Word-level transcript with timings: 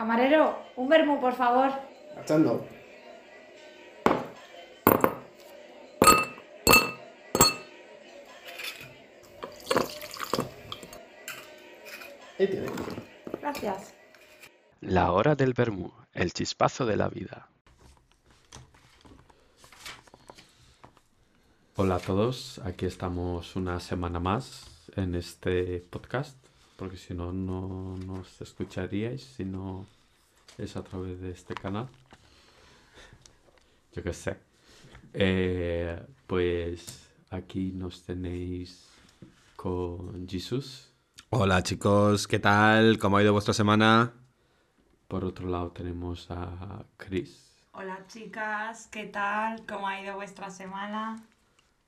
Camarero, 0.00 0.56
un 0.76 0.88
vermú, 0.88 1.20
por 1.20 1.34
favor. 1.34 1.70
Ahí 12.38 12.46
tiene. 12.46 12.66
Gracias. 13.42 13.94
La 14.80 15.12
hora 15.12 15.34
del 15.34 15.52
vermú, 15.52 15.92
el 16.14 16.32
chispazo 16.32 16.86
de 16.86 16.96
la 16.96 17.10
vida. 17.10 17.50
Hola 21.76 21.96
a 21.96 21.98
todos, 21.98 22.58
aquí 22.64 22.86
estamos 22.86 23.54
una 23.54 23.78
semana 23.80 24.18
más 24.18 24.64
en 24.96 25.14
este 25.14 25.84
podcast, 25.90 26.38
porque 26.78 26.96
si 26.96 27.12
no, 27.12 27.34
no 27.34 27.98
nos 27.98 28.40
escucharíais 28.40 29.22
si 29.22 29.44
no 29.44 29.86
es 30.62 30.76
a 30.76 30.84
través 30.84 31.20
de 31.20 31.30
este 31.30 31.54
canal. 31.54 31.88
Yo 33.92 34.02
qué 34.02 34.12
sé. 34.12 34.36
Eh, 35.12 36.00
pues 36.26 37.10
aquí 37.30 37.72
nos 37.72 38.02
tenéis 38.04 38.88
con 39.56 40.28
Jesús. 40.28 40.92
Hola 41.30 41.62
chicos, 41.62 42.26
¿qué 42.26 42.38
tal? 42.38 42.98
¿Cómo 42.98 43.16
ha 43.16 43.22
ido 43.22 43.32
vuestra 43.32 43.54
semana? 43.54 44.12
Por 45.08 45.24
otro 45.24 45.48
lado 45.48 45.70
tenemos 45.70 46.30
a 46.30 46.84
Chris. 46.96 47.56
Hola 47.72 48.04
chicas, 48.06 48.88
¿qué 48.88 49.06
tal? 49.06 49.64
¿Cómo 49.66 49.88
ha 49.88 50.00
ido 50.00 50.14
vuestra 50.16 50.50
semana? 50.50 51.24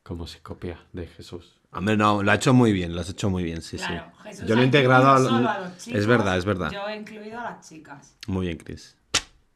como 0.03 0.27
se 0.27 0.41
copia 0.41 0.85
de 0.93 1.07
Jesús. 1.07 1.61
Hombre, 1.73 1.97
no, 1.97 2.23
lo 2.23 2.31
ha 2.31 2.35
hecho 2.35 2.53
muy 2.53 2.73
bien, 2.73 2.95
lo 2.95 3.01
has 3.01 3.09
hecho 3.11 3.31
muy 3.31 3.43
bien, 3.43 3.63
sí, 3.63 3.77
claro, 3.79 4.05
sí. 4.05 4.23
Jesús 4.25 4.47
Yo 4.49 4.57
lo 4.57 4.63
he 4.63 4.65
integrado 4.67 5.17
solo 5.25 5.49
a 5.49 5.59
los 5.59 5.77
chicos, 5.79 5.97
Es 5.97 6.07
verdad, 6.07 6.37
es 6.37 6.45
verdad. 6.45 6.73
Yo 6.73 6.89
he 6.89 6.97
incluido 6.97 7.39
a 7.41 7.43
las 7.45 7.69
chicas. 7.69 8.17
Muy 8.27 8.47
bien, 8.47 8.59
Chris. 8.59 8.97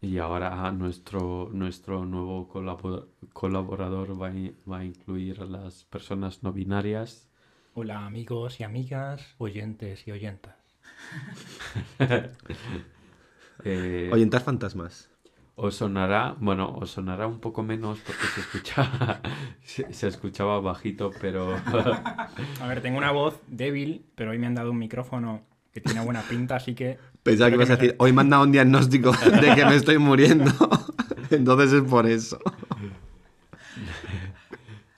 Y 0.01 0.19
ahora 0.19 0.71
nuestro, 0.73 1.51
nuestro 1.53 2.05
nuevo 2.07 2.49
colabo- 2.49 3.09
colaborador 3.33 4.21
va 4.21 4.29
a, 4.29 4.35
in- 4.35 4.57
va 4.71 4.79
a 4.79 4.85
incluir 4.85 5.41
a 5.41 5.47
las 5.47 5.85
personas 5.85 6.43
no 6.43 6.53
binarias. 6.53 7.29
Hola 7.75 8.07
amigos 8.07 8.61
y 8.61 8.65
amigas, 8.65 9.23
oyentes 9.39 10.07
y 10.07 10.13
oyentas. 10.13 10.57
Eh, 13.65 14.11
Oyentar 14.13 14.43
fantasmas. 14.43 15.09
Os 15.59 15.75
sonará, 15.75 16.37
bueno, 16.39 16.77
os 16.77 16.91
sonará 16.91 17.27
un 17.27 17.41
poco 17.41 17.63
menos 17.63 17.99
porque 18.01 18.27
se 18.27 18.41
escucha, 18.41 19.21
se, 19.65 19.93
se 19.93 20.09
escuchaba 20.09 20.61
bajito, 20.61 21.11
pero 21.21 21.57
A 22.61 22.67
ver, 22.69 22.83
tengo 22.83 22.99
una 22.99 23.11
voz 23.11 23.41
débil, 23.47 24.05
pero 24.15 24.33
hoy 24.33 24.39
me 24.39 24.47
han 24.47 24.55
dado 24.55 24.71
un 24.71 24.79
micrófono 24.79 25.43
que 25.73 25.81
tiene 25.81 26.05
buena 26.05 26.23
pinta, 26.23 26.57
así 26.57 26.75
que... 26.75 26.99
Pensaba 27.23 27.51
que 27.51 27.57
ibas 27.57 27.71
a 27.71 27.75
me 27.75 27.79
decir, 27.79 27.97
hoy 27.99 28.13
me 28.13 28.21
han 28.21 28.31
dado 28.31 28.45
un 28.45 28.53
diagnóstico 28.53 29.13
de 29.41 29.55
que 29.55 29.65
me 29.65 29.77
estoy 29.77 29.99
muriendo. 29.99 30.51
Entonces 31.31 31.73
es 31.73 31.83
por 31.83 32.07
eso. 32.07 32.39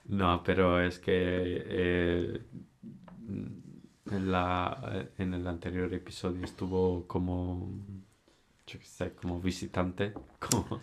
no, 0.06 0.43
pero 0.45 0.81
es 0.81 0.98
que 0.98 1.12
eh, 1.17 2.43
en, 4.11 4.31
la, 4.31 5.09
en 5.19 5.34
el 5.34 5.47
anterior 5.47 5.93
episodio 5.95 6.45
estuvo 6.45 7.06
como, 7.06 7.81
yo 8.69 8.79
qué 8.79 8.85
sé, 8.87 9.13
como 9.15 9.41
visitante, 9.41 10.13
como... 10.39 10.81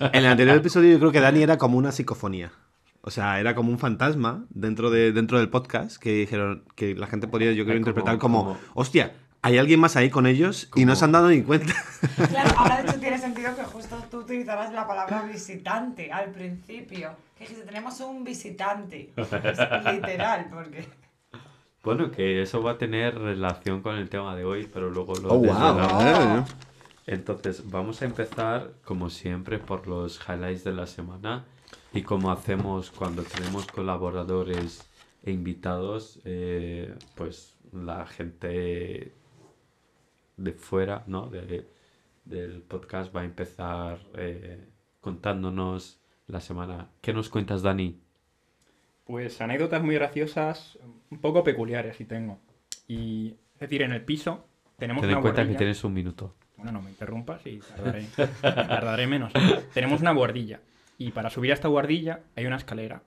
En 0.00 0.24
el 0.24 0.26
anterior 0.26 0.56
episodio 0.56 0.90
yo 0.92 0.98
creo 0.98 1.12
que 1.12 1.20
Dani 1.20 1.42
era 1.42 1.58
como 1.58 1.78
una 1.78 1.92
psicofonía. 1.92 2.50
O 3.02 3.10
sea, 3.10 3.40
era 3.40 3.54
como 3.54 3.70
un 3.70 3.78
fantasma 3.78 4.44
dentro, 4.50 4.90
de, 4.90 5.12
dentro 5.12 5.38
del 5.38 5.48
podcast 5.48 5.96
que 5.96 6.12
dijeron 6.12 6.64
que 6.74 6.94
la 6.94 7.06
gente 7.06 7.28
podría, 7.28 7.52
yo 7.52 7.64
creo, 7.64 7.76
Como- 7.76 7.78
interpretar 7.78 8.18
como, 8.18 8.44
como- 8.44 8.58
hostia, 8.74 9.14
hay 9.42 9.56
alguien 9.56 9.80
más 9.80 9.96
ahí 9.96 10.10
con 10.10 10.26
ellos 10.26 10.68
y 10.74 10.84
no 10.84 10.94
se 10.96 11.04
han 11.06 11.12
dado 11.12 11.28
ni 11.30 11.42
cuenta. 11.42 11.72
Claro, 12.28 12.50
ahora 12.58 12.82
de 12.82 12.88
hecho 12.90 13.00
tiene 13.00 13.16
sentido 13.26 13.56
que 13.56 13.62
justo 13.64 13.96
tú 14.10 14.18
utilizarás 14.18 14.72
la 14.72 14.86
palabra 14.86 15.22
visitante 15.22 16.12
al 16.12 16.30
principio. 16.30 17.12
Que 17.38 17.44
dijiste, 17.44 17.64
tenemos 17.64 17.98
un 18.00 18.22
visitante. 18.24 19.12
Es 19.16 19.94
literal, 19.94 20.48
porque... 20.50 20.86
Bueno, 21.82 22.10
que 22.10 22.42
eso 22.42 22.62
va 22.62 22.72
a 22.72 22.78
tener 22.78 23.18
relación 23.18 23.80
con 23.80 23.96
el 23.96 24.10
tema 24.10 24.36
de 24.36 24.44
hoy, 24.44 24.68
pero 24.70 24.90
luego 24.90 25.14
lo 25.14 25.30
Oh, 25.32 25.38
wow. 25.38 26.44
Entonces, 27.06 27.68
vamos 27.70 28.02
a 28.02 28.04
empezar, 28.04 28.72
como 28.84 29.10
siempre, 29.10 29.58
por 29.58 29.86
los 29.86 30.20
highlights 30.28 30.64
de 30.64 30.72
la 30.72 30.86
semana. 30.86 31.44
Y 31.92 32.02
como 32.02 32.30
hacemos 32.30 32.90
cuando 32.90 33.22
tenemos 33.22 33.66
colaboradores 33.66 34.88
e 35.24 35.32
invitados, 35.32 36.20
eh, 36.24 36.94
pues 37.16 37.56
la 37.72 38.06
gente 38.06 39.12
de 40.36 40.52
fuera, 40.52 41.04
¿no? 41.06 41.26
De- 41.28 41.66
del 42.24 42.62
podcast 42.62 43.14
va 43.14 43.22
a 43.22 43.24
empezar 43.24 43.98
eh, 44.14 44.64
contándonos 45.00 45.98
la 46.28 46.40
semana. 46.40 46.90
¿Qué 47.00 47.12
nos 47.12 47.28
cuentas, 47.28 47.62
Dani? 47.62 47.98
Pues 49.04 49.40
anécdotas 49.40 49.82
muy 49.82 49.96
graciosas, 49.96 50.78
un 51.10 51.18
poco 51.18 51.42
peculiares 51.42 51.96
si 51.96 52.04
tengo. 52.04 52.38
Y, 52.86 53.34
es 53.54 53.60
decir, 53.60 53.82
en 53.82 53.92
el 53.92 54.04
piso 54.04 54.44
tenemos 54.78 55.00
Ten 55.00 55.10
una 55.10 55.18
en 55.18 55.22
cuenta 55.22 55.42
que 55.42 55.54
tienes 55.58 55.82
un 55.82 55.92
minuto. 55.92 56.34
Bueno, 56.62 56.72
no 56.72 56.82
me 56.82 56.90
interrumpas 56.90 57.44
y 57.46 57.58
tardaré, 57.58 58.06
tardaré 58.40 59.06
menos. 59.06 59.32
Tenemos 59.74 60.00
una 60.00 60.12
bordilla. 60.12 60.60
Y 60.98 61.12
para 61.12 61.30
subir 61.30 61.50
a 61.50 61.54
esta 61.54 61.68
bordilla 61.68 62.20
hay 62.36 62.46
una 62.46 62.56
escalera 62.56 63.02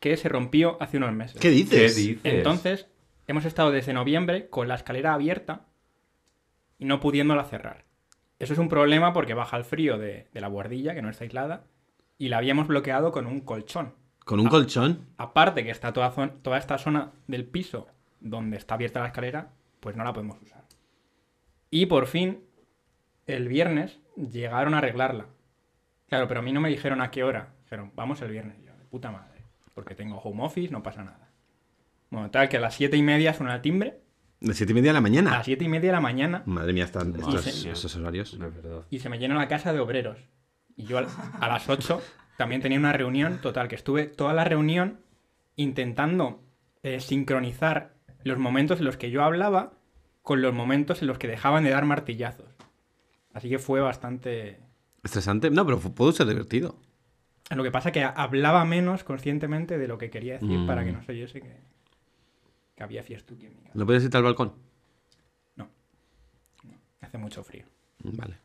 que 0.00 0.16
se 0.16 0.28
rompió 0.28 0.76
hace 0.80 0.96
unos 0.96 1.12
meses. 1.12 1.40
¿Qué 1.40 1.48
¿Qué 1.48 1.54
dices? 1.54 1.96
Entonces, 2.36 2.86
hemos 3.26 3.44
estado 3.44 3.70
desde 3.72 3.92
noviembre 3.92 4.48
con 4.48 4.68
la 4.68 4.76
escalera 4.76 5.14
abierta 5.14 5.66
y 6.78 6.84
no 6.84 7.00
pudiéndola 7.00 7.44
cerrar. 7.44 7.84
Eso 8.38 8.52
es 8.52 8.58
un 8.60 8.68
problema 8.68 9.12
porque 9.12 9.34
baja 9.34 9.56
el 9.56 9.64
frío 9.64 9.98
de, 9.98 10.28
de 10.32 10.40
la 10.40 10.46
bordilla, 10.46 10.94
que 10.94 11.02
no 11.02 11.10
está 11.10 11.24
aislada, 11.24 11.64
y 12.18 12.28
la 12.28 12.38
habíamos 12.38 12.68
bloqueado 12.68 13.10
con 13.10 13.26
un 13.26 13.40
colchón. 13.40 13.94
¿Con 14.24 14.38
un 14.38 14.46
colchón? 14.48 15.06
Aparte 15.16 15.64
que 15.64 15.70
está 15.70 15.92
toda, 15.92 16.12
zon- 16.14 16.40
toda 16.42 16.58
esta 16.58 16.78
zona 16.78 17.10
del 17.26 17.44
piso 17.44 17.88
donde 18.20 18.56
está 18.56 18.74
abierta 18.74 19.00
la 19.00 19.06
escalera, 19.06 19.50
pues 19.80 19.96
no 19.96 20.04
la 20.04 20.12
podemos 20.12 20.40
usar. 20.40 20.62
Y 21.70 21.86
por 21.86 22.06
fin, 22.06 22.44
el 23.28 23.46
viernes, 23.48 24.00
llegaron 24.16 24.74
a 24.74 24.78
arreglarla. 24.78 25.26
Claro, 26.08 26.26
pero 26.26 26.40
a 26.40 26.42
mí 26.42 26.52
no 26.52 26.60
me 26.60 26.68
dijeron 26.70 27.00
a 27.00 27.10
qué 27.10 27.22
hora. 27.22 27.54
Dijeron, 27.64 27.92
vamos 27.94 28.20
el 28.22 28.30
viernes. 28.30 28.56
Y 28.60 28.66
Yo, 28.66 28.72
de 28.76 28.84
puta 28.86 29.10
madre. 29.10 29.42
Porque 29.74 29.94
tengo 29.94 30.18
home 30.18 30.42
office, 30.44 30.72
no 30.72 30.82
pasa 30.82 31.04
nada. 31.04 31.30
Bueno, 32.10 32.30
tal 32.30 32.48
que 32.48 32.56
a 32.56 32.60
las 32.60 32.74
siete 32.74 32.96
y 32.96 33.02
media 33.02 33.34
suena 33.34 33.54
el 33.54 33.60
timbre. 33.60 34.00
¿De 34.40 34.54
siete 34.54 34.72
y 34.72 34.74
media 34.74 34.90
de 34.90 34.92
la 34.94 34.98
A 34.98 35.02
mañana? 35.02 35.30
las 35.32 35.44
siete 35.44 35.64
y 35.64 35.68
media 35.68 35.90
de 35.90 35.92
la 35.94 36.00
mañana 36.00 36.42
Madre 36.46 36.72
mía, 36.72 36.84
están 36.84 37.14
estos, 37.14 37.42
sí. 37.42 37.68
esos 37.68 37.94
horarios. 37.96 38.38
No 38.38 38.46
es 38.46 38.54
verdad. 38.54 38.82
y 38.88 39.00
se 39.00 39.08
me 39.08 39.18
llena 39.18 39.34
la 39.34 39.48
casa 39.48 39.72
de 39.72 39.80
obreros. 39.80 40.18
Y 40.76 40.84
yo 40.84 40.98
a 40.98 41.48
las 41.48 41.68
8 41.68 42.00
también 42.36 42.60
tenía 42.62 42.78
una 42.78 42.92
reunión, 42.92 43.40
total, 43.42 43.66
que 43.68 43.74
estuve 43.74 44.06
toda 44.06 44.32
la 44.32 44.44
reunión 44.44 45.00
intentando 45.56 46.40
eh, 46.84 47.00
sincronizar 47.00 47.94
los 48.22 48.38
momentos 48.38 48.78
en 48.78 48.84
los 48.86 48.96
que 48.96 49.10
yo 49.10 49.22
hablaba 49.24 49.72
con 50.22 50.40
los 50.40 50.54
momentos 50.54 51.02
en 51.02 51.08
los 51.08 51.18
que 51.18 51.26
dejaban 51.26 51.64
de 51.64 51.70
dar 51.70 51.84
martillazos. 51.84 52.46
Así 53.38 53.48
que 53.48 53.60
fue 53.60 53.80
bastante... 53.80 54.58
¿Estresante? 55.04 55.48
No, 55.48 55.64
pero 55.64 55.78
pudo 55.78 56.10
ser 56.10 56.26
divertido. 56.26 56.74
Lo 57.50 57.62
que 57.62 57.70
pasa 57.70 57.92
que 57.92 58.02
hablaba 58.02 58.64
menos 58.64 59.04
conscientemente 59.04 59.78
de 59.78 59.86
lo 59.86 59.96
que 59.96 60.10
quería 60.10 60.34
decir 60.34 60.58
Mm. 60.58 60.66
para 60.66 60.84
que 60.84 60.90
no 60.90 61.00
se 61.04 61.12
oyese 61.12 61.40
que, 61.40 61.56
que 62.74 62.82
había 62.82 63.04
fiestuki 63.04 63.46
en 63.46 63.54
mi 63.54 63.60
casa. 63.62 63.72
¿No 63.78 63.86
puedes 63.86 64.02
irte 64.02 64.16
al 64.16 64.24
balcón? 64.24 64.54
Hace 67.00 67.16
mucho 67.16 67.44
frío. 67.44 67.64
Vale. 68.02 68.38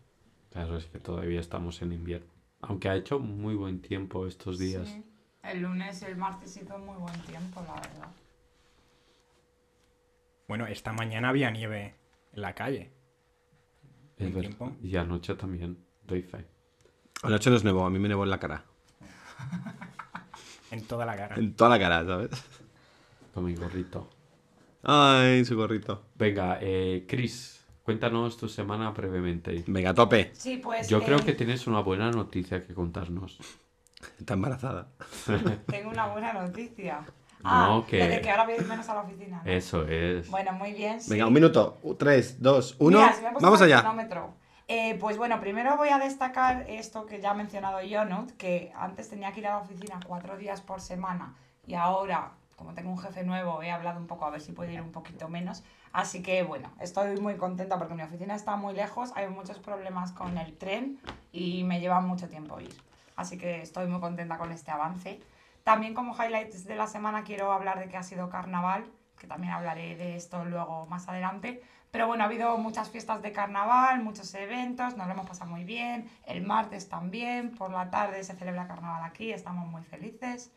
Claro, 0.52 0.78
es 0.78 0.86
que 0.86 1.00
todavía 1.00 1.40
estamos 1.40 1.82
en 1.82 1.92
invierno. 1.92 2.28
Aunque 2.62 2.88
ha 2.88 2.96
hecho 2.96 3.18
muy 3.18 3.56
buen 3.56 3.82
tiempo 3.82 4.28
estos 4.28 4.60
días. 4.60 4.88
Sí. 4.90 5.04
El 5.42 5.62
lunes 5.64 6.04
y 6.04 6.06
el 6.06 6.16
martes 6.18 6.56
hizo 6.56 6.78
muy 6.78 6.96
buen 6.98 7.20
tiempo, 7.24 7.64
la 7.66 7.74
verdad. 7.74 8.12
Bueno, 10.48 10.68
esta 10.68 10.94
mañana 10.94 11.30
había 11.30 11.50
nieve 11.50 11.96
en 12.32 12.42
la 12.42 12.54
calle. 12.54 12.92
Es 14.28 14.40
tiempo. 14.40 14.72
Y 14.82 14.96
anoche 14.96 15.36
también, 15.36 15.78
doy 16.06 16.22
fe. 16.22 16.46
Anoche 17.24 17.50
nos 17.50 17.64
nevó, 17.64 17.86
a 17.86 17.90
mí 17.90 18.00
me 18.00 18.10
nevó 18.10 18.24
en 18.24 18.30
la 18.30 18.40
cara. 18.40 18.66
En 20.72 20.86
toda 20.86 21.06
la 21.06 21.16
cara. 21.16 21.36
En 21.36 21.54
toda 21.54 21.70
la 21.70 21.80
cara, 21.80 22.06
¿sabes? 22.06 22.30
Con 23.34 23.46
mi 23.46 23.56
gorrito. 23.56 24.10
Ay, 24.84 25.46
su 25.46 25.56
gorrito. 25.56 26.08
Venga, 26.16 26.58
eh, 26.62 27.06
Chris, 27.08 27.64
cuéntanos 27.84 28.38
tu 28.38 28.50
semana 28.50 28.90
brevemente. 28.92 29.64
Venga, 29.68 29.94
tope. 29.94 30.32
Sí, 30.34 30.58
pues 30.58 30.90
Yo 30.90 31.04
creo 31.04 31.20
que 31.20 31.34
tienes 31.34 31.68
una 31.68 31.80
buena 31.82 32.12
noticia 32.12 32.66
que 32.66 32.74
contarnos. 32.74 33.38
Está 34.20 34.34
embarazada. 34.34 34.90
tengo 35.68 35.90
una 35.90 36.08
buena 36.08 36.34
noticia. 36.34 37.06
No, 37.44 37.80
Ah, 37.80 37.84
que- 37.88 38.00
lo 38.00 38.08
de 38.08 38.22
que 38.22 38.30
ahora 38.32 38.46
voy 38.46 38.54
a 38.54 38.58
ir 38.58 38.66
menos 38.68 38.88
a 38.90 38.94
la 38.96 39.02
oficina. 39.02 39.42
¿no? 39.44 39.52
Eso 39.52 39.86
es. 39.88 40.30
Bueno, 40.30 40.54
muy 40.54 40.72
bien. 40.74 41.02
sí. 41.02 41.12
Venga, 41.12 41.28
un 41.28 41.34
minuto. 41.34 41.78
Tres, 42.00 42.42
dos, 42.42 42.76
uno. 42.80 43.00
Mira, 43.00 43.14
si 43.14 43.22
me 43.22 43.28
he 43.28 43.32
puesto 43.32 43.46
Vamos 43.46 43.62
el 43.62 43.66
allá. 43.68 43.82
cronómetro. 43.82 44.34
Eh, 44.70 44.98
pues 45.00 45.18
bueno, 45.18 45.40
primero 45.42 45.76
voy 45.76 45.90
a 45.90 46.00
destacar 46.00 46.66
esto 46.70 47.06
que 47.06 47.20
ya 47.20 47.32
ha 47.32 47.34
mencionado 47.34 47.80
Jonut, 47.88 48.32
que 48.38 48.72
antes 48.76 49.10
tenía 49.10 49.32
que 49.34 49.42
ir 49.42 49.48
a 49.48 49.52
la 49.52 49.58
oficina 49.58 50.00
cuatro 50.08 50.38
días 50.38 50.62
por 50.62 50.80
semana 50.80 51.36
y 51.68 51.74
ahora 51.74 52.32
como 52.56 52.74
tengo 52.74 52.92
un 52.92 52.98
jefe 53.00 53.24
nuevo, 53.26 53.62
he 53.62 53.72
hablado 53.72 54.00
un 54.00 54.08
poco 54.08 54.24
a 54.26 54.30
ver 54.30 54.40
si 54.40 54.54
puedo 54.54 54.72
ir 54.72 54.80
un 54.80 54.92
poquito 54.94 55.28
menos. 55.28 55.64
Así 55.92 56.24
que 56.24 56.44
bueno, 56.44 56.72
estoy 56.80 57.20
muy 57.20 57.36
contenta 57.36 57.78
porque 57.78 57.94
mi 57.94 58.04
oficina 58.04 58.36
está 58.36 58.56
muy 58.56 58.74
lejos, 58.74 59.12
hay 59.16 59.28
muchos 59.28 59.60
problemas 59.60 60.14
con 60.14 60.38
el 60.38 60.56
tren 60.58 60.98
y 61.34 61.66
me 61.66 61.82
lleva 61.82 62.00
mucho 62.00 62.30
tiempo 62.30 62.58
ir. 62.62 62.74
Así 63.18 63.38
que 63.38 63.62
estoy 63.62 63.88
muy 63.88 64.00
contenta 64.00 64.38
con 64.38 64.52
este 64.54 64.72
avance. 64.72 65.20
También 65.64 65.94
como 65.94 66.16
highlights 66.16 66.66
de 66.66 66.76
la 66.76 66.88
semana 66.88 67.24
quiero 67.24 67.52
hablar 67.52 67.80
de 67.80 67.88
que 67.88 67.98
ha 67.98 68.04
sido 68.04 68.30
carnaval, 68.30 68.86
que 69.18 69.28
también 69.28 69.54
hablaré 69.54 69.96
de 69.96 70.16
esto 70.16 70.44
luego 70.46 70.86
más 70.88 71.08
adelante. 71.08 71.62
Pero 71.92 72.08
bueno, 72.08 72.24
ha 72.24 72.28
habido 72.28 72.58
muchas 72.58 72.90
fiestas 72.90 73.22
de 73.22 73.32
carnaval, 73.32 74.04
muchos 74.04 74.34
eventos, 74.34 74.98
nos 74.98 75.06
lo 75.08 75.14
hemos 75.14 75.28
pasado 75.28 75.50
muy 75.50 75.64
bien. 75.64 76.10
El 76.26 76.42
martes 76.44 76.90
también, 76.90 77.52
por 77.52 77.72
la 77.72 77.90
tarde 77.92 78.24
se 78.24 78.36
celebra 78.36 78.68
carnaval 78.68 79.04
aquí, 79.04 79.32
estamos 79.32 79.68
muy 79.68 79.84
felices. 79.84 80.52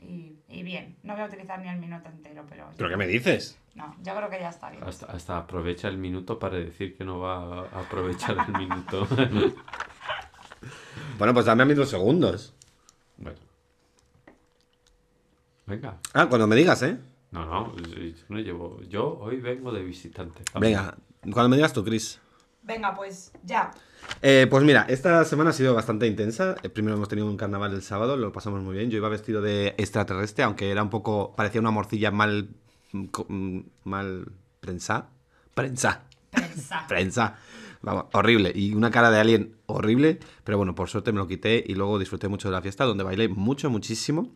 Y, 0.00 0.36
y 0.48 0.64
bien, 0.64 0.98
no 1.04 1.12
voy 1.14 1.22
a 1.22 1.26
utilizar 1.26 1.60
ni 1.60 1.68
el 1.68 1.78
minuto 1.78 2.08
entero, 2.08 2.44
pero... 2.48 2.68
¿Pero 2.76 2.88
qué 2.88 2.96
me 2.96 3.06
dices? 3.06 3.56
No, 3.76 3.94
yo 4.02 4.16
creo 4.16 4.28
que 4.28 4.40
ya 4.40 4.48
está 4.48 4.70
bien. 4.70 4.82
Hasta, 4.82 5.06
hasta 5.06 5.38
aprovecha 5.38 5.86
el 5.86 5.96
minuto 5.96 6.40
para 6.40 6.56
decir 6.56 6.96
que 6.96 7.04
no 7.04 7.20
va 7.20 7.60
a 7.60 7.80
aprovechar 7.80 8.36
el 8.48 8.58
minuto. 8.58 9.06
Bueno, 11.18 11.34
pues 11.34 11.46
dame 11.46 11.62
a 11.62 11.66
mí 11.66 11.74
dos 11.74 11.90
segundos. 11.90 12.54
bueno. 13.16 13.38
Venga. 15.72 15.96
Ah, 16.12 16.26
cuando 16.28 16.46
me 16.46 16.54
digas, 16.54 16.82
¿eh? 16.82 16.98
No, 17.30 17.46
no, 17.46 17.76
yo 17.78 18.24
no 18.28 18.38
llevo. 18.40 18.82
Yo 18.90 19.18
hoy 19.18 19.40
vengo 19.40 19.72
de 19.72 19.82
visitante. 19.82 20.42
Venga, 20.60 20.94
cuando 21.32 21.48
me 21.48 21.56
digas 21.56 21.72
tú, 21.72 21.82
Chris. 21.82 22.20
Venga, 22.62 22.94
pues 22.94 23.32
ya. 23.42 23.70
Eh, 24.20 24.46
pues 24.50 24.64
mira, 24.64 24.84
esta 24.90 25.24
semana 25.24 25.48
ha 25.48 25.52
sido 25.54 25.74
bastante 25.74 26.06
intensa. 26.06 26.56
Eh, 26.62 26.68
Primero 26.68 26.96
hemos 26.96 27.08
tenido 27.08 27.26
un 27.26 27.38
carnaval 27.38 27.72
el 27.72 27.80
sábado, 27.80 28.18
lo 28.18 28.32
pasamos 28.32 28.62
muy 28.62 28.76
bien. 28.76 28.90
Yo 28.90 28.98
iba 28.98 29.08
vestido 29.08 29.40
de 29.40 29.68
extraterrestre, 29.78 30.44
aunque 30.44 30.70
era 30.70 30.82
un 30.82 30.90
poco. 30.90 31.34
parecía 31.34 31.62
una 31.62 31.70
morcilla 31.70 32.10
mal. 32.10 32.50
mm, 32.92 33.60
mal. 33.84 34.26
prensa. 34.60 35.08
Prensa. 35.54 36.02
Pensa. 36.30 36.84
Prensa. 36.88 37.36
Vamos, 37.80 38.04
horrible. 38.12 38.52
Y 38.54 38.74
una 38.74 38.90
cara 38.90 39.10
de 39.10 39.20
alien 39.20 39.56
horrible. 39.64 40.18
Pero 40.44 40.58
bueno, 40.58 40.74
por 40.74 40.90
suerte 40.90 41.12
me 41.12 41.18
lo 41.18 41.26
quité 41.26 41.64
y 41.66 41.74
luego 41.76 41.98
disfruté 41.98 42.28
mucho 42.28 42.48
de 42.48 42.52
la 42.52 42.60
fiesta, 42.60 42.84
donde 42.84 43.04
bailé 43.04 43.28
mucho, 43.30 43.70
muchísimo. 43.70 44.28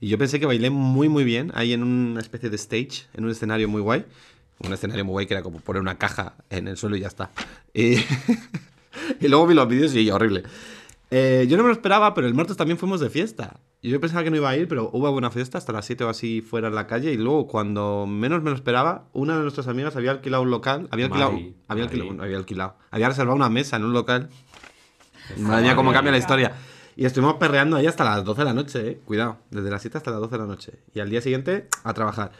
Y 0.00 0.08
yo 0.08 0.18
pensé 0.18 0.40
que 0.40 0.46
bailé 0.46 0.70
muy, 0.70 1.08
muy 1.08 1.24
bien, 1.24 1.52
ahí 1.54 1.72
en 1.72 1.82
una 1.82 2.20
especie 2.20 2.48
de 2.48 2.56
stage, 2.56 3.06
en 3.14 3.24
un 3.24 3.30
escenario 3.30 3.68
muy 3.68 3.82
guay. 3.82 4.06
Un 4.58 4.72
escenario 4.72 5.04
muy 5.04 5.12
guay 5.12 5.26
que 5.26 5.34
era 5.34 5.42
como 5.42 5.60
poner 5.60 5.80
una 5.80 5.98
caja 5.98 6.34
en 6.48 6.68
el 6.68 6.76
suelo 6.76 6.96
y 6.96 7.00
ya 7.00 7.08
está. 7.08 7.30
Y, 7.74 7.96
y 9.20 9.28
luego 9.28 9.46
vi 9.46 9.54
los 9.54 9.68
vídeos 9.68 9.94
y 9.94 10.10
horrible. 10.10 10.42
Eh, 11.10 11.46
yo 11.48 11.56
no 11.56 11.64
me 11.64 11.68
lo 11.68 11.72
esperaba, 11.72 12.14
pero 12.14 12.26
el 12.26 12.34
martes 12.34 12.56
también 12.56 12.78
fuimos 12.78 13.00
de 13.00 13.10
fiesta. 13.10 13.58
Yo 13.82 14.00
pensaba 14.00 14.22
que 14.22 14.30
no 14.30 14.36
iba 14.36 14.48
a 14.48 14.56
ir, 14.56 14.68
pero 14.68 14.90
hubo 14.92 15.10
buena 15.10 15.30
fiesta 15.30 15.58
hasta 15.58 15.72
las 15.72 15.86
7 15.86 16.04
o 16.04 16.08
así 16.08 16.40
fuera 16.40 16.68
en 16.68 16.74
la 16.74 16.86
calle. 16.86 17.12
Y 17.12 17.16
luego, 17.16 17.46
cuando 17.48 18.06
menos 18.06 18.42
me 18.42 18.50
lo 18.50 18.56
esperaba, 18.56 19.08
una 19.12 19.36
de 19.36 19.42
nuestras 19.42 19.66
amigas 19.66 19.96
había 19.96 20.12
alquilado 20.12 20.42
un 20.42 20.50
local. 20.50 20.86
Había 20.90 21.06
alquilado. 21.06 21.32
Mari, 21.32 21.56
había, 21.66 21.84
alquilado 21.84 22.22
había 22.22 22.36
alquilado. 22.36 22.76
Había 22.90 23.08
reservado 23.08 23.36
una 23.36 23.48
mesa 23.48 23.76
en 23.76 23.84
un 23.84 23.92
local. 23.92 24.28
Madre 25.38 25.62
mía, 25.62 25.76
cómo 25.76 25.92
cambia 25.92 26.12
la 26.12 26.18
historia. 26.18 26.54
Y 27.00 27.06
estuvimos 27.06 27.36
perreando 27.36 27.78
ahí 27.78 27.86
hasta 27.86 28.04
las 28.04 28.22
12 28.26 28.42
de 28.42 28.44
la 28.44 28.52
noche, 28.52 28.86
eh. 28.86 29.00
Cuidado, 29.06 29.38
desde 29.50 29.70
las 29.70 29.80
7 29.80 29.96
hasta 29.96 30.10
las 30.10 30.20
12 30.20 30.32
de 30.32 30.38
la 30.38 30.46
noche. 30.46 30.72
Y 30.92 31.00
al 31.00 31.08
día 31.08 31.22
siguiente, 31.22 31.66
a 31.82 31.94
trabajar. 31.94 32.32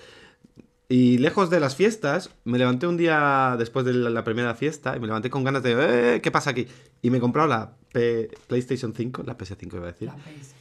Y 0.87 1.17
lejos 1.17 1.49
de 1.49 1.61
las 1.61 1.77
fiestas, 1.77 2.29
me 2.45 2.59
levanté 2.59 2.87
un 2.87 2.99
día 2.99 3.57
después 3.59 3.87
de 3.87 3.95
la, 3.95 4.23
primera 4.23 4.55
fiesta 4.55 4.95
y 4.95 5.01
me 5.01 5.07
levanté 5.07 5.31
con 5.31 5.45
ganas 5.45 5.63
de, 5.63 6.17
"Eh, 6.17 6.21
¿qué 6.21 6.31
pasa 6.31 6.51
aquí? 6.51 6.67
Y 7.01 7.09
me 7.09 7.17
he 7.17 7.21
comprado 7.23 7.49
la 7.49 7.73
P- 7.91 8.29
PlayStation 8.49 8.93
5, 8.95 9.23
la 9.25 9.39
PS5 9.39 9.77
iba 9.77 9.85
a 9.89 9.93
decir, 9.93 10.09
La 10.09 10.17
PS. 10.17 10.55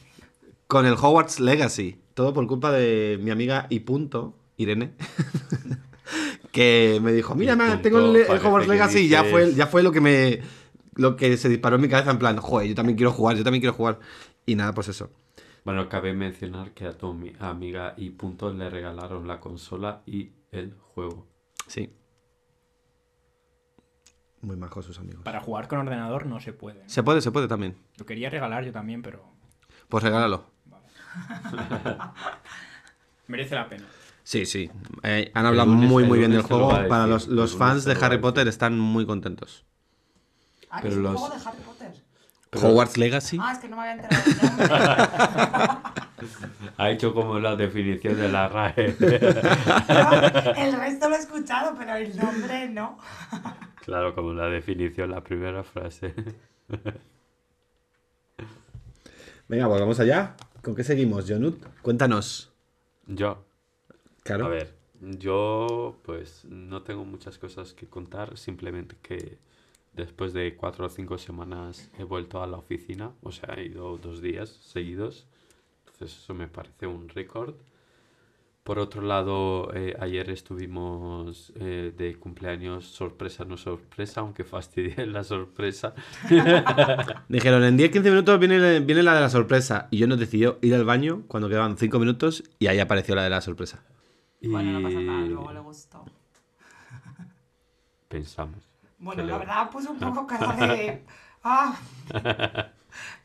con 0.66 0.86
el 0.86 0.94
Hogwarts 0.94 1.38
Legacy. 1.38 2.00
Todo 2.14 2.32
por 2.32 2.46
culpa 2.46 2.72
de 2.72 3.18
mi 3.20 3.30
amiga 3.30 3.66
y 3.68 3.80
punto, 3.80 4.34
Irene. 4.56 4.92
que 6.52 7.00
me 7.02 7.12
dijo, 7.12 7.34
mira, 7.34 7.52
Y 7.52 7.56
ma, 7.56 7.66
punto, 7.66 7.82
tengo 7.82 7.98
el, 7.98 8.22
Hogwarts 8.46 8.66
Legacy 8.66 9.00
y 9.00 9.08
ya 9.08 9.24
fue, 9.24 9.52
ya 9.52 9.66
fue 9.66 9.82
lo 9.82 9.92
que 9.92 10.00
me 10.00 10.40
lo 11.00 11.16
que 11.16 11.36
se 11.36 11.48
disparó 11.48 11.76
en 11.76 11.82
mi 11.82 11.88
cabeza 11.88 12.10
en 12.10 12.18
plan, 12.18 12.36
joder, 12.36 12.68
yo 12.68 12.74
también 12.74 12.96
quiero 12.96 13.12
jugar, 13.12 13.36
yo 13.36 13.44
también 13.44 13.60
quiero 13.60 13.74
jugar. 13.74 13.98
Y 14.46 14.54
nada, 14.54 14.72
pues 14.74 14.88
eso. 14.88 15.10
Bueno, 15.64 15.88
cabe 15.88 16.12
mencionar 16.14 16.72
que 16.72 16.86
a 16.86 16.92
tu 16.96 17.12
ami- 17.12 17.34
amiga 17.40 17.94
y 17.96 18.10
punto 18.10 18.52
le 18.52 18.70
regalaron 18.70 19.26
la 19.28 19.40
consola 19.40 20.02
y 20.06 20.30
el 20.52 20.74
juego. 20.94 21.26
Sí. 21.66 21.92
Muy 24.42 24.56
majos 24.56 24.86
sus 24.86 24.98
amigos. 24.98 25.22
Para 25.24 25.40
jugar 25.40 25.68
con 25.68 25.78
ordenador 25.80 26.24
no 26.26 26.40
se 26.40 26.52
puede. 26.54 26.82
¿no? 26.82 26.88
Se 26.88 27.02
puede, 27.02 27.20
se 27.20 27.30
puede 27.30 27.46
también. 27.48 27.76
Lo 27.98 28.06
quería 28.06 28.30
regalar 28.30 28.64
yo 28.64 28.72
también, 28.72 29.02
pero 29.02 29.22
Pues 29.88 30.02
regálalo. 30.02 30.44
merece 33.26 33.54
la 33.54 33.68
pena. 33.68 33.84
Sí, 34.22 34.46
sí. 34.46 34.70
Eh, 35.02 35.30
han 35.34 35.46
hablado 35.46 35.72
lunes- 35.72 35.88
muy, 35.90 36.04
muy 36.04 36.18
bien 36.18 36.30
del 36.30 36.38
lunes 36.40 36.48
te 36.48 36.54
lo 36.58 36.66
juego. 36.70 36.88
Para 36.88 37.06
los, 37.06 37.26
fans 37.56 37.84
te 37.84 37.94
de 37.94 38.04
Harry. 38.04 38.18
Potter 38.18 38.48
están 38.48 38.78
muy 38.78 39.04
contentos. 39.06 39.64
Ah, 40.70 40.78
Pero 40.82 40.92
es 40.92 40.96
un 40.98 41.02
los- 41.04 41.20
juego 41.20 41.34
de 41.36 41.42
Harry 41.48 41.58
Potter. 41.62 41.92
Hogwarts 42.52 42.96
Legacy. 42.96 43.38
Ah, 43.40 43.52
es 43.52 43.58
que 43.58 43.68
no 43.68 43.76
me 43.76 43.82
había 43.88 44.02
enterado. 44.02 45.80
Ha 46.76 46.90
hecho 46.90 47.14
como 47.14 47.38
la 47.38 47.56
definición 47.56 48.14
de 48.18 48.28
la 48.28 48.46
RAE. 48.48 48.94
el 50.58 50.72
resto 50.76 51.08
lo 51.08 51.14
he 51.16 51.18
escuchado, 51.18 51.74
pero 51.78 51.94
el 51.96 52.14
nombre 52.16 52.68
no. 52.68 52.98
claro, 53.84 54.14
como 54.14 54.34
la 54.34 54.46
definición, 54.48 55.10
la 55.12 55.22
primera 55.22 55.62
frase. 55.64 56.14
Venga, 59.48 59.66
pues 59.68 59.80
vamos 59.80 59.98
allá. 60.00 60.36
¿Con 60.62 60.74
qué 60.74 60.84
seguimos, 60.84 61.24
Jonut? 61.28 61.64
Cuéntanos. 61.82 62.52
Yo, 63.06 63.44
Claro. 64.22 64.46
a 64.46 64.48
ver, 64.48 64.74
yo 65.00 65.98
pues 66.04 66.44
no 66.44 66.82
tengo 66.82 67.04
muchas 67.04 67.38
cosas 67.38 67.72
que 67.72 67.86
contar, 67.88 68.36
simplemente 68.36 68.96
que 69.02 69.38
después 69.92 70.32
de 70.32 70.54
cuatro 70.56 70.86
o 70.86 70.88
cinco 70.88 71.18
semanas 71.18 71.90
he 71.98 72.04
vuelto 72.04 72.42
a 72.42 72.46
la 72.46 72.56
oficina, 72.56 73.12
o 73.22 73.32
sea, 73.32 73.54
he 73.56 73.66
ido 73.66 73.98
dos 73.98 74.20
días 74.20 74.48
seguidos, 74.48 75.26
entonces 75.80 76.16
eso 76.16 76.34
me 76.34 76.48
parece 76.48 76.86
un 76.86 77.08
récord. 77.08 77.54
Por 78.62 78.78
otro 78.78 79.00
lado, 79.00 79.74
eh, 79.74 79.96
ayer 79.98 80.28
estuvimos 80.30 81.52
eh, 81.56 81.92
de 81.96 82.14
cumpleaños 82.16 82.84
sorpresa, 82.84 83.44
no 83.44 83.56
sorpresa, 83.56 84.20
aunque 84.20 84.44
fastidié 84.44 85.06
la 85.06 85.24
sorpresa. 85.24 85.94
Dijeron, 87.28 87.64
en 87.64 87.78
10-15 87.78 88.02
minutos 88.04 88.38
viene, 88.38 88.80
viene 88.80 89.02
la 89.02 89.14
de 89.14 89.22
la 89.22 89.30
sorpresa. 89.30 89.88
Y 89.90 89.96
yo 89.96 90.06
nos 90.06 90.20
decidió 90.20 90.58
ir 90.60 90.74
al 90.74 90.84
baño 90.84 91.22
cuando 91.26 91.48
quedaban 91.48 91.78
5 91.78 91.98
minutos 91.98 92.44
y 92.58 92.66
ahí 92.66 92.78
apareció 92.78 93.14
la 93.14 93.24
de 93.24 93.30
la 93.30 93.40
sorpresa. 93.40 93.82
Bueno, 94.42 94.78
no 94.78 94.82
pasa 94.86 95.00
nada, 95.00 95.26
Y 95.26 95.28
luego 95.30 95.52
le 95.52 95.60
gustó. 95.60 96.04
Pensamos. 98.08 98.69
Bueno, 99.00 99.24
la 99.24 99.38
verdad 99.38 99.70
puso 99.70 99.90
un 99.90 99.98
poco 99.98 100.26
cara 100.26 100.54
de. 100.54 101.02
¡Ah! 101.42 101.74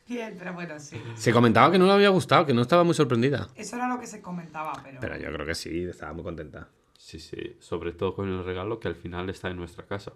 Bien, 0.08 0.34
pero 0.38 0.54
bueno, 0.54 0.78
sí. 0.78 1.00
Se 1.16 1.32
comentaba 1.32 1.70
que 1.70 1.78
no 1.78 1.86
le 1.86 1.92
había 1.92 2.08
gustado, 2.08 2.46
que 2.46 2.54
no 2.54 2.62
estaba 2.62 2.82
muy 2.82 2.94
sorprendida. 2.94 3.48
Eso 3.54 3.76
era 3.76 3.86
lo 3.86 4.00
que 4.00 4.06
se 4.06 4.22
comentaba, 4.22 4.72
pero. 4.82 5.00
Pero 5.00 5.18
yo 5.18 5.32
creo 5.32 5.46
que 5.46 5.54
sí, 5.54 5.84
estaba 5.84 6.14
muy 6.14 6.22
contenta. 6.22 6.68
Sí, 6.96 7.20
sí, 7.20 7.56
sobre 7.60 7.92
todo 7.92 8.14
con 8.14 8.28
el 8.28 8.44
regalo 8.44 8.80
que 8.80 8.88
al 8.88 8.94
final 8.96 9.28
está 9.28 9.48
en 9.48 9.58
nuestra 9.58 9.84
casa. 9.84 10.12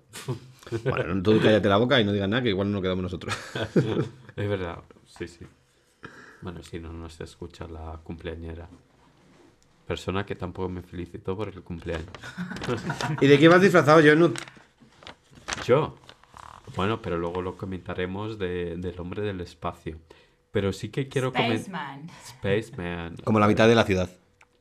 Bueno, 0.84 1.22
tú 1.22 1.38
cállate 1.40 1.68
la 1.68 1.76
boca 1.76 2.00
y 2.00 2.04
no 2.04 2.12
digas 2.12 2.28
nada, 2.28 2.42
que 2.42 2.48
igual 2.48 2.72
no 2.72 2.80
quedamos 2.80 3.02
nosotros. 3.02 3.36
Es 4.36 4.48
verdad, 4.48 4.78
sí, 5.06 5.28
sí. 5.28 5.46
Bueno, 6.40 6.62
si 6.62 6.80
no 6.80 6.92
nos 6.92 7.20
escucha 7.20 7.68
la 7.68 8.00
cumpleañera. 8.02 8.68
Persona 9.86 10.24
que 10.24 10.34
tampoco 10.34 10.68
me 10.68 10.82
felicitó 10.82 11.36
por 11.36 11.48
el 11.48 11.62
cumpleaños. 11.62 12.08
¿Y 13.20 13.26
de 13.26 13.38
qué 13.38 13.48
vas 13.48 13.60
disfrazado, 13.60 14.00
Jonut? 14.02 14.38
Yo. 15.64 15.96
Bueno, 16.76 17.00
pero 17.02 17.18
luego 17.18 17.42
lo 17.42 17.56
comentaremos 17.56 18.38
de- 18.38 18.76
del 18.76 18.98
hombre 19.00 19.22
del 19.22 19.40
espacio. 19.40 19.98
Pero 20.50 20.72
sí 20.72 20.88
que 20.90 21.08
quiero 21.08 21.32
comentar... 21.32 21.58
Spaceman. 21.58 22.10
Spaceman. 22.26 23.16
Como 23.24 23.38
la 23.38 23.46
mitad 23.46 23.68
de 23.68 23.74
la 23.74 23.84
ciudad. 23.84 24.10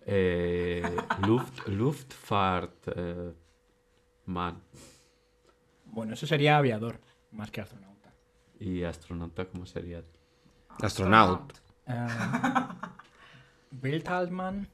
Eh, 0.06 0.84
Luft, 1.28 1.68
Luftfahrt. 1.68 2.88
eh, 2.96 3.34
man. 4.26 4.62
Bueno, 5.86 6.14
eso 6.14 6.28
sería 6.28 6.58
aviador, 6.58 7.00
más 7.32 7.50
que 7.52 7.62
astronauta. 7.62 8.14
Y 8.60 8.84
astronauta, 8.84 9.46
¿cómo 9.46 9.66
sería? 9.66 10.04
Astronaut. 10.82 11.54
Eh, 11.88 12.08
Weltallmann, 13.82 14.68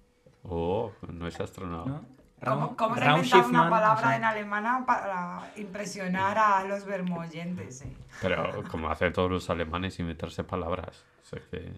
Oh, 0.47 0.91
no 1.09 1.27
es 1.27 1.39
astronauta. 1.39 1.89
¿no? 1.89 2.05
¿Cómo, 2.45 2.61
Raum- 2.69 2.75
cómo 2.75 2.95
se 2.95 3.03
ha 3.03 3.15
inventado 3.17 3.49
una 3.49 3.69
palabra 3.69 3.93
o 3.95 4.07
sea, 4.09 4.15
en 4.17 4.23
alemana 4.23 4.83
para 4.85 5.51
impresionar 5.57 6.37
a 6.37 6.63
los 6.65 6.85
vermoyentes? 6.85 7.81
eh? 7.81 7.93
Pero 8.21 8.63
como 8.71 8.89
hacen 8.89 9.11
todos 9.13 9.29
los 9.31 9.49
alemanes 9.49 9.99
inventarse 9.99 10.43
palabras. 10.43 11.03
O 11.23 11.25
sea 11.25 11.39
que... 11.51 11.73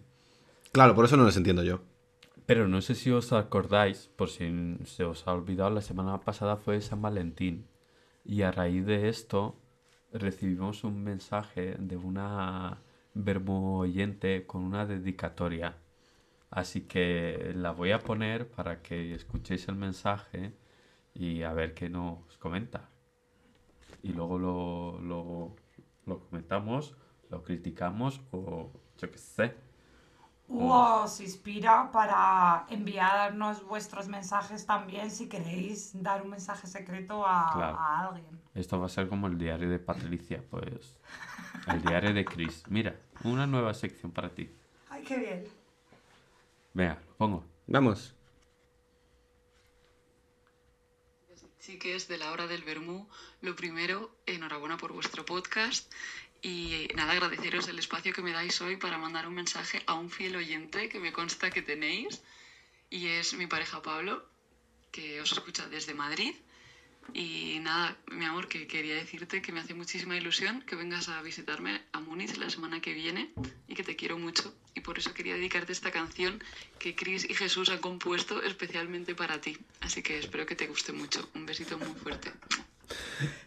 Claro, 0.72 0.94
por 0.96 1.06
eso 1.06 1.18
no 1.18 1.26
les 1.26 1.38
entiendo 1.38 1.64
yo. 1.64 1.80
Pero 2.46 2.68
no 2.68 2.82
sé 2.82 2.96
si 2.96 3.12
os 3.12 3.34
acordáis, 3.34 4.10
por 4.16 4.30
si 4.30 4.78
se 4.86 5.04
os 5.04 5.28
ha 5.28 5.34
olvidado, 5.34 5.70
la 5.70 5.82
semana 5.82 6.20
pasada 6.22 6.56
fue 6.58 6.80
San 6.82 7.02
Valentín. 7.02 7.68
Y 8.24 8.42
a 8.44 8.52
raíz 8.52 8.86
de 8.86 9.10
esto 9.10 9.56
recibimos 10.14 10.84
un 10.84 11.04
mensaje 11.04 11.76
de 11.80 11.98
una 11.98 12.78
verbo 13.14 13.80
oyente 13.80 14.46
con 14.46 14.64
una 14.64 14.86
dedicatoria. 14.86 15.76
Así 16.50 16.82
que 16.82 17.52
la 17.56 17.72
voy 17.72 17.92
a 17.92 18.00
poner 18.00 18.50
para 18.50 18.82
que 18.82 19.14
escuchéis 19.14 19.68
el 19.68 19.76
mensaje 19.76 20.54
y 21.14 21.44
a 21.44 21.52
ver 21.54 21.74
qué 21.74 21.90
nos 21.90 22.38
comenta. 22.38 22.90
Y 24.02 24.14
luego 24.14 24.38
lo, 24.40 25.00
lo, 25.02 25.56
lo 26.06 26.20
comentamos, 26.20 26.96
lo 27.30 27.44
criticamos 27.44 28.22
o 28.32 28.72
yo 28.98 29.12
qué 29.12 29.18
sé. 29.18 29.56
O 30.50 31.02
os 31.04 31.20
inspira 31.20 31.92
para 31.92 32.66
enviarnos 32.70 33.66
vuestros 33.68 34.08
mensajes 34.08 34.66
también 34.66 35.12
si 35.12 35.28
queréis 35.28 36.02
dar 36.02 36.22
un 36.22 36.30
mensaje 36.30 36.68
secreto 36.68 37.26
a, 37.28 37.52
Claro. 37.54 37.78
a 37.78 38.08
alguien. 38.08 38.40
Esto 38.56 38.80
va 38.80 38.86
a 38.86 38.90
ser 38.90 39.10
como 39.10 39.28
el 39.28 39.38
diario 39.38 39.70
de 39.70 39.80
Patricia, 39.80 40.42
pues. 40.50 40.98
El 41.68 41.82
diario 41.82 42.14
de 42.14 42.24
Chris. 42.24 42.64
Mira, 42.70 42.96
una 43.26 43.46
nueva 43.46 43.74
sección 43.74 44.14
para 44.14 44.30
ti. 44.30 44.50
Ay, 44.90 45.04
qué 45.04 45.18
bien. 45.18 45.44
Venga, 46.74 47.02
lo 47.08 47.16
pongo. 47.16 47.46
Vamos. 47.68 48.14
Chiques 51.60 52.08
de 52.08 52.18
la 52.18 52.32
hora 52.32 52.48
del 52.48 52.64
Bermú, 52.64 53.10
lo 53.42 53.56
primero, 53.56 54.16
enhorabuena 54.26 54.78
por 54.78 54.94
vuestro 54.94 55.26
podcast 55.26 55.92
y 56.42 56.88
nada, 56.96 57.12
agradeceros 57.12 57.68
el 57.68 57.80
espacio 57.80 58.14
que 58.14 58.22
me 58.22 58.32
dais 58.32 58.62
hoy 58.62 58.78
para 58.78 58.98
mandar 58.98 59.28
un 59.28 59.34
mensaje 59.34 59.84
a 59.86 59.96
un 59.96 60.10
fiel 60.10 60.38
oyente 60.38 60.88
que 60.88 61.00
me 61.00 61.12
consta 61.12 61.50
que 61.50 61.62
tenéis 61.62 62.22
y 62.90 63.08
es 63.08 63.34
mi 63.34 63.48
pareja 63.48 63.82
Pablo, 63.82 64.26
que 64.92 65.20
os 65.20 65.32
escucha 65.32 65.68
desde 65.68 65.94
Madrid. 65.94 66.36
Y 67.14 67.60
nada, 67.62 67.96
mi 68.12 68.26
amor, 68.26 68.48
que 68.48 68.68
quería 68.68 68.96
decirte 68.96 69.42
que 69.42 69.52
me 69.52 69.60
hace 69.60 69.74
muchísima 69.74 70.16
ilusión 70.18 70.62
que 70.62 70.76
vengas 70.76 71.10
a 71.10 71.22
visitarme 71.22 71.82
a 71.94 72.00
Múnich 72.02 72.38
la 72.38 72.50
semana 72.50 72.80
que 72.82 72.94
viene 72.94 73.30
y 73.68 73.74
que 73.76 73.84
te 73.84 73.96
quiero 73.96 74.18
mucho. 74.20 74.54
Y 74.76 74.82
por 74.82 74.98
eso 75.00 75.14
quería 75.14 75.34
dedicarte 75.36 75.72
esta 75.72 75.90
canción 75.92 76.44
que 76.78 76.96
Chris 76.96 77.28
y 77.30 77.34
Jesús 77.34 77.70
han 77.70 77.80
compuesto 77.80 78.42
especialmente 78.44 79.16
para 79.16 79.42
ti. 79.42 79.58
Así 79.82 80.04
que 80.04 80.20
espero 80.20 80.46
que 80.46 80.56
te 80.56 80.68
guste 80.68 80.92
mucho. 80.94 81.28
Un 81.34 81.46
besito 81.46 81.78
muy 81.78 81.88
fuerte. 81.88 82.30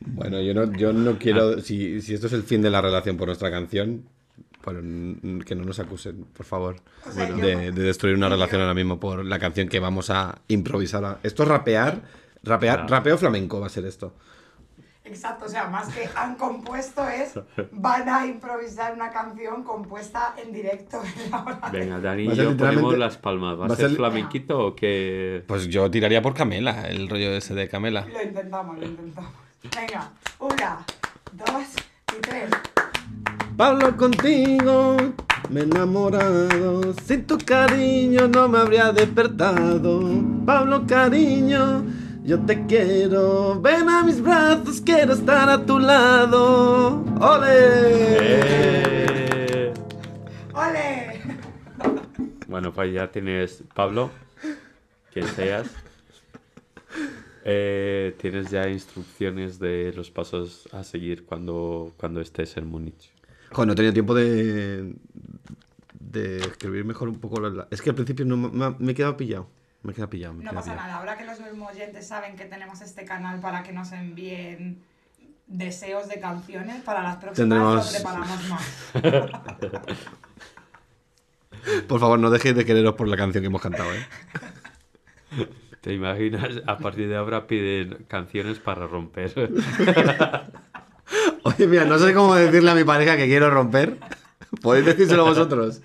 Bueno, 0.01 0.41
yo 0.43 0.53
no, 0.55 0.73
yo 0.77 0.93
no 0.93 1.19
quiero. 1.19 1.61
Si, 1.61 2.01
si 2.03 2.15
esto 2.15 2.27
es 2.27 2.33
el 2.33 2.43
fin 2.43 2.63
de 2.63 2.71
la 2.71 2.81
relación 2.81 3.17
por 3.17 3.29
nuestra 3.29 3.51
canción, 3.51 4.09
bueno, 4.65 4.81
que 5.45 5.55
no 5.55 5.65
nos 5.65 5.79
acusen, 5.79 6.25
por 6.25 6.45
favor, 6.45 6.77
O 7.07 7.13
sea, 7.13 7.29
yo- 7.29 7.37
de, 7.37 7.73
de 7.73 7.83
destruir 7.83 8.17
una 8.17 8.29
relación 8.29 8.61
ahora 8.61 8.75
mismo 8.75 8.99
por 8.99 9.25
la 9.25 9.39
canción 9.39 9.69
que 9.69 9.79
vamos 9.81 10.11
a 10.11 10.41
improvisar. 10.49 11.05
a- 11.05 11.21
Esto 11.23 11.45
es 11.45 11.49
rapear, 11.49 12.03
rapear, 12.43 12.77
Claro. 12.81 12.89
rapeo 12.95 13.19
flamenco 13.19 13.61
va 13.61 13.67
a 13.67 13.71
ser 13.71 13.85
esto. 13.87 14.13
Exacto, 15.03 15.47
o 15.47 15.49
sea, 15.49 15.67
más 15.67 15.89
que 15.93 16.09
han 16.15 16.37
compuesto 16.37 17.09
es 17.09 17.35
van 17.73 18.09
a 18.09 18.27
improvisar 18.27 18.93
una 18.95 19.11
canción 19.11 19.65
compuesta 19.65 20.35
en 20.43 20.53
directo 20.53 21.01
en 21.03 21.31
la 21.31 21.43
hora. 21.43 21.61
Venga, 21.73 21.99
Dani 21.99 22.25
y 22.25 22.35
yo 22.37 22.57
ponemos 22.57 22.97
las 22.97 23.17
palmas. 23.17 23.59
¿Va 23.59 23.65
a 23.65 23.69
va 23.69 23.75
a 23.75 23.77
ser 23.77 23.89
ser- 23.89 23.97
flamenquito 23.97 24.59
o 24.67 24.77
qué? 24.77 25.43
Pues 25.49 25.67
yo 25.69 25.91
tiraría 25.91 26.23
por 26.23 26.35
Camela, 26.35 26.87
el 26.89 27.09
rollo 27.09 27.31
ese 27.33 27.55
de 27.55 27.69
Camela. 27.69 28.07
Lo 28.07 28.23
intentamos, 28.23 28.79
lo 28.79 28.87
intentamos. 28.87 29.33
Venga, 29.75 30.11
una, 30.39 30.85
dos 31.33 31.65
y 32.17 32.21
tres. 32.21 32.51
Pablo, 33.57 33.97
contigo 33.97 34.97
me 35.51 35.61
he 35.61 35.65
enamorado. 35.65 36.95
Sin 37.05 37.27
tu 37.27 37.37
cariño 37.39 38.29
no 38.29 38.49
me 38.49 38.59
habría 38.59 38.93
despertado. 38.93 40.01
Pablo, 40.47 40.87
cariño, 40.87 41.85
yo 42.31 42.39
te 42.47 42.65
quiero. 42.67 43.61
Ven 43.61 43.89
a 43.89 44.05
mis 44.05 44.23
brazos, 44.23 44.81
quiero 44.81 45.15
estar 45.15 45.49
a 45.49 45.67
tu 45.67 45.81
lado. 45.81 47.05
¡Ole! 47.21 47.49
¡Eh! 48.21 49.75
¡Ole! 50.55 51.21
Bueno, 52.47 52.73
pues 52.73 52.93
ya 52.95 53.11
tienes, 53.11 53.65
Pablo, 53.75 54.13
quien 55.13 55.27
seas. 55.27 55.69
Eh, 57.45 58.15
tienes 58.21 58.49
ya 58.51 58.69
instrucciones 58.69 59.59
de 59.59 59.93
los 59.97 60.13
pasos 60.13 60.69
a 60.73 60.85
seguir 60.85 61.25
cuando, 61.25 61.93
cuando 61.97 62.21
estés 62.21 62.57
en 62.57 62.67
Múnich. 62.69 63.11
Joder, 63.51 63.67
no 63.67 63.73
he 63.73 63.77
tenido 63.77 63.93
tiempo 63.93 64.15
de, 64.15 64.95
de 65.99 66.37
escribir 66.39 66.85
mejor 66.85 67.09
un 67.09 67.19
poco. 67.19 67.41
la- 67.41 67.67
Es 67.73 67.83
que 67.83 67.91
al 67.91 67.97
principio 67.97 68.25
no, 68.25 68.37
me, 68.37 68.77
me 68.79 68.93
he 68.93 68.95
quedado 68.95 69.17
pillado. 69.17 69.49
Me 69.83 69.93
he 69.93 69.95
quedado 69.95 70.11
pillado. 70.11 70.35
me 70.35 70.45
No 70.45 70.53
pasa 70.53 70.73
pillado. 70.73 70.87
nada, 70.89 70.99
ahora 70.99 71.17
que 71.17 71.25
los 71.25 71.39
oyentes 71.41 72.07
saben 72.07 72.37
que 72.37 72.45
tenemos 72.45 72.81
este 72.83 73.05
canal 73.05 73.41
para 73.41 73.63
que 73.63 73.73
nos 73.73 73.93
envíen 73.93 74.83
deseos 75.47 76.07
de 76.09 76.21
canciones, 76.21 76.83
para 76.83 77.03
las 77.03 77.17
próximas 77.17 77.37
Tendremos- 77.37 77.87
lo 77.87 77.93
preparamos 77.93 78.49
más. 78.49 78.63
Por 81.89 82.01
favor, 82.01 82.19
no 82.19 82.31
dejéis 82.31 82.55
de 82.57 82.65
quereros 82.65 82.95
por 82.95 83.07
la 83.09 83.17
canción 83.17 83.43
que 83.43 83.47
hemos 83.49 83.61
cantado, 83.61 83.91
¿eh? 83.93 84.07
¿Te 85.81 85.93
imaginas? 85.95 86.63
A 86.67 86.77
partir 86.79 87.09
de 87.09 87.17
ahora 87.17 87.47
piden 87.47 88.05
canciones 88.09 88.59
para 88.59 88.87
romper. 88.87 89.33
Oye, 91.43 91.67
mira, 91.67 91.85
no 91.87 91.99
sé 91.99 92.13
cómo 92.15 92.35
decirle 92.35 92.71
a 92.71 92.75
mi 92.75 92.85
pareja 92.85 93.17
que 93.17 93.27
quiero 93.27 93.51
romper. 93.51 93.99
Podéis 94.63 94.87
decírselo 94.87 95.25
vosotros. 95.25 95.81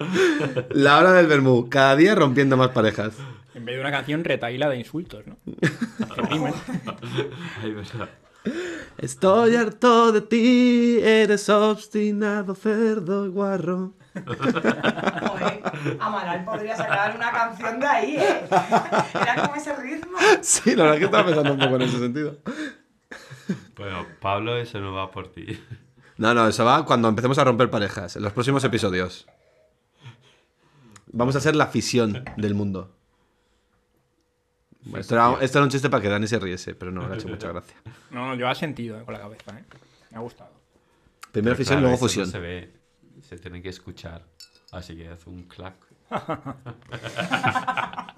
La 0.70 0.98
hora 0.98 1.12
del 1.12 1.26
Bermú, 1.26 1.68
cada 1.68 1.96
día 1.96 2.14
rompiendo 2.14 2.56
más 2.56 2.70
parejas. 2.70 3.14
En 3.54 3.64
vez 3.64 3.76
de 3.76 3.80
una 3.80 3.90
canción 3.90 4.24
retaíla 4.24 4.68
de 4.68 4.78
insultos, 4.78 5.26
¿no? 5.26 5.36
Ay, 7.62 7.72
verdad. 7.72 8.08
Estoy 8.96 9.56
harto 9.56 10.12
de 10.12 10.22
ti, 10.22 10.98
eres 11.02 11.48
obstinado, 11.48 12.54
cerdo 12.54 13.26
y 13.26 13.28
guarro. 13.28 13.94
Joder, 14.14 15.62
Amaral 16.00 16.44
podría 16.44 16.76
sacar 16.76 17.14
una 17.14 17.30
canción 17.30 17.78
de 17.78 17.86
ahí, 17.86 18.16
¿eh? 18.16 18.44
Era 19.14 19.42
como 19.42 19.54
ese 19.54 19.76
ritmo. 19.76 20.18
Sí, 20.40 20.74
la 20.74 20.84
verdad 20.84 20.94
es 20.94 20.98
que 21.00 21.04
estaba 21.04 21.26
pensando 21.26 21.52
un 21.52 21.58
poco 21.58 21.76
en 21.76 21.82
ese 21.82 21.98
sentido. 21.98 22.38
Bueno, 23.76 24.06
Pablo, 24.20 24.56
eso 24.56 24.80
no 24.80 24.92
va 24.92 25.10
por 25.10 25.30
ti. 25.32 25.60
No, 26.16 26.34
no, 26.34 26.48
eso 26.48 26.64
va 26.64 26.84
cuando 26.84 27.08
empecemos 27.08 27.38
a 27.38 27.44
romper 27.44 27.70
parejas, 27.70 28.16
en 28.16 28.22
los 28.22 28.32
próximos 28.32 28.64
episodios. 28.64 29.26
Vamos 31.12 31.36
a 31.36 31.40
ser 31.40 31.56
la 31.56 31.66
fisión 31.66 32.24
del 32.36 32.54
mundo. 32.54 32.96
Bueno, 34.82 35.00
esto, 35.00 35.14
era, 35.14 35.36
esto 35.40 35.58
era 35.58 35.64
un 35.64 35.70
chiste 35.70 35.90
para 35.90 36.02
que 36.02 36.08
Dani 36.08 36.26
se 36.26 36.38
riese, 36.38 36.74
pero 36.74 36.90
no, 36.90 37.06
le 37.06 37.14
ha 37.14 37.16
hecho 37.16 37.28
mucha 37.28 37.48
gracia. 37.48 37.76
No, 38.10 38.26
no, 38.26 38.34
yo 38.34 38.50
he 38.50 38.54
sentido 38.54 38.98
eh, 38.98 39.04
con 39.04 39.14
la 39.14 39.20
cabeza, 39.20 39.56
¿eh? 39.56 39.64
Me 40.10 40.16
ha 40.16 40.20
gustado. 40.20 40.50
Primero 41.30 41.54
fisión, 41.54 41.78
claro, 41.78 41.82
luego 41.82 41.96
no 41.96 41.98
fusión. 41.98 42.26
se 42.26 42.40
ve, 42.40 42.72
se 43.22 43.38
tiene 43.38 43.62
que 43.62 43.68
escuchar. 43.68 44.24
Así 44.72 44.96
que 44.96 45.08
haz 45.08 45.26
un 45.26 45.44
clac. 45.44 45.76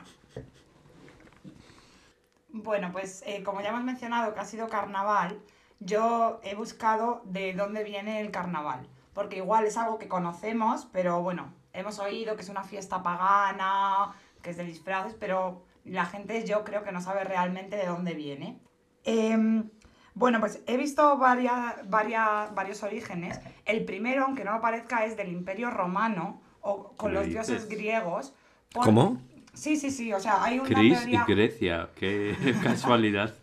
Bueno, 2.55 2.91
pues 2.93 3.23
eh, 3.27 3.43
como 3.43 3.63
ya 3.63 3.71
hemos 3.71 3.83
mencionado 3.83 4.35
que 4.35 4.41
ha 4.41 4.45
sido 4.45 4.69
carnaval, 4.69 5.39
yo 5.81 6.39
he 6.45 6.55
buscado 6.55 7.23
de 7.25 7.55
dónde 7.55 7.83
viene 7.83 8.21
el 8.21 8.31
carnaval. 8.31 8.87
Porque 9.15 9.39
igual 9.39 9.65
es 9.65 9.79
algo 9.79 9.99
que 9.99 10.07
conocemos, 10.07 10.87
pero 10.93 11.23
bueno, 11.23 11.55
hemos 11.73 11.99
oído 11.99 12.37
que 12.37 12.43
es 12.43 12.49
una 12.49 12.65
fiesta 12.65 13.03
pagana, 13.03 14.13
que 14.43 14.51
es 14.51 14.57
de 14.57 14.65
disfraces, 14.65 15.15
pero 15.19 15.65
la 15.85 16.05
gente 16.07 16.45
yo 16.47 16.65
creo 16.65 16.83
que 16.85 16.93
no 16.93 17.01
sabe 17.01 17.25
realmente 17.25 17.77
de 17.77 17.87
dónde 17.87 18.15
viene. 18.15 18.59
Em, 19.05 19.69
bueno, 20.15 20.41
pues 20.41 20.61
he 20.67 20.77
visto 20.77 21.17
varias, 21.19 21.89
varias, 21.89 22.55
varios 22.55 22.83
orígenes. 22.83 23.41
El 23.65 23.85
primero, 23.85 24.25
aunque 24.25 24.45
no 24.45 24.53
lo 24.53 24.61
parezca, 24.61 25.05
es 25.05 25.17
del 25.17 25.29
Imperio 25.33 25.71
Romano, 25.71 26.41
o 26.61 26.93
con 26.97 27.11
¿Qué 27.11 27.15
los 27.15 27.27
dices? 27.27 27.47
dioses 27.49 27.69
griegos. 27.69 28.35
por- 28.73 28.85
¿Cómo? 28.85 29.21
Sí, 29.55 29.77
sí, 29.77 29.91
sí, 29.91 30.13
o 30.13 30.21
sea, 30.21 30.43
hay 30.45 30.59
una 30.59 30.69
Chris 30.69 30.99
teoría... 30.99 31.25
y 31.29 31.33
Grecia, 31.35 31.89
qué 31.97 32.35
casualidad. 32.63 33.35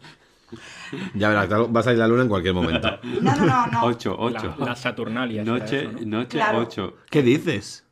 Ya 1.13 1.29
verás, 1.29 1.47
vas 1.71 1.85
a 1.85 1.91
ir 1.93 1.97
a 1.97 1.99
la 1.99 2.07
luna 2.07 2.23
en 2.23 2.29
cualquier 2.29 2.55
momento. 2.55 2.89
No, 3.21 3.35
no, 3.35 3.45
no, 3.45 3.67
no. 3.67 3.83
8, 3.85 4.15
8. 4.17 4.55
La- 4.57 4.65
las 4.65 4.79
Saturnalias. 4.79 5.45
era 5.47 5.57
Noche, 5.59 5.79
eso, 5.81 5.91
¿no? 5.91 6.17
noche 6.19 6.29
Claro. 6.37 6.59
8. 6.59 6.95
¿Qué 7.11 7.21
dices? 7.21 7.85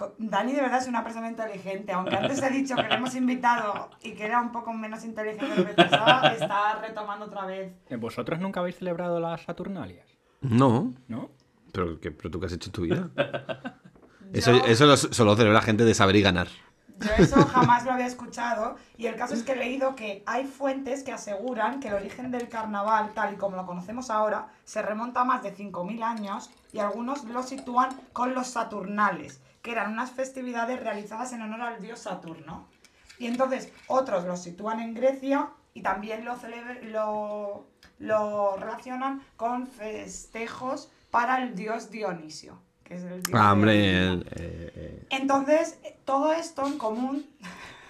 Que 0.00 0.06
Dani 0.18 0.52
de 0.52 0.62
verdad 0.62 0.78
es 0.80 0.88
una 0.88 1.04
persona 1.04 1.28
inteligente. 1.28 1.92
Aunque 1.92 2.16
antes 2.16 2.42
he 2.42 2.50
dicho 2.50 2.74
que 2.76 2.82
le 2.82 2.94
hemos 2.94 3.14
invitado 3.14 3.90
y 4.02 4.12
que 4.12 4.24
era 4.24 4.40
un 4.40 4.50
poco 4.52 4.72
menos 4.72 5.04
inteligente 5.04 5.46
de 5.48 5.56
lo 5.56 5.66
que 5.66 5.74
pensaba, 5.74 6.28
está 6.28 6.76
retomando 6.80 7.26
otra 7.26 7.44
vez. 7.46 7.72
Eh, 7.88 7.96
¿Vosotros 7.96 8.40
nunca 8.40 8.60
habéis 8.60 8.76
celebrado 8.78 9.20
las 9.20 9.42
Saturnalias? 9.42 10.06
No. 10.40 10.92
¿No? 11.08 11.30
¿Pero, 11.72 12.00
qué, 12.00 12.10
pero 12.10 12.30
tú 12.30 12.40
qué 12.40 12.46
has 12.46 12.52
hecho 12.52 12.68
en 12.68 12.72
tu 12.72 12.82
vida? 12.82 13.10
Eso, 14.32 14.52
Yo- 14.52 14.64
eso 14.66 14.86
lo, 14.86 14.96
solo 14.96 15.34
celebra 15.36 15.60
gente 15.60 15.84
de 15.84 15.92
saber 15.92 16.14
y 16.16 16.22
ganar. 16.22 16.46
Yo 17.00 17.10
eso 17.18 17.44
jamás 17.46 17.84
lo 17.84 17.92
había 17.92 18.06
escuchado 18.06 18.76
y 18.98 19.06
el 19.06 19.16
caso 19.16 19.32
es 19.34 19.42
que 19.42 19.52
he 19.52 19.56
leído 19.56 19.96
que 19.96 20.22
hay 20.26 20.44
fuentes 20.44 21.02
que 21.02 21.12
aseguran 21.12 21.80
que 21.80 21.88
el 21.88 21.94
origen 21.94 22.30
del 22.30 22.48
carnaval, 22.48 23.10
tal 23.14 23.32
y 23.34 23.36
como 23.38 23.56
lo 23.56 23.64
conocemos 23.66 24.10
ahora, 24.10 24.48
se 24.64 24.82
remonta 24.82 25.22
a 25.22 25.24
más 25.24 25.42
de 25.42 25.52
5.000 25.56 26.02
años 26.04 26.50
y 26.72 26.78
algunos 26.78 27.24
lo 27.24 27.42
sitúan 27.42 27.88
con 28.12 28.34
los 28.34 28.48
Saturnales, 28.48 29.40
que 29.62 29.72
eran 29.72 29.92
unas 29.92 30.10
festividades 30.10 30.80
realizadas 30.80 31.32
en 31.32 31.42
honor 31.42 31.60
al 31.62 31.80
dios 31.82 32.00
Saturno. 32.00 32.68
Y 33.18 33.26
entonces 33.26 33.70
otros 33.86 34.24
lo 34.24 34.36
sitúan 34.36 34.80
en 34.80 34.94
Grecia 34.94 35.50
y 35.74 35.82
también 35.82 36.24
lo, 36.24 36.36
lo, 36.84 37.66
lo 37.98 38.56
relacionan 38.56 39.22
con 39.36 39.66
festejos 39.66 40.90
para 41.10 41.42
el 41.42 41.54
dios 41.54 41.90
Dionisio, 41.90 42.58
que 42.84 42.94
es 42.94 43.02
el 43.02 43.22
tío 43.22 43.36
Ah, 43.36 43.52
hombre, 43.52 43.74
el- 44.06 44.22
eh, 44.30 44.72
eh, 44.74 45.06
Entonces, 45.10 45.78
eh, 45.84 45.98
todo 46.04 46.32
esto 46.32 46.66
en 46.66 46.78
común. 46.78 47.26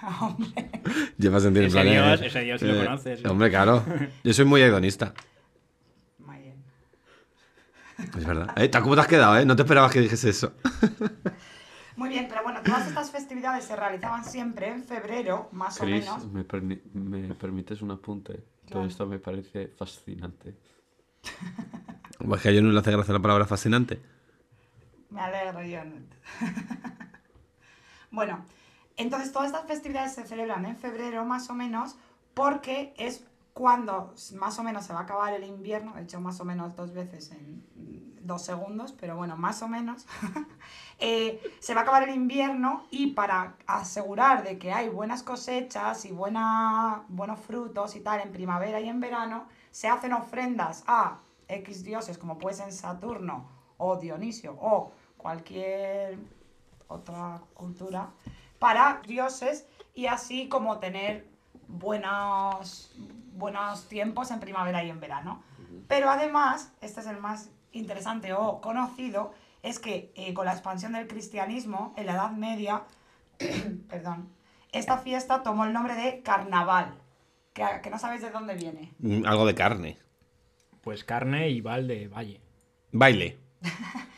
Hombre, 0.21 0.71
lleva 1.19 1.41
sentido 1.41 1.67
en 1.67 1.69
Ese 1.71 1.81
eh, 1.81 1.91
dios, 1.93 2.23
ese 2.23 2.41
dios 2.41 2.61
sí 2.61 2.67
lo 2.67 2.75
eh, 2.83 2.85
conoces, 2.87 3.23
¿eh? 3.23 3.29
Hombre, 3.29 3.51
claro. 3.51 3.85
Yo 4.25 4.33
soy 4.33 4.47
muy 4.47 4.63
hedonista. 4.63 5.13
muy 6.19 6.39
bien. 6.39 6.65
Es 8.17 8.25
verdad. 8.25 8.51
Eh, 8.57 8.71
¿Cómo 8.71 8.95
te 8.95 9.03
has 9.03 9.07
quedado, 9.07 9.37
eh? 9.39 9.45
No 9.45 9.55
te 9.57 9.63
esperabas 9.63 9.93
que 9.93 10.01
dijese 10.01 10.31
eso. 10.31 10.55
Muy 11.97 12.09
bien, 12.09 12.27
pero 12.29 12.43
bueno, 12.43 12.61
todas 12.63 12.87
estas 12.87 13.11
festividades 13.11 13.65
se 13.65 13.77
realizaban 13.77 14.25
siempre 14.25 14.69
en 14.69 14.85
febrero, 14.85 15.49
más 15.53 15.81
o 15.81 15.85
menos. 15.85 16.27
¿me, 16.33 16.47
perni- 16.47 16.81
me 16.93 17.35
permites 17.35 17.83
un 17.83 17.91
apunte? 17.91 18.45
Todo 18.69 18.85
esto 18.85 19.07
me 19.07 19.19
parece 19.19 19.69
fascinante. 19.69 20.55
Pues 22.19 22.43
que 22.43 22.49
a 22.51 22.53
yo 22.53 22.63
no 22.63 22.71
le 22.71 22.79
hace 22.79 22.93
gracia 22.93 23.13
la 23.15 23.21
palabra 23.21 23.47
fascinante. 23.47 24.01
Me 25.11 25.21
alegro, 25.21 25.63
yo. 25.65 25.81
bueno, 28.11 28.45
entonces 28.97 29.33
todas 29.33 29.49
estas 29.49 29.67
festividades 29.67 30.15
se 30.15 30.25
celebran 30.27 30.65
en 30.67 30.77
febrero 30.77 31.25
más 31.25 31.51
o 31.51 31.55
menos 31.55 31.97
porque 32.35 32.95
es 32.97 33.25
cuando 33.53 34.15
más 34.35 34.59
o 34.59 34.63
menos 34.63 34.85
se 34.85 34.93
va 34.93 35.01
a 35.01 35.03
acabar 35.03 35.33
el 35.35 35.45
invierno, 35.45 35.97
he 35.99 36.03
hecho 36.03 36.21
más 36.21 36.41
o 36.41 36.45
menos 36.45 36.77
dos 36.77 36.93
veces 36.93 37.31
en 37.33 37.65
dos 38.23 38.43
segundos, 38.43 38.93
pero 38.93 39.17
bueno, 39.17 39.37
más 39.37 39.63
o 39.63 39.69
menos, 39.69 40.07
Eh, 41.03 41.41
se 41.61 41.73
va 41.73 41.81
a 41.81 41.83
acabar 41.85 42.03
el 42.03 42.15
invierno 42.15 42.85
y 42.91 43.13
para 43.13 43.57
asegurar 43.67 44.45
de 44.45 44.59
que 44.59 44.71
hay 44.71 44.91
buenas 44.91 45.23
cosechas 45.23 46.05
y 46.05 46.13
buena, 46.13 47.05
buenos 47.09 47.41
frutos 47.41 47.97
y 47.97 48.01
tal 48.01 48.21
en 48.21 48.33
primavera 48.33 48.81
y 48.81 48.89
en 48.91 49.01
verano, 49.01 49.47
se 49.71 49.89
hacen 49.89 50.13
ofrendas 50.13 50.85
a 50.87 51.21
X 51.49 51.85
dioses 51.85 52.19
como 52.19 52.37
puede 52.37 52.57
ser 52.57 52.71
Saturno 52.73 53.49
o 53.79 53.97
Dionisio 53.97 54.59
o 54.61 54.93
cualquier 55.17 56.19
otra 56.87 57.41
cultura 57.55 58.11
para 58.59 59.01
dioses 59.07 59.67
y 59.95 60.05
así 60.05 60.51
como 60.51 60.81
tener 60.81 61.27
buenos, 61.71 62.91
buenos 63.35 63.89
tiempos 63.89 64.31
en 64.31 64.41
primavera 64.41 64.83
y 64.85 64.91
en 64.91 65.01
verano. 65.01 65.43
Pero 65.89 66.11
además, 66.11 66.73
este 66.81 67.01
es 67.01 67.07
el 67.07 67.19
más 67.19 67.51
interesante 67.73 68.33
o 68.33 68.61
conocido, 68.61 69.33
es 69.63 69.79
que 69.79 70.13
eh, 70.17 70.35
con 70.35 70.47
la 70.47 70.53
expansión 70.53 70.93
del 70.93 71.07
cristianismo 71.07 71.95
en 71.97 72.07
la 72.07 72.13
Edad 72.15 72.31
Media, 72.33 72.83
perdón, 73.89 74.29
esta 74.73 74.99
fiesta 74.99 75.43
tomó 75.43 75.65
el 75.65 75.73
nombre 75.73 75.95
de 75.95 76.23
carnaval, 76.23 76.95
que, 77.53 77.65
que 77.83 77.91
no 77.91 77.99
sabéis 77.99 78.23
de 78.23 78.31
dónde 78.31 78.55
viene. 78.55 78.93
Mm, 78.99 79.27
Algo 79.27 79.47
de 79.47 79.55
carne. 79.55 79.99
Pues 80.83 81.05
carne 81.05 81.49
y 81.51 81.61
val 81.61 81.87
de 81.89 82.09
valle. 82.09 82.41
Baile. 82.93 83.39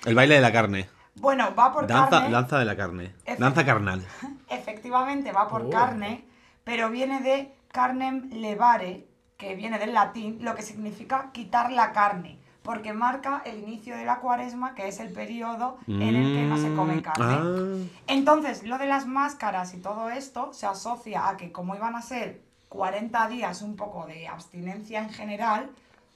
El 0.05 0.15
baile 0.15 0.37
de 0.37 0.41
la 0.41 0.53
carne. 0.53 0.89
Bueno, 1.17 1.55
va 1.55 1.73
por 1.73 1.87
Danza, 1.87 2.11
carne. 2.21 2.31
danza 2.31 2.59
de 2.59 2.65
la 2.65 2.77
carne. 2.77 3.15
Danza 3.39 3.65
carnal. 3.67 4.03
Efectivamente 4.49 5.33
va 5.33 5.49
por 5.49 5.63
Oh. 5.63 5.71
carne, 5.71 6.25
pero 6.65 6.91
viene 6.91 7.21
de 7.21 7.55
carnem 7.73 8.31
levare, 8.33 9.07
que 9.37 9.55
viene 9.57 9.79
del 9.79 9.93
latín, 9.95 10.39
lo 10.43 10.55
que 10.55 10.63
significa 10.63 11.31
quitar 11.33 11.73
la 11.73 11.93
carne, 11.93 12.39
porque 12.63 12.93
marca 12.93 13.43
el 13.45 13.59
inicio 13.59 13.97
de 13.97 14.05
la 14.05 14.21
cuaresma, 14.21 14.75
que 14.75 14.87
es 14.87 15.01
el 15.01 15.13
periodo 15.13 15.79
en 15.89 16.03
el 16.03 16.35
que 16.37 16.43
no 16.45 16.57
se 16.57 16.73
come 16.75 16.97
Mm, 16.97 17.01
carne. 17.03 17.37
ah. 17.41 17.89
Entonces, 18.07 18.63
lo 18.63 18.79
de 18.79 18.87
las 18.87 19.07
máscaras 19.07 19.75
y 19.75 19.79
todo 19.79 20.11
esto 20.11 20.53
se 20.53 20.67
asocia 20.67 21.29
a 21.29 21.37
que 21.37 21.51
como 21.51 21.75
iban 21.75 21.97
a 21.97 22.03
ser 22.03 22.41
40 22.69 23.29
días 23.29 23.63
un 23.63 23.75
poco 23.77 24.07
de 24.07 24.29
abstinencia 24.29 25.01
en 25.01 25.11
general, 25.11 25.71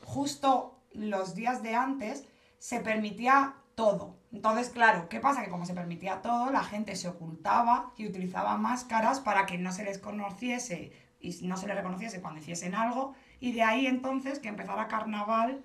justo 0.05 0.75
los 0.93 1.35
días 1.35 1.63
de 1.63 1.75
antes 1.75 2.25
se 2.59 2.81
permitía 2.81 3.55
todo. 3.77 4.17
Entonces, 4.33 4.71
claro, 4.71 5.09
¿qué 5.09 5.21
pasa? 5.21 5.45
Que 5.45 5.51
como 5.51 5.67
se 5.67 5.75
permitía 5.75 6.23
todo, 6.23 6.51
la 6.51 6.65
gente 6.65 6.97
se 6.97 7.09
ocultaba 7.09 7.93
y 7.97 8.09
utilizaba 8.09 8.57
máscaras 8.57 9.21
para 9.21 9.47
que 9.47 9.59
no 9.59 9.71
se 9.71 9.85
les 9.85 9.99
conociese 9.99 10.93
y 11.21 11.47
no 11.47 11.57
se 11.57 11.69
les 11.69 11.77
reconociese 11.77 12.21
cuando 12.21 12.41
hiciesen 12.41 12.75
algo. 12.75 13.15
Y 13.39 13.53
de 13.53 13.63
ahí 13.63 13.87
entonces 13.87 14.39
que 14.41 14.49
empezara 14.49 14.89
carnaval, 14.89 15.63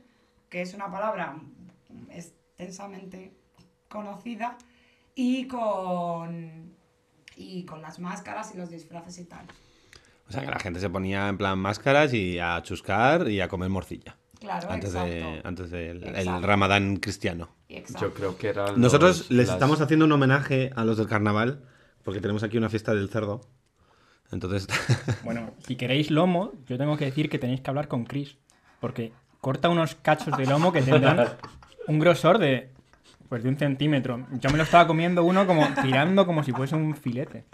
que 0.49 0.61
es 0.61 0.73
una 0.73 0.91
palabra 0.91 1.37
extensamente 2.09 3.33
conocida, 3.87 4.57
y 5.15 5.47
con, 5.47 6.75
y 7.35 7.65
con 7.65 7.81
las 7.81 7.99
máscaras 7.99 8.53
y 8.53 8.57
los 8.57 8.69
disfraces 8.69 9.19
y 9.19 9.25
tal. 9.25 9.45
O 10.27 10.31
sea, 10.31 10.43
que 10.43 10.51
la 10.51 10.59
gente 10.59 10.79
se 10.79 10.89
ponía 10.89 11.27
en 11.27 11.37
plan 11.37 11.59
máscaras 11.59 12.13
y 12.13 12.39
a 12.39 12.61
chuscar 12.61 13.29
y 13.29 13.41
a 13.41 13.47
comer 13.47 13.69
morcilla. 13.69 14.17
Claro, 14.59 14.71
Antes, 14.71 14.93
de, 14.93 15.41
antes 15.43 15.71
del 15.71 16.03
el 16.03 16.43
ramadán 16.43 16.97
cristiano. 16.97 17.49
Exacto. 17.69 18.07
Yo 18.07 18.13
creo 18.13 18.37
que 18.37 18.49
eran 18.49 18.79
Nosotros 18.81 19.19
los- 19.19 19.31
les 19.31 19.47
las- 19.47 19.55
estamos 19.55 19.79
haciendo 19.81 20.05
un 20.05 20.11
homenaje 20.11 20.71
a 20.75 20.83
los 20.83 20.97
del 20.97 21.07
carnaval 21.07 21.63
porque 22.03 22.19
tenemos 22.19 22.43
aquí 22.43 22.57
una 22.57 22.69
fiesta 22.69 22.93
del 22.93 23.09
cerdo. 23.09 23.41
Entonces, 24.31 24.67
Bueno, 25.23 25.51
si 25.65 25.75
queréis 25.75 26.09
lomo, 26.11 26.53
yo 26.67 26.77
tengo 26.77 26.97
que 26.97 27.05
decir 27.05 27.29
que 27.29 27.37
tenéis 27.39 27.61
que 27.61 27.69
hablar 27.69 27.87
con 27.87 28.05
Chris. 28.05 28.37
Porque 28.79 29.11
corta 29.39 29.69
unos 29.69 29.95
cachos 29.95 30.35
de 30.37 30.45
lomo 30.45 30.71
que 30.71 30.81
tendrán 30.81 31.27
un 31.87 31.99
grosor 31.99 32.37
de. 32.39 32.69
Pues 33.29 33.43
de 33.43 33.49
un 33.49 33.57
centímetro. 33.57 34.27
Yo 34.41 34.49
me 34.49 34.57
lo 34.57 34.63
estaba 34.63 34.85
comiendo 34.87 35.23
uno 35.23 35.47
como 35.47 35.65
tirando 35.81 36.25
como 36.25 36.43
si 36.43 36.51
fuese 36.51 36.75
un 36.75 36.95
filete. 36.97 37.45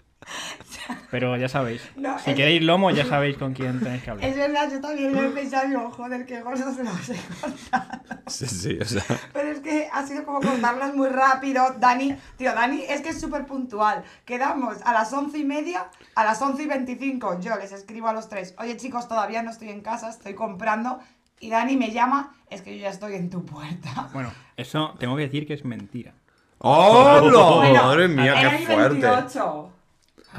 Pero 1.12 1.36
ya 1.38 1.50
sabéis. 1.50 1.82
No, 1.98 2.18
si 2.20 2.32
es- 2.32 2.36
queréis 2.36 2.62
lomo, 2.64 2.92
ya 2.92 3.06
sabéis 3.06 3.38
con 3.38 3.54
quién 3.54 3.80
tenéis 3.80 4.04
que 4.04 4.12
hablar. 4.12 4.30
Es 4.30 4.36
verdad, 4.36 4.70
yo 4.72 4.80
también 4.82 5.14
lo 5.14 5.24
he 5.24 5.30
pensado, 5.30 5.68
digo, 5.68 5.92
joder, 5.92 6.26
qué 6.26 6.42
gordo 6.42 6.74
se 6.74 6.84
los 6.84 7.10
he 7.10 7.16
contado. 7.42 8.02
sí, 8.28 8.46
sí, 8.48 8.78
o 8.82 8.86
sea, 8.86 9.04
Pero 9.34 9.50
es 9.50 9.60
que 9.60 9.90
ha 9.92 10.06
sido 10.06 10.24
como 10.26 10.40
contarlas 10.42 10.94
muy 10.96 11.10
rápido. 11.10 11.76
Dani, 11.80 12.16
tío, 12.38 12.54
Dani 12.54 12.84
es 12.88 13.02
que 13.02 13.10
es 13.10 13.20
súper 13.20 13.46
puntual. 13.46 14.04
Quedamos 14.26 14.78
a 14.86 14.94
las 14.94 15.12
once 15.14 15.38
y 15.40 15.44
media, 15.44 15.88
a 16.16 16.24
las 16.24 16.42
once 16.42 16.64
y 16.64 16.68
veinticinco. 16.68 17.40
Yo 17.40 17.56
les 17.58 17.72
escribo 17.72 18.08
a 18.08 18.14
los 18.14 18.30
tres, 18.30 18.54
oye 18.60 18.78
chicos, 18.78 19.08
todavía 19.08 19.42
no 19.44 19.52
estoy 19.52 19.70
en 19.70 19.82
casa, 19.82 20.10
estoy 20.10 20.34
comprando. 20.36 21.00
Y 21.40 21.50
Dani 21.50 21.78
me 21.78 21.92
llama, 21.92 22.34
es 22.50 22.62
que 22.62 22.76
yo 22.78 22.82
ya 22.84 22.90
estoy 22.90 23.16
en 23.16 23.30
tu 23.30 23.46
puerta. 23.46 24.10
Bueno, 24.14 24.32
eso 24.56 24.96
tengo 25.00 25.16
que 25.16 25.24
decir 25.24 25.46
que 25.46 25.54
es 25.54 25.66
mentira. 25.66 26.14
¡Hola! 26.60 27.22
Bueno, 27.58 27.84
¡Madre 27.84 28.08
mía, 28.08 28.34
qué 28.40 28.56
el 28.56 28.66
fuerte! 28.66 29.08
28. 29.08 29.72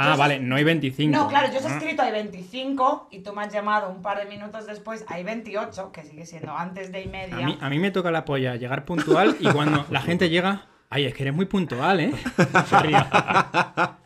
Ah, 0.00 0.12
Yo 0.12 0.16
vale, 0.18 0.38
no 0.38 0.54
hay 0.56 0.62
25. 0.64 1.10
No, 1.16 1.26
claro, 1.28 1.50
yo 1.52 1.58
os 1.58 1.64
he 1.64 1.68
Ah. 1.68 1.76
escrito 1.76 2.02
hay 2.02 2.12
25 2.12 3.08
y 3.10 3.18
tú 3.20 3.32
me 3.32 3.42
has 3.42 3.52
llamado 3.52 3.90
un 3.90 4.00
par 4.00 4.18
de 4.18 4.26
minutos 4.26 4.66
después, 4.66 5.04
hay 5.08 5.24
28, 5.24 5.90
que 5.92 6.04
sigue 6.04 6.24
siendo 6.24 6.56
antes 6.56 6.92
de 6.92 7.02
y 7.02 7.08
media. 7.08 7.36
A 7.36 7.40
mí, 7.40 7.58
a 7.60 7.68
mí 7.68 7.78
me 7.80 7.90
toca 7.90 8.10
la 8.12 8.24
polla 8.24 8.54
llegar 8.56 8.84
puntual 8.84 9.36
y 9.40 9.50
cuando 9.50 9.84
la 9.90 10.00
gente 10.00 10.30
llega, 10.30 10.66
ay, 10.88 11.06
es 11.06 11.14
que 11.14 11.24
eres 11.24 11.34
muy 11.34 11.46
puntual, 11.46 12.00
¿eh? 12.00 12.12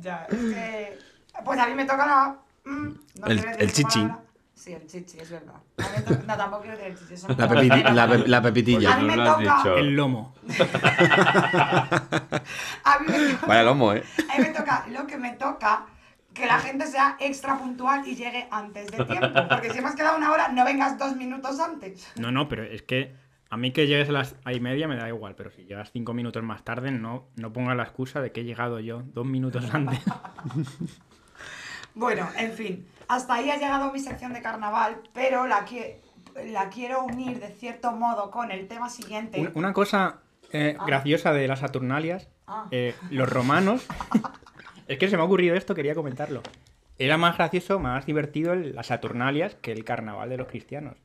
Ya, 0.00 0.26
es 0.30 0.38
que. 0.38 0.98
Pues 1.44 1.58
a 1.58 1.66
mí 1.66 1.74
me 1.74 1.84
toca 1.84 2.06
la. 2.06 2.36
mm, 2.64 2.88
no 3.20 3.26
El- 3.26 3.38
el 3.38 3.44
esa 3.58 3.72
chichi. 3.72 4.00
palabra. 4.00 4.22
Sí, 4.58 4.72
el 4.72 4.86
chichi, 4.88 5.18
es 5.20 5.30
verdad. 5.30 5.54
No, 6.26 6.36
tampoco 6.36 6.62
quiero 6.62 6.76
decir 6.76 6.92
el 6.92 6.98
chichi. 6.98 7.14
La, 7.28 7.48
pepiti- 7.48 7.92
la, 7.94 8.06
la 8.08 8.42
pepitilla. 8.42 8.94
A 8.94 8.98
mí 8.98 9.04
me 9.06 9.14
toca-. 9.16 9.74
El 9.76 9.94
lomo. 9.94 10.34
A 12.84 12.98
mí 13.00 13.06
me 13.08 13.34
toca, 13.34 13.46
Vaya 13.46 13.62
lomo, 13.62 13.92
¿eh? 13.92 14.02
a 14.34 14.38
mí 14.38 14.44
me 14.48 14.52
toca 14.52 14.86
lo 14.90 15.06
que 15.06 15.16
me 15.16 15.32
toca. 15.34 15.86
Que 16.34 16.46
la 16.46 16.58
gente 16.58 16.86
sea 16.86 17.16
extra 17.20 17.56
puntual 17.58 18.06
y 18.06 18.14
llegue 18.16 18.46
antes 18.50 18.90
de 18.90 19.04
tiempo. 19.04 19.40
Porque 19.48 19.70
si 19.70 19.78
hemos 19.78 19.94
quedado 19.94 20.16
una 20.16 20.30
hora, 20.32 20.48
no 20.48 20.64
vengas 20.64 20.98
dos 20.98 21.14
minutos 21.16 21.58
antes. 21.60 22.06
No, 22.16 22.30
no, 22.32 22.48
pero 22.48 22.62
es 22.64 22.82
que 22.82 23.14
a 23.50 23.56
mí 23.56 23.72
que 23.72 23.86
llegues 23.86 24.08
a 24.08 24.12
las 24.12 24.34
a 24.44 24.52
y 24.52 24.60
media 24.60 24.86
me 24.88 24.96
da 24.96 25.08
igual, 25.08 25.34
pero 25.36 25.50
si 25.50 25.64
llegas 25.64 25.90
cinco 25.92 26.14
minutos 26.14 26.42
más 26.42 26.64
tarde, 26.64 26.90
no, 26.92 27.28
no 27.36 27.52
pongas 27.52 27.76
la 27.76 27.82
excusa 27.84 28.20
de 28.20 28.30
que 28.32 28.40
he 28.42 28.44
llegado 28.44 28.78
yo 28.80 29.02
dos 29.14 29.24
minutos 29.26 29.64
antes. 29.72 30.00
Bueno, 31.94 32.28
en 32.36 32.52
fin, 32.52 32.86
hasta 33.08 33.34
ahí 33.34 33.50
ha 33.50 33.56
llegado 33.56 33.92
mi 33.92 33.98
sección 34.00 34.32
de 34.32 34.42
carnaval, 34.42 35.00
pero 35.12 35.46
la, 35.46 35.64
la 36.46 36.68
quiero 36.68 37.04
unir 37.04 37.40
de 37.40 37.48
cierto 37.48 37.92
modo 37.92 38.30
con 38.30 38.50
el 38.50 38.68
tema 38.68 38.88
siguiente. 38.90 39.40
Un- 39.40 39.52
Una 39.54 39.72
cosa 39.72 40.20
eh, 40.52 40.76
Ah. 40.78 40.84
graciosa 40.86 41.32
de 41.32 41.46
las 41.48 41.58
Saturnalias, 41.60 42.28
Ah. 42.46 42.66
eh, 42.70 42.94
los 43.10 43.28
romanos, 43.28 43.86
es 44.88 44.98
que 44.98 45.08
se 45.08 45.16
me 45.16 45.22
ha 45.22 45.26
ocurrido 45.26 45.54
esto, 45.56 45.74
quería 45.74 45.94
comentarlo. 45.94 46.42
Era 46.98 47.16
más 47.18 47.36
gracioso, 47.36 47.78
más 47.78 48.06
divertido 48.06 48.52
el- 48.54 48.74
las 48.74 48.86
Saturnalias 48.88 49.54
que 49.56 49.72
el 49.72 49.84
carnaval 49.84 50.28
de 50.30 50.36
los 50.38 50.48
cristianos. 50.48 50.96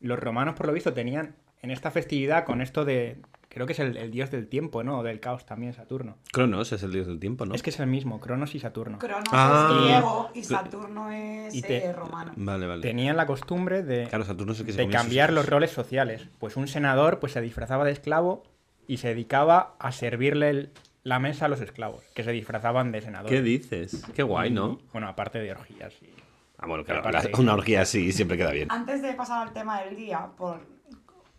Los 0.00 0.18
romanos, 0.18 0.54
por 0.54 0.66
lo 0.66 0.72
visto, 0.72 0.92
tenían 0.92 1.36
en 1.62 1.70
esta 1.70 1.90
festividad 1.90 2.44
con 2.44 2.60
esto 2.60 2.84
de, 2.84 3.18
creo 3.48 3.66
que 3.66 3.72
es 3.72 3.78
el, 3.80 3.96
el 3.96 4.10
dios 4.10 4.30
del 4.30 4.46
tiempo, 4.48 4.82
¿no? 4.84 4.98
O 4.98 5.02
del 5.02 5.20
caos 5.20 5.46
también, 5.46 5.72
Saturno. 5.72 6.16
Cronos 6.32 6.70
es 6.72 6.82
el 6.82 6.92
dios 6.92 7.06
del 7.06 7.18
tiempo, 7.18 7.44
¿no? 7.46 7.54
Es 7.54 7.62
que 7.62 7.70
es 7.70 7.80
el 7.80 7.86
mismo, 7.86 8.20
Cronos 8.20 8.54
y 8.54 8.60
Saturno. 8.60 8.98
Cronos 8.98 9.24
Ah. 9.32 9.68
es 9.70 9.76
griego 9.84 10.30
y 10.34 10.44
Saturno 10.44 11.10
es 11.10 11.54
Y 11.54 11.62
te- 11.62 11.84
eh, 11.86 11.92
romano. 11.92 12.32
Vale, 12.36 12.66
vale. 12.66 12.82
Tenían 12.82 13.16
la 13.16 13.26
costumbre 13.26 13.82
de, 13.82 14.06
Claro, 14.08 14.24
Saturno 14.24 14.52
es 14.52 14.60
el 14.60 14.66
que 14.66 14.72
se 14.72 14.78
de 14.78 14.84
comía 14.84 14.98
sus 14.98 15.04
cambiar 15.06 15.32
los 15.32 15.48
roles 15.48 15.70
sociales. 15.70 16.28
Pues 16.38 16.56
un 16.56 16.68
senador 16.68 17.18
pues 17.18 17.32
se 17.32 17.40
disfrazaba 17.40 17.84
de 17.84 17.92
esclavo 17.92 18.42
y 18.86 18.98
se 18.98 19.08
dedicaba 19.08 19.74
a 19.80 19.90
servirle 19.92 20.50
el- 20.50 20.70
la 21.02 21.18
mesa 21.20 21.46
a 21.46 21.48
los 21.48 21.60
esclavos, 21.60 22.02
que 22.14 22.24
se 22.24 22.32
disfrazaban 22.32 22.90
de 22.92 23.00
senador. 23.00 23.30
¿Qué 23.30 23.40
dices? 23.40 24.04
Qué 24.14 24.22
guay, 24.24 24.50
¿no? 24.50 24.80
Y, 24.82 24.88
bueno, 24.92 25.08
aparte 25.08 25.38
de 25.38 25.52
orgías. 25.52 25.94
y- 26.02 26.10
Ah, 26.58 26.66
bueno, 26.66 26.84
claro, 26.84 27.02
una 27.38 27.54
orgía 27.54 27.82
así 27.82 28.12
siempre 28.12 28.36
queda 28.36 28.50
bien. 28.50 28.68
Antes 28.72 29.02
de 29.02 29.12
pasar 29.14 29.46
al 29.46 29.52
tema 29.52 29.82
del 29.82 29.94
día, 29.94 30.28
por 30.36 30.60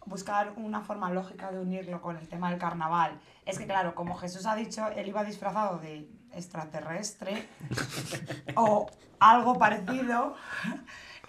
buscar 0.07 0.53
una 0.55 0.81
forma 0.81 1.11
lógica 1.11 1.51
de 1.51 1.59
unirlo 1.59 2.01
con 2.01 2.17
el 2.17 2.27
tema 2.27 2.49
del 2.49 2.59
carnaval. 2.59 3.19
Es 3.45 3.59
que, 3.59 3.65
claro, 3.65 3.93
como 3.93 4.15
Jesús 4.15 4.45
ha 4.45 4.55
dicho, 4.55 4.87
él 4.89 5.07
iba 5.07 5.23
disfrazado 5.23 5.79
de 5.79 6.09
extraterrestre 6.31 7.47
o 8.55 8.87
algo 9.19 9.57
parecido. 9.57 10.35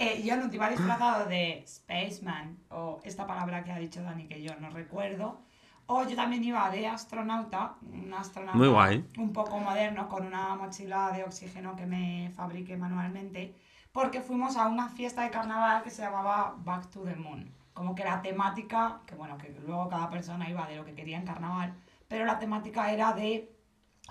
Eh, 0.01 0.23
yo 0.23 0.37
no 0.37 0.49
iba 0.55 0.71
disfrazado 0.71 1.27
de 1.27 1.65
spaceman 1.67 2.57
o 2.71 3.01
esta 3.03 3.27
palabra 3.27 3.65
que 3.65 3.73
ha 3.73 3.79
dicho 3.81 4.01
Dani 4.01 4.29
que 4.29 4.41
yo 4.41 4.55
no 4.61 4.71
recuerdo. 4.71 5.41
O 5.87 6.07
yo 6.07 6.15
también 6.15 6.45
iba 6.45 6.71
de 6.71 6.87
astronauta, 6.87 7.75
un 7.83 8.15
astronauta 8.15 8.57
Muy 8.57 8.69
guay. 8.69 9.05
un 9.17 9.33
poco 9.33 9.59
moderno, 9.59 10.09
con 10.09 10.25
una 10.25 10.55
mochila 10.55 11.11
de 11.11 11.25
oxígeno 11.25 11.75
que 11.75 11.85
me 11.87 12.31
fabriqué 12.37 12.77
manualmente, 12.77 13.57
porque 13.91 14.21
fuimos 14.21 14.57
a 14.57 14.69
una 14.69 14.89
fiesta 14.89 15.23
de 15.23 15.31
carnaval 15.31 15.83
que 15.83 15.91
se 15.91 16.03
llamaba 16.03 16.55
Back 16.59 16.91
to 16.91 17.01
the 17.01 17.17
Moon. 17.17 17.53
Como 17.79 17.95
que 17.95 18.03
la 18.03 18.21
temática, 18.21 19.03
que 19.07 19.15
bueno, 19.15 19.39
que 19.39 19.57
luego 19.65 19.89
cada 19.89 20.11
persona 20.11 20.51
iba 20.51 20.67
de 20.67 20.75
lo 20.75 20.85
que 20.85 20.95
quería 20.95 21.17
en 21.17 21.25
carnaval, 21.25 21.73
pero 22.09 22.25
la 22.25 22.41
temática 22.41 22.91
era 22.91 23.13
de 23.13 23.53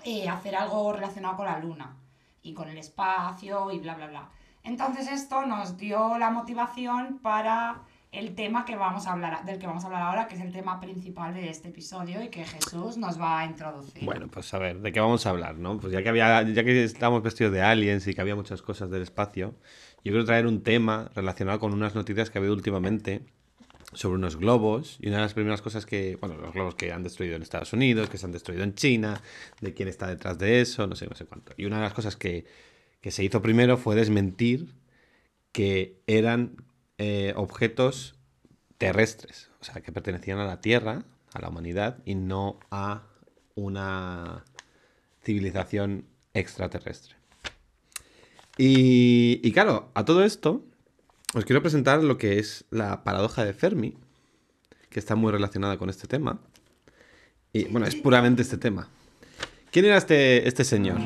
eh, 0.04 0.26
hacer 0.26 0.56
algo 0.56 0.90
relacionado 0.94 1.36
con 1.36 1.44
la 1.44 1.58
luna 1.58 1.94
y 2.40 2.54
con 2.54 2.70
el 2.70 2.78
espacio 2.78 3.70
y 3.70 3.78
bla, 3.78 3.94
bla, 3.94 4.06
bla. 4.06 4.30
Entonces 4.64 5.06
esto 5.06 5.44
nos 5.44 5.76
dio 5.76 6.16
la 6.16 6.30
motivación 6.30 7.18
para 7.18 7.82
el 8.10 8.34
tema 8.34 8.64
que 8.64 8.74
vamos 8.74 9.06
a 9.06 9.12
hablar, 9.12 9.44
del 9.44 9.58
que 9.58 9.66
vamos 9.66 9.84
a 9.84 9.88
hablar 9.88 10.02
ahora, 10.02 10.28
que 10.28 10.34
es 10.34 10.40
el 10.40 10.50
tema 10.50 10.80
principal 10.80 11.34
de 11.34 11.50
este 11.50 11.68
episodio 11.68 12.22
y 12.22 12.28
que 12.28 12.44
Jesús 12.44 12.96
nos 12.96 13.20
va 13.20 13.40
a 13.40 13.44
introducir. 13.44 14.02
Bueno, 14.04 14.28
pues 14.28 14.52
a 14.54 14.58
ver, 14.58 14.80
¿de 14.80 14.92
qué 14.92 15.00
vamos 15.00 15.26
a 15.26 15.30
hablar, 15.30 15.56
no? 15.58 15.78
Pues 15.78 15.92
ya 15.92 16.02
que 16.02 16.08
había, 16.08 16.42
ya 16.42 16.64
que 16.64 16.84
estábamos 16.84 17.22
vestidos 17.22 17.52
de 17.52 17.60
aliens 17.60 18.06
y 18.06 18.14
que 18.14 18.20
había 18.22 18.34
muchas 18.34 18.62
cosas 18.62 18.90
del 18.90 19.02
espacio, 19.02 19.54
yo 20.04 20.12
quiero 20.12 20.24
traer 20.24 20.46
un 20.46 20.62
tema 20.62 21.10
relacionado 21.14 21.58
con 21.58 21.74
unas 21.74 21.94
noticias 21.94 22.30
que 22.30 22.38
ha 22.38 22.40
habido 22.40 22.54
últimamente 22.54 23.26
sobre 23.92 24.16
unos 24.16 24.36
globos 24.36 24.98
y 25.00 25.08
una 25.08 25.16
de 25.16 25.22
las 25.22 25.34
primeras 25.34 25.62
cosas 25.62 25.86
que, 25.86 26.16
bueno, 26.16 26.36
los 26.36 26.52
globos 26.52 26.74
que 26.74 26.92
han 26.92 27.02
destruido 27.02 27.36
en 27.36 27.42
Estados 27.42 27.72
Unidos, 27.72 28.10
que 28.10 28.18
se 28.18 28.26
han 28.26 28.32
destruido 28.32 28.64
en 28.64 28.74
China, 28.74 29.22
de 29.60 29.74
quién 29.74 29.88
está 29.88 30.06
detrás 30.06 30.38
de 30.38 30.60
eso, 30.60 30.86
no 30.86 30.94
sé, 30.94 31.06
no 31.06 31.14
sé 31.14 31.24
cuánto. 31.24 31.52
Y 31.56 31.64
una 31.64 31.76
de 31.76 31.82
las 31.82 31.94
cosas 31.94 32.16
que, 32.16 32.46
que 33.00 33.10
se 33.10 33.24
hizo 33.24 33.40
primero 33.40 33.76
fue 33.78 33.96
desmentir 33.96 34.74
que 35.52 36.00
eran 36.06 36.56
eh, 36.98 37.32
objetos 37.36 38.16
terrestres, 38.76 39.50
o 39.60 39.64
sea, 39.64 39.80
que 39.80 39.92
pertenecían 39.92 40.38
a 40.38 40.46
la 40.46 40.60
Tierra, 40.60 41.04
a 41.32 41.40
la 41.40 41.48
humanidad, 41.48 41.98
y 42.04 42.14
no 42.14 42.60
a 42.70 43.04
una 43.54 44.44
civilización 45.22 46.04
extraterrestre. 46.34 47.16
Y, 48.56 49.40
y 49.42 49.52
claro, 49.52 49.90
a 49.94 50.04
todo 50.04 50.24
esto, 50.24 50.64
os 51.34 51.44
quiero 51.44 51.62
presentar 51.62 52.02
lo 52.02 52.18
que 52.18 52.38
es 52.38 52.64
la 52.70 53.04
paradoja 53.04 53.44
de 53.44 53.52
Fermi, 53.52 53.96
que 54.90 54.98
está 55.00 55.14
muy 55.14 55.30
relacionada 55.32 55.76
con 55.76 55.90
este 55.90 56.06
tema. 56.08 56.38
Y 57.52 57.64
bueno, 57.68 57.86
es 57.86 57.94
puramente 57.96 58.42
este 58.42 58.56
tema. 58.58 58.88
¿Quién 59.70 59.84
era 59.84 59.96
este, 59.98 60.48
este 60.48 60.64
señor? 60.64 60.98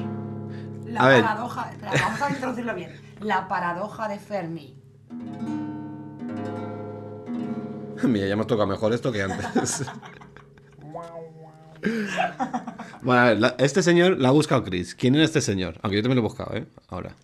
La 0.87 1.01
A 1.01 1.09
ver. 1.09 1.23
paradoja, 1.23 1.71
espera, 1.71 1.93
vamos 2.03 2.23
a 2.23 2.31
introducirlo 2.31 2.75
bien. 2.75 2.91
La 3.21 3.49
paradoja 3.49 4.09
de 4.09 4.19
Fermi. 4.19 4.75
Mira, 8.05 8.27
ya 8.27 8.33
hemos 8.35 8.47
tocado 8.47 8.67
mejor 8.69 8.93
esto 8.93 9.11
que 9.13 9.23
antes. 9.23 9.85
bueno, 13.03 13.21
a 13.21 13.25
ver, 13.25 13.41
la- 13.41 13.55
este 13.59 13.83
señor 13.83 14.19
la 14.19 14.29
ha 14.29 14.33
buscado 14.33 14.63
Chris. 14.65 14.95
¿Quién 14.95 15.15
era 15.15 15.25
este 15.25 15.41
señor? 15.41 15.79
Aunque 15.83 15.97
yo 15.97 16.03
también 16.03 16.17
lo 16.17 16.23
he 16.23 16.29
buscado, 16.29 16.55
¿eh? 16.57 16.67
Ahora. 16.89 17.15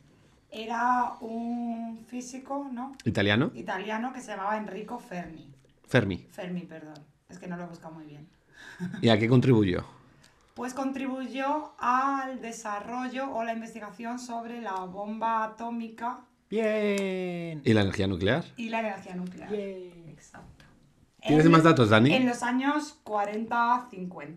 Era 0.51 1.15
un 1.21 2.05
físico, 2.09 2.69
¿no? 2.73 2.97
¿Italiano? 3.05 3.51
Italiano 3.55 4.13
que 4.13 4.21
se 4.21 4.29
llamaba 4.33 4.57
Enrico 4.57 4.99
Fermi. 4.99 5.53
Fermi. 5.87 6.27
Fermi, 6.31 6.63
perdón. 6.63 6.95
Es 7.29 7.39
que 7.39 7.47
no 7.47 7.57
lo 7.57 7.65
he 7.65 7.67
buscado 7.67 7.93
muy 7.95 8.05
bien. 8.07 8.29
¿Y 9.03 9.09
a 9.11 9.19
qué 9.19 9.29
contribuyó? 9.29 9.85
Pues 10.59 10.75
contribuyó 10.75 11.71
al 11.79 12.41
desarrollo 12.41 13.33
o 13.33 13.45
la 13.45 13.53
investigación 13.53 14.19
sobre 14.19 14.61
la 14.61 14.73
bomba 14.87 15.45
atómica 15.45 16.23
Bien. 16.51 17.63
¿Y 17.65 17.73
la 17.75 17.83
energía 17.83 18.09
nuclear? 18.09 18.45
y 18.57 18.69
la 18.69 18.81
energía 18.81 19.15
nuclear. 19.15 19.55
Exacto. 19.55 20.65
¿Tienes 21.25 21.47
En- 21.47 21.53
más 21.53 21.63
datos, 21.63 21.91
Dani? 21.91 22.13
En 22.13 22.27
los 22.27 22.43
años 22.43 22.99
40-50. 23.05 24.37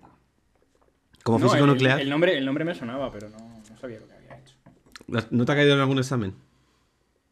Como 1.23 1.39
No, 1.39 1.45
físico 1.45 1.63
el- 1.63 1.71
nuclear. 1.71 1.99
El 2.01 2.09
nombre, 2.11 2.37
el 2.37 2.45
nombre 2.45 2.65
me 2.65 2.75
sonaba, 2.75 3.11
pero 3.11 3.27
no, 3.29 3.37
no 3.39 3.77
sabía 3.79 3.99
lo 3.99 4.07
que. 4.07 4.10
¿No 5.29 5.45
te 5.45 5.51
ha 5.51 5.55
caído 5.55 5.73
en 5.73 5.79
algún 5.79 5.99
examen? 5.99 6.35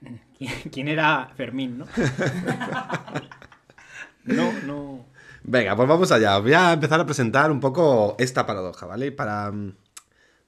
¿Quién, 0.71 0.87
era 0.87 1.31
Fermín, 1.35 1.79
no? 1.79 1.85
no, 4.23 4.53
no. 4.65 5.05
Venga, 5.43 5.75
pues 5.75 5.87
vamos 5.87 6.11
allá. 6.11 6.37
Voy 6.39 6.53
a 6.53 6.73
empezar 6.73 6.99
a 6.99 7.05
presentar 7.05 7.51
un 7.51 7.59
poco 7.59 8.15
esta 8.19 8.45
paradoja, 8.45 8.85
¿vale? 8.85 9.11
Para, 9.11 9.51
mm, 9.51 9.75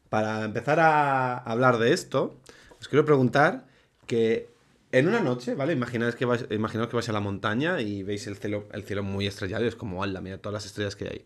para 0.10 0.46
empezar 0.46 0.80
a 0.80 1.38
hablar 1.38 1.78
de 1.78 1.94
esto, 1.94 2.39
os 2.80 2.88
quiero 2.88 3.06
preguntar 3.06 3.65
que 4.06 4.50
en 4.91 5.08
una 5.08 5.22
noche, 5.22 5.56
¿vale? 5.56 5.74
Imaginaos 5.74 6.15
que 6.15 6.26
vais, 6.26 6.46
imaginaos 6.52 6.89
que 6.89 6.98
vais 6.98 7.10
a 7.10 7.13
la 7.13 7.22
montaña 7.22 7.80
y 7.80 8.04
veis 8.04 8.28
el 8.28 8.36
cielo, 8.36 8.67
el 8.74 8.84
cielo 8.84 9.04
muy 9.04 9.26
estrellado 9.26 9.63
y 9.63 9.70
es 9.70 9.76
como, 9.76 10.04
¡hala! 10.04 10.20
Mira 10.20 10.38
todas 10.38 10.54
las 10.54 10.65
estrellas 10.65 10.96
que 10.96 11.06
hay. 11.06 11.26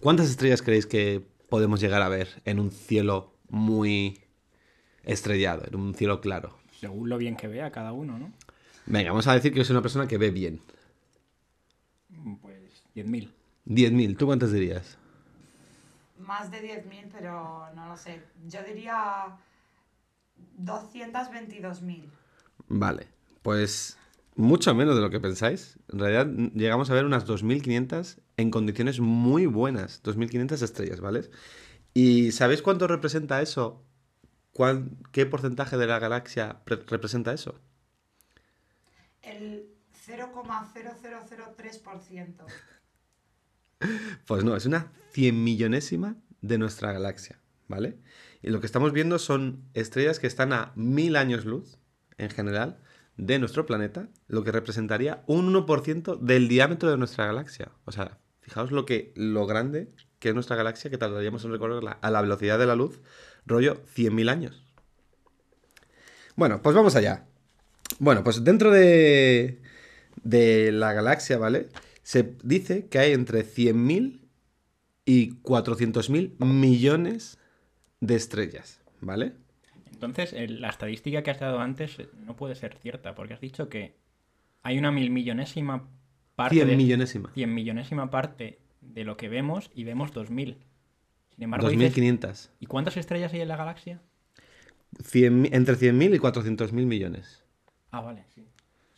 ¿Cuántas 0.00 0.28
estrellas 0.28 0.62
creéis 0.62 0.86
que 0.86 1.22
podemos 1.48 1.80
llegar 1.80 2.02
a 2.02 2.08
ver 2.08 2.28
en 2.44 2.58
un 2.58 2.72
cielo 2.72 3.32
muy 3.48 4.23
estrellado, 5.06 5.64
en 5.66 5.74
un 5.76 5.94
cielo 5.94 6.20
claro? 6.20 6.58
Según 6.80 7.08
lo 7.08 7.18
bien 7.18 7.36
que 7.36 7.48
vea 7.48 7.70
cada 7.70 7.92
uno, 7.92 8.18
¿no? 8.18 8.32
Venga, 8.86 9.10
vamos 9.10 9.26
a 9.26 9.34
decir 9.34 9.52
que 9.52 9.58
yo 9.58 9.64
soy 9.64 9.74
una 9.74 9.82
persona 9.82 10.06
que 10.06 10.18
ve 10.18 10.30
bien. 10.30 10.60
Pues 12.42 12.84
10.000. 12.94 13.30
10.000, 13.66 14.16
¿tú 14.16 14.26
cuántas 14.26 14.52
dirías? 14.52 14.98
Más 16.18 16.50
de 16.50 16.62
10.000, 16.62 17.08
pero 17.12 17.66
no 17.74 17.88
lo 17.88 17.96
sé. 17.96 18.20
Yo 18.46 18.62
diría 18.62 19.36
222.000. 20.60 22.04
Vale, 22.68 23.08
pues 23.42 23.98
mucho 24.36 24.74
menos 24.74 24.94
de 24.94 25.00
lo 25.00 25.10
que 25.10 25.20
pensáis. 25.20 25.78
En 25.92 25.98
realidad 25.98 26.26
llegamos 26.54 26.90
a 26.90 26.94
ver 26.94 27.04
unas 27.04 27.26
2.500 27.26 28.18
en 28.36 28.50
condiciones 28.50 29.00
muy 29.00 29.46
buenas. 29.46 30.02
2.500 30.02 30.62
estrellas, 30.62 31.00
¿vale? 31.00 31.30
¿Y 31.94 32.32
sabéis 32.32 32.62
cuánto 32.62 32.86
representa 32.86 33.40
eso? 33.42 33.82
¿Cuán- 34.54 34.96
¿Qué 35.12 35.26
porcentaje 35.26 35.76
de 35.76 35.86
la 35.86 35.98
galaxia 35.98 36.64
pre- 36.64 36.82
representa 36.86 37.34
eso? 37.34 37.60
El 39.20 39.66
0,0003%. 40.06 42.46
Pues 44.26 44.44
no, 44.44 44.56
es 44.56 44.64
una 44.64 44.92
100 45.12 45.44
millonésima 45.44 46.16
de 46.40 46.56
nuestra 46.56 46.92
galaxia, 46.92 47.38
¿vale? 47.68 47.98
Y 48.40 48.48
lo 48.50 48.60
que 48.60 48.66
estamos 48.66 48.92
viendo 48.92 49.18
son 49.18 49.62
estrellas 49.74 50.18
que 50.18 50.26
están 50.26 50.54
a 50.54 50.72
mil 50.74 51.16
años 51.16 51.44
luz, 51.44 51.76
en 52.16 52.30
general, 52.30 52.78
de 53.18 53.38
nuestro 53.38 53.66
planeta, 53.66 54.08
lo 54.26 54.42
que 54.42 54.52
representaría 54.52 55.22
un 55.26 55.52
1% 55.52 56.16
del 56.18 56.48
diámetro 56.48 56.90
de 56.90 56.96
nuestra 56.96 57.26
galaxia. 57.26 57.72
O 57.84 57.92
sea, 57.92 58.18
fijaos 58.40 58.72
lo, 58.72 58.86
que, 58.86 59.12
lo 59.16 59.46
grande 59.46 59.92
que 60.18 60.30
es 60.30 60.34
nuestra 60.34 60.56
galaxia, 60.56 60.90
que 60.90 60.96
tardaríamos 60.98 61.44
en 61.44 61.52
recorrerla 61.52 61.98
a 62.00 62.10
la 62.10 62.22
velocidad 62.22 62.58
de 62.58 62.66
la 62.66 62.76
luz, 62.76 63.00
rollo 63.46 63.82
100.000 63.94 64.28
años. 64.30 64.62
Bueno, 66.36 66.62
pues 66.62 66.74
vamos 66.74 66.96
allá. 66.96 67.24
Bueno, 67.98 68.24
pues 68.24 68.42
dentro 68.42 68.70
de, 68.70 69.60
de 70.22 70.72
la 70.72 70.92
galaxia, 70.92 71.38
¿vale? 71.38 71.68
Se 72.02 72.34
dice 72.42 72.86
que 72.88 72.98
hay 72.98 73.12
entre 73.12 73.44
100.000 73.44 74.20
y 75.04 75.32
400.000 75.42 76.34
millones 76.44 77.38
de 78.00 78.14
estrellas, 78.16 78.80
¿vale? 79.00 79.32
Entonces, 79.92 80.32
el- 80.32 80.60
la 80.60 80.70
estadística 80.70 81.22
que 81.22 81.30
has 81.30 81.40
dado 81.40 81.60
antes 81.60 81.98
eh, 81.98 82.08
no 82.26 82.36
puede 82.36 82.54
ser 82.56 82.76
cierta, 82.78 83.14
porque 83.14 83.34
has 83.34 83.40
dicho 83.40 83.68
que 83.68 83.94
hay 84.62 84.78
una 84.78 84.90
mil 84.90 85.10
millonésima 85.10 85.88
parte. 86.34 86.56
100 86.56 86.68
de- 86.68 86.76
millonésima. 86.76 87.30
100 87.34 87.54
millonésima 87.54 88.10
parte 88.10 88.58
de 88.80 89.04
lo 89.04 89.16
que 89.16 89.28
vemos 89.28 89.70
y 89.74 89.84
vemos 89.84 90.12
2000. 90.12 90.58
Sin 91.34 91.44
embargo, 91.44 91.68
dices, 91.68 91.94
2.500. 91.96 92.50
¿y 92.60 92.66
cuántas 92.66 92.96
estrellas 92.96 93.32
hay 93.32 93.40
en 93.40 93.48
la 93.48 93.56
galaxia? 93.56 94.00
100.000 95.02 95.48
entre 95.52 95.76
100.000 95.76 96.14
y 96.14 96.18
400.000 96.18 96.86
millones. 96.86 97.42
Ah, 97.90 98.00
vale, 98.00 98.24
sí. 98.34 98.46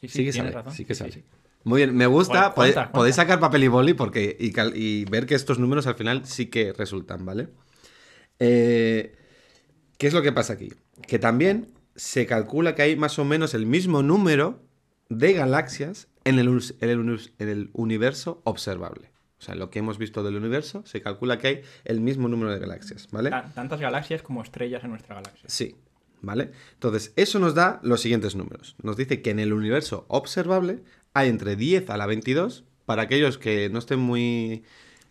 Sí, 0.00 0.08
Sí, 0.08 0.24
que 0.26 0.32
sale, 0.32 0.50
razón. 0.50 0.72
sí 0.72 0.84
que 0.84 0.94
sale. 0.94 1.12
sí. 1.12 1.24
Muy 1.64 1.78
bien, 1.80 1.96
me 1.96 2.06
gusta. 2.06 2.52
¿Cuántas, 2.52 2.54
Pode- 2.54 2.74
cuántas? 2.74 2.92
Podéis 2.92 3.16
sacar 3.16 3.40
papel 3.40 3.64
y 3.64 3.68
boli 3.68 3.94
porque, 3.94 4.36
y, 4.38 4.52
cal- 4.52 4.76
y 4.76 5.04
ver 5.06 5.26
que 5.26 5.34
estos 5.34 5.58
números 5.58 5.86
al 5.86 5.94
final 5.96 6.24
sí 6.26 6.46
que 6.46 6.72
resultan, 6.72 7.24
¿vale? 7.24 7.48
Eh, 8.38 9.16
¿Qué 9.98 10.06
es 10.06 10.12
lo 10.14 10.22
que 10.22 10.32
pasa 10.32 10.52
aquí? 10.52 10.72
Que 11.08 11.18
también 11.18 11.72
se 11.94 12.26
calcula 12.26 12.74
que 12.74 12.82
hay 12.82 12.96
más 12.96 13.18
o 13.18 13.24
menos 13.24 13.54
el 13.54 13.64
mismo 13.66 14.02
número 14.02 14.62
de 15.08 15.32
galaxias 15.32 16.08
en 16.24 16.38
el, 16.38 16.48
en 16.80 17.48
el 17.48 17.70
universo 17.72 18.42
observable. 18.44 19.10
O 19.38 19.42
sea, 19.42 19.54
lo 19.54 19.68
que 19.70 19.78
hemos 19.80 19.98
visto 19.98 20.22
del 20.22 20.36
universo, 20.36 20.82
se 20.86 21.02
calcula 21.02 21.38
que 21.38 21.46
hay 21.46 21.60
el 21.84 22.00
mismo 22.00 22.28
número 22.28 22.52
de 22.52 22.58
galaxias, 22.58 23.08
¿vale? 23.10 23.30
Ta- 23.30 23.50
Tantas 23.54 23.80
galaxias 23.80 24.22
como 24.22 24.42
estrellas 24.42 24.82
en 24.84 24.90
nuestra 24.90 25.14
galaxia. 25.16 25.44
Sí, 25.48 25.76
¿vale? 26.22 26.52
Entonces, 26.74 27.12
eso 27.16 27.38
nos 27.38 27.54
da 27.54 27.78
los 27.82 28.00
siguientes 28.00 28.34
números. 28.34 28.76
Nos 28.82 28.96
dice 28.96 29.20
que 29.20 29.30
en 29.30 29.38
el 29.38 29.52
universo 29.52 30.06
observable 30.08 30.82
hay 31.12 31.28
entre 31.28 31.54
10 31.56 31.90
a 31.90 31.96
la 31.98 32.06
22 32.06 32.64
para 32.86 33.02
aquellos 33.02 33.36
que 33.36 33.68
no 33.68 33.78
estén 33.78 33.98
muy 33.98 34.64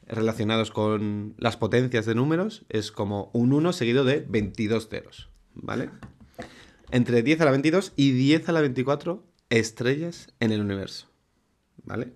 relacionados 0.07 0.71
con 0.71 1.33
las 1.37 1.57
potencias 1.57 2.05
de 2.05 2.15
números, 2.15 2.65
es 2.69 2.91
como 2.91 3.29
un 3.33 3.53
1 3.53 3.73
seguido 3.73 4.03
de 4.05 4.25
22 4.27 4.87
ceros, 4.87 5.29
¿vale? 5.53 5.89
Entre 6.91 7.21
10 7.23 7.41
a 7.41 7.45
la 7.45 7.51
22 7.51 7.93
y 7.95 8.11
10 8.11 8.49
a 8.49 8.51
la 8.51 8.61
24 8.61 9.23
estrellas 9.49 10.27
en 10.39 10.51
el 10.51 10.61
universo, 10.61 11.09
¿vale? 11.83 12.13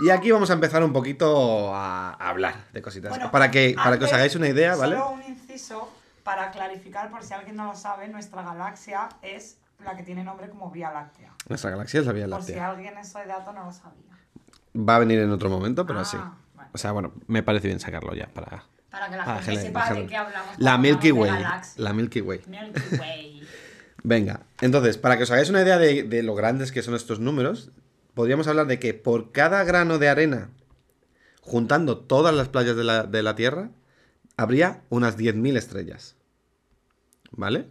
Y 0.00 0.10
aquí 0.10 0.30
vamos 0.30 0.50
a 0.50 0.54
empezar 0.54 0.82
un 0.82 0.92
poquito 0.92 1.74
a 1.74 2.12
hablar 2.14 2.54
de 2.72 2.82
cositas. 2.82 3.10
Bueno, 3.10 3.30
para, 3.30 3.50
que, 3.50 3.74
para 3.76 3.98
que 3.98 4.04
os 4.04 4.12
hagáis 4.12 4.34
una 4.36 4.48
idea, 4.48 4.74
¿vale? 4.76 4.96
Solo 4.96 5.10
un 5.10 5.22
inciso 5.22 5.92
para 6.22 6.50
clarificar, 6.50 7.10
por 7.10 7.22
si 7.22 7.34
alguien 7.34 7.56
no 7.56 7.66
lo 7.66 7.74
sabe, 7.76 8.08
nuestra 8.08 8.42
galaxia 8.42 9.08
es 9.22 9.58
la 9.84 9.96
que 9.96 10.02
tiene 10.02 10.24
nombre 10.24 10.48
como 10.48 10.70
Vía 10.70 10.90
Láctea. 10.90 11.32
Nuestra 11.48 11.70
galaxia 11.70 12.00
es 12.00 12.06
la 12.06 12.12
Vía 12.12 12.26
Por 12.28 12.42
si 12.42 12.52
Láctea. 12.52 12.68
alguien 12.70 12.98
ese 12.98 13.24
dato 13.26 13.52
no 13.52 13.64
lo 13.64 13.72
sabía. 13.72 14.02
Va 14.76 14.96
a 14.96 14.98
venir 15.00 15.18
en 15.20 15.30
otro 15.30 15.48
momento, 15.50 15.86
pero 15.86 16.00
Ah, 16.00 16.04
sí. 16.04 16.16
vale. 16.54 16.70
O 16.72 16.78
sea, 16.78 16.92
bueno, 16.92 17.12
me 17.26 17.42
parece 17.42 17.68
bien 17.68 17.80
sacarlo 17.80 18.14
ya 18.14 18.26
para... 18.26 18.64
Para 18.90 19.08
que 19.10 19.16
la 19.16 19.24
para 19.24 19.42
gente 19.42 19.62
sepa 19.62 19.92
de 19.92 20.06
qué 20.06 20.16
hablamos. 20.16 20.58
La 20.58 20.78
Milky 20.78 21.08
de 21.08 21.12
Way. 21.12 21.44
La 21.76 21.92
Milky 21.92 22.20
Way. 22.20 22.42
Milky 22.46 22.96
Way. 22.96 23.48
Venga, 24.04 24.40
entonces, 24.60 24.98
para 24.98 25.16
que 25.16 25.22
os 25.24 25.30
hagáis 25.30 25.50
una 25.50 25.62
idea 25.62 25.78
de, 25.78 26.02
de 26.04 26.22
lo 26.22 26.34
grandes 26.34 26.70
que 26.72 26.82
son 26.82 26.94
estos 26.94 27.20
números, 27.20 27.70
podríamos 28.14 28.46
hablar 28.48 28.66
de 28.66 28.78
que 28.78 28.94
por 28.94 29.32
cada 29.32 29.64
grano 29.64 29.98
de 29.98 30.08
arena, 30.08 30.50
juntando 31.40 31.98
todas 31.98 32.34
las 32.34 32.48
playas 32.48 32.76
de 32.76 32.84
la, 32.84 33.04
de 33.04 33.22
la 33.22 33.34
Tierra, 33.36 33.70
habría 34.36 34.82
unas 34.88 35.16
10.000 35.16 35.56
estrellas. 35.56 36.16
¿Vale? 37.32 37.66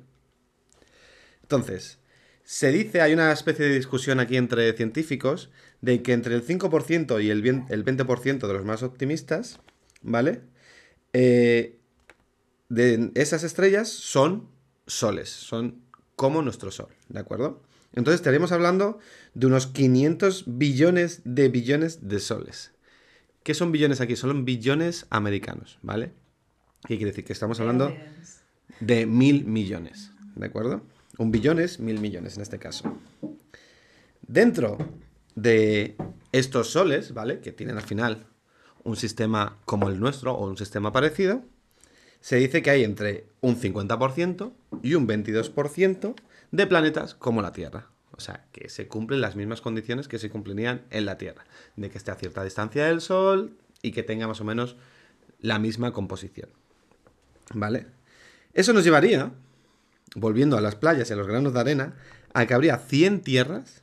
Entonces, 1.42 2.00
se 2.44 2.72
dice, 2.72 3.02
hay 3.02 3.14
una 3.14 3.32
especie 3.32 3.66
de 3.66 3.76
discusión 3.76 4.20
aquí 4.20 4.38
entre 4.38 4.74
científicos, 4.74 5.50
de 5.82 6.02
que 6.02 6.14
entre 6.14 6.36
el 6.36 6.44
5% 6.44 7.20
y 7.20 7.30
el, 7.30 7.42
bien- 7.42 7.66
el 7.70 7.84
20% 7.84 8.48
de 8.48 8.54
los 8.54 8.66
más 8.66 8.84
optimistas, 8.84 9.60
¿vale? 10.02 10.42
Eh, 11.14 11.78
de 12.70 13.12
esas 13.16 13.44
estrellas 13.44 13.90
son 13.90 14.50
soles, 14.88 15.30
son 15.30 15.82
como 16.16 16.42
nuestro 16.42 16.72
Sol, 16.72 16.90
¿de 17.10 17.20
acuerdo? 17.20 17.62
Entonces 17.94 18.20
estaríamos 18.20 18.52
hablando 18.52 19.00
de 19.34 19.48
unos 19.48 19.68
500 19.68 20.46
billones 20.48 21.22
de 21.26 21.50
billones 21.50 22.08
de 22.08 22.20
soles. 22.20 22.72
¿Qué 23.44 23.54
son 23.54 23.72
billones 23.72 24.02
aquí? 24.02 24.16
Son 24.16 24.46
billones 24.46 25.06
americanos, 25.10 25.78
¿vale? 25.82 26.12
¿Qué 26.88 26.98
quiere 26.98 27.12
decir? 27.12 27.24
Que 27.24 27.34
estamos 27.34 27.60
hablando 27.60 27.96
de 28.80 29.06
mil 29.06 29.46
millones, 29.46 30.12
¿de 30.36 30.46
acuerdo? 30.46 30.82
Un 31.18 31.32
billón 31.32 31.60
es 31.60 31.80
mil 31.80 32.00
millones 32.00 32.38
en 32.38 32.42
este 32.42 32.58
caso. 32.58 32.98
Dentro 34.22 34.78
de 35.36 35.96
estos 36.32 36.70
soles, 36.72 37.14
¿vale? 37.14 37.40
Que 37.40 37.52
tienen 37.52 37.78
al 37.78 37.84
final 37.84 38.26
un 38.84 38.96
sistema 38.96 39.60
como 39.66 39.90
el 39.90 40.00
nuestro 40.00 40.34
o 40.34 40.48
un 40.48 40.58
sistema 40.58 40.92
parecido, 40.92 41.44
se 42.20 42.38
dice 42.38 42.62
que 42.62 42.70
hay 42.70 42.84
entre 42.84 43.28
un 43.42 43.60
50% 43.60 44.54
y 44.82 44.96
un 44.96 45.08
22% 45.08 46.16
de 46.54 46.68
planetas 46.68 47.16
como 47.16 47.42
la 47.42 47.52
Tierra. 47.52 47.88
O 48.12 48.20
sea, 48.22 48.46
que 48.52 48.70
se 48.70 48.88
cumplen 48.88 49.22
las 49.22 49.36
mismas 49.36 49.60
condiciones 49.60 50.08
que 50.08 50.20
se 50.20 50.30
cumplirían 50.30 50.84
en 50.92 51.06
la 51.06 51.18
Tierra. 51.18 51.46
De 51.76 51.90
que 51.90 51.98
esté 51.98 52.12
a 52.12 52.16
cierta 52.16 52.44
distancia 52.44 52.86
del 52.86 53.02
Sol 53.02 53.58
y 53.82 53.92
que 53.92 54.04
tenga 54.04 54.28
más 54.28 54.40
o 54.40 54.44
menos 54.44 54.78
la 55.40 55.58
misma 55.58 55.92
composición. 55.94 56.50
¿Vale? 57.56 57.88
Eso 58.54 58.72
nos 58.72 58.84
llevaría, 58.84 59.32
volviendo 60.16 60.56
a 60.56 60.62
las 60.62 60.76
playas 60.76 61.10
y 61.10 61.14
a 61.14 61.16
los 61.16 61.28
granos 61.28 61.56
de 61.56 61.60
arena, 61.60 61.96
a 62.34 62.46
que 62.46 62.54
habría 62.54 62.78
100 62.78 63.22
tierras 63.22 63.82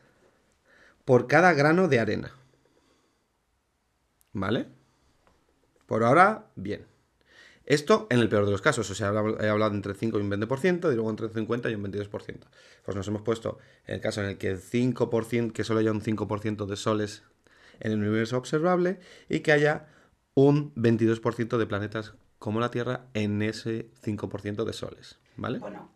por 1.04 1.26
cada 1.26 1.52
grano 1.54 1.88
de 1.88 1.98
arena. 1.98 2.30
¿Vale? 4.32 4.68
Por 5.86 6.04
ahora, 6.04 6.46
bien. 6.54 6.89
Esto 7.70 8.08
en 8.10 8.18
el 8.18 8.28
peor 8.28 8.46
de 8.46 8.50
los 8.50 8.62
casos, 8.62 8.90
o 8.90 8.96
sea, 8.96 9.12
he 9.38 9.48
hablado 9.48 9.76
entre 9.76 9.94
5 9.94 10.18
y 10.18 10.22
un 10.22 10.28
20%, 10.28 10.90
y 10.90 10.94
luego 10.96 11.08
entre 11.08 11.26
un 11.26 11.32
50 11.32 11.70
y 11.70 11.76
un 11.76 11.84
22%. 11.84 12.40
Pues 12.84 12.96
nos 12.96 13.06
hemos 13.06 13.22
puesto 13.22 13.58
en 13.86 13.94
el 13.94 14.00
caso 14.00 14.20
en 14.22 14.30
el 14.30 14.38
que 14.38 14.48
el 14.48 14.60
5%, 14.60 15.52
que 15.52 15.62
solo 15.62 15.78
haya 15.78 15.92
un 15.92 16.00
5% 16.02 16.66
de 16.66 16.74
soles 16.74 17.22
en 17.78 17.92
el 17.92 17.98
universo 18.00 18.36
observable 18.36 18.98
y 19.28 19.38
que 19.38 19.52
haya 19.52 19.86
un 20.34 20.74
22% 20.74 21.58
de 21.58 21.66
planetas 21.66 22.14
como 22.40 22.58
la 22.58 22.72
Tierra 22.72 23.06
en 23.14 23.40
ese 23.40 23.88
5% 24.02 24.64
de 24.64 24.72
soles, 24.72 25.20
¿vale? 25.36 25.60
Bueno, 25.60 25.92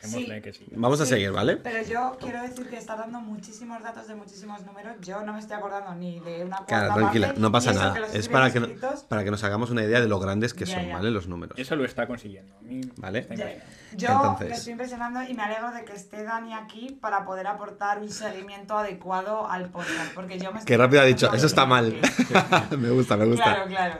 sí, 0.00 0.06
Dejémosle 0.06 0.42
que 0.42 0.52
sí. 0.52 0.66
Vamos 0.72 1.00
a 1.00 1.04
Sí, 1.04 1.10
seguir, 1.10 1.32
¿vale? 1.32 1.56
Pero 1.56 1.82
yo 1.88 2.16
quiero 2.20 2.42
decir 2.42 2.68
que 2.68 2.76
está 2.76 2.96
dando 2.96 3.20
muchísimos 3.20 3.82
datos 3.82 4.06
de 4.08 4.14
muchísimos 4.14 4.64
números. 4.64 4.96
Yo 5.00 5.22
no 5.22 5.32
me 5.32 5.40
estoy 5.40 5.56
acordando 5.56 5.94
ni 5.94 6.20
de 6.20 6.44
una 6.44 6.56
cuarta 6.58 6.66
Claro, 6.66 6.94
tranquila, 6.94 7.26
parte, 7.28 7.40
no 7.40 7.52
pasa 7.52 7.70
y 7.70 7.74
eso 7.74 7.82
nada. 7.82 7.98
los 8.00 8.14
Es 8.14 8.28
para 8.28 8.46
que, 8.52 8.58
viendo 8.60 8.68
no- 8.68 8.74
escritos. 8.74 9.04
para 9.04 9.24
que 9.24 9.30
nos 9.30 9.44
hagamos 9.44 9.70
una 9.70 9.82
idea 9.82 10.00
de 10.00 10.08
lo 10.08 10.18
grandes 10.20 10.54
que 10.54 10.64
Ya, 10.64 10.74
son, 10.76 10.86
ya. 10.86 10.94
¿vale? 10.96 11.10
Los 11.10 11.28
números. 11.28 11.58
Eso 11.58 11.76
lo 11.76 11.84
está 11.84 12.06
consiguiendo. 12.06 12.54
A 12.56 12.62
mí 12.62 12.80
Vale. 12.96 13.18
está 13.20 13.34
Ya- 13.34 13.44
impresionante. 13.52 13.96
Yo 13.96 14.08
Entonces- 14.08 14.48
me 14.48 14.54
estoy 14.54 14.72
impresionando 14.72 15.22
y 15.22 15.34
me 15.34 15.42
alegro 15.42 15.70
de 15.72 15.84
que 15.84 15.92
esté 15.94 16.22
Dani 16.22 16.54
aquí 16.54 16.98
para 17.00 17.24
poder 17.24 17.46
aportar 17.46 17.98
un 18.00 18.10
seguimiento 18.10 18.76
adecuado 18.78 19.48
al 19.50 19.68
podcast. 19.70 20.14
Porque 20.14 20.38
yo 20.38 20.52
me 20.52 20.58
estoy 20.58 20.66
Qué 20.66 20.76
rápido 20.76 21.02
ha 21.02 21.04
dicho, 21.04 21.32
eso 21.32 21.46
está 21.46 21.66
mal. 21.66 21.94
me 22.78 22.90
gusta, 22.90 23.16
me 23.16 23.26
gusta. 23.26 23.44
Claro, 23.44 23.66
claro. 23.66 23.94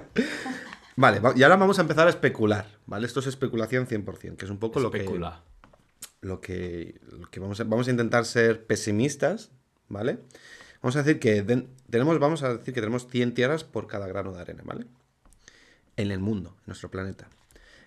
Vale, 0.97 1.21
va- 1.21 1.33
y 1.37 1.43
ahora 1.45 1.57
vamos 1.57 1.79
a 1.79 1.83
empezar 1.83 2.07
a 2.09 2.11
especular, 2.11 2.67
¿vale? 2.87 3.07
Esto 3.07 3.21
es 3.21 3.29
especulación 3.29 3.87
100%, 3.87 4.37
que 4.37 4.45
es 4.45 4.51
un 4.51 4.59
poco 4.59 4.81
lo 4.81 4.91
que, 4.91 4.99
Especula. 4.99 5.43
Lo 6.21 6.41
que, 6.41 7.01
lo 7.11 7.31
que 7.31 7.41
vamos, 7.41 7.61
a, 7.61 7.65
vamos 7.65 7.89
a 7.89 7.91
intentar 7.91 8.25
ser 8.25 8.67
pesimistas, 8.67 9.51
¿vale? 9.89 10.19
Vamos 10.83 10.97
a 10.97 11.03
decir 11.03 11.21
que 11.21 11.43
den- 11.43 11.69
tenemos, 11.91 12.19
vamos 12.19 12.43
a 12.43 12.57
decir 12.59 12.75
que 12.75 12.81
tenemos 12.81 13.07
100 13.09 13.35
tierras 13.35 13.65
por 13.65 13.87
cada 13.87 14.07
grano 14.07 14.33
de 14.33 14.41
arena, 14.41 14.63
¿vale? 14.65 14.87
En 15.97 16.11
el 16.11 16.19
mundo, 16.21 16.51
en 16.59 16.65
nuestro 16.67 16.91
planeta. 16.91 17.29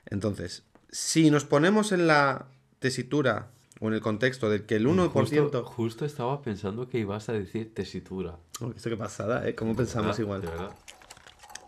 Entonces, 0.06 0.64
si 0.92 1.32
nos 1.32 1.46
ponemos 1.46 1.92
en 1.92 2.08
la 2.08 2.48
tesitura 2.80 3.48
o 3.80 3.88
en 3.88 3.94
el 3.94 4.02
contexto 4.02 4.50
del 4.50 4.66
que 4.66 4.76
el 4.76 4.88
1%... 4.88 5.12
Justo, 5.12 5.64
justo 5.66 6.06
estaba 6.06 6.42
pensando 6.42 6.90
que 6.90 7.00
ibas 7.00 7.30
a 7.30 7.34
decir 7.34 7.74
tesitura. 7.74 8.38
Oh, 8.60 8.72
esto 8.76 8.90
qué 8.90 8.98
pasada, 8.98 9.48
¿eh? 9.48 9.56
¿Cómo 9.56 9.76
pensamos 9.76 10.18
Ah, 10.18 10.22
igual? 10.22 10.42
de 10.42 10.48
verdad. 10.48 10.72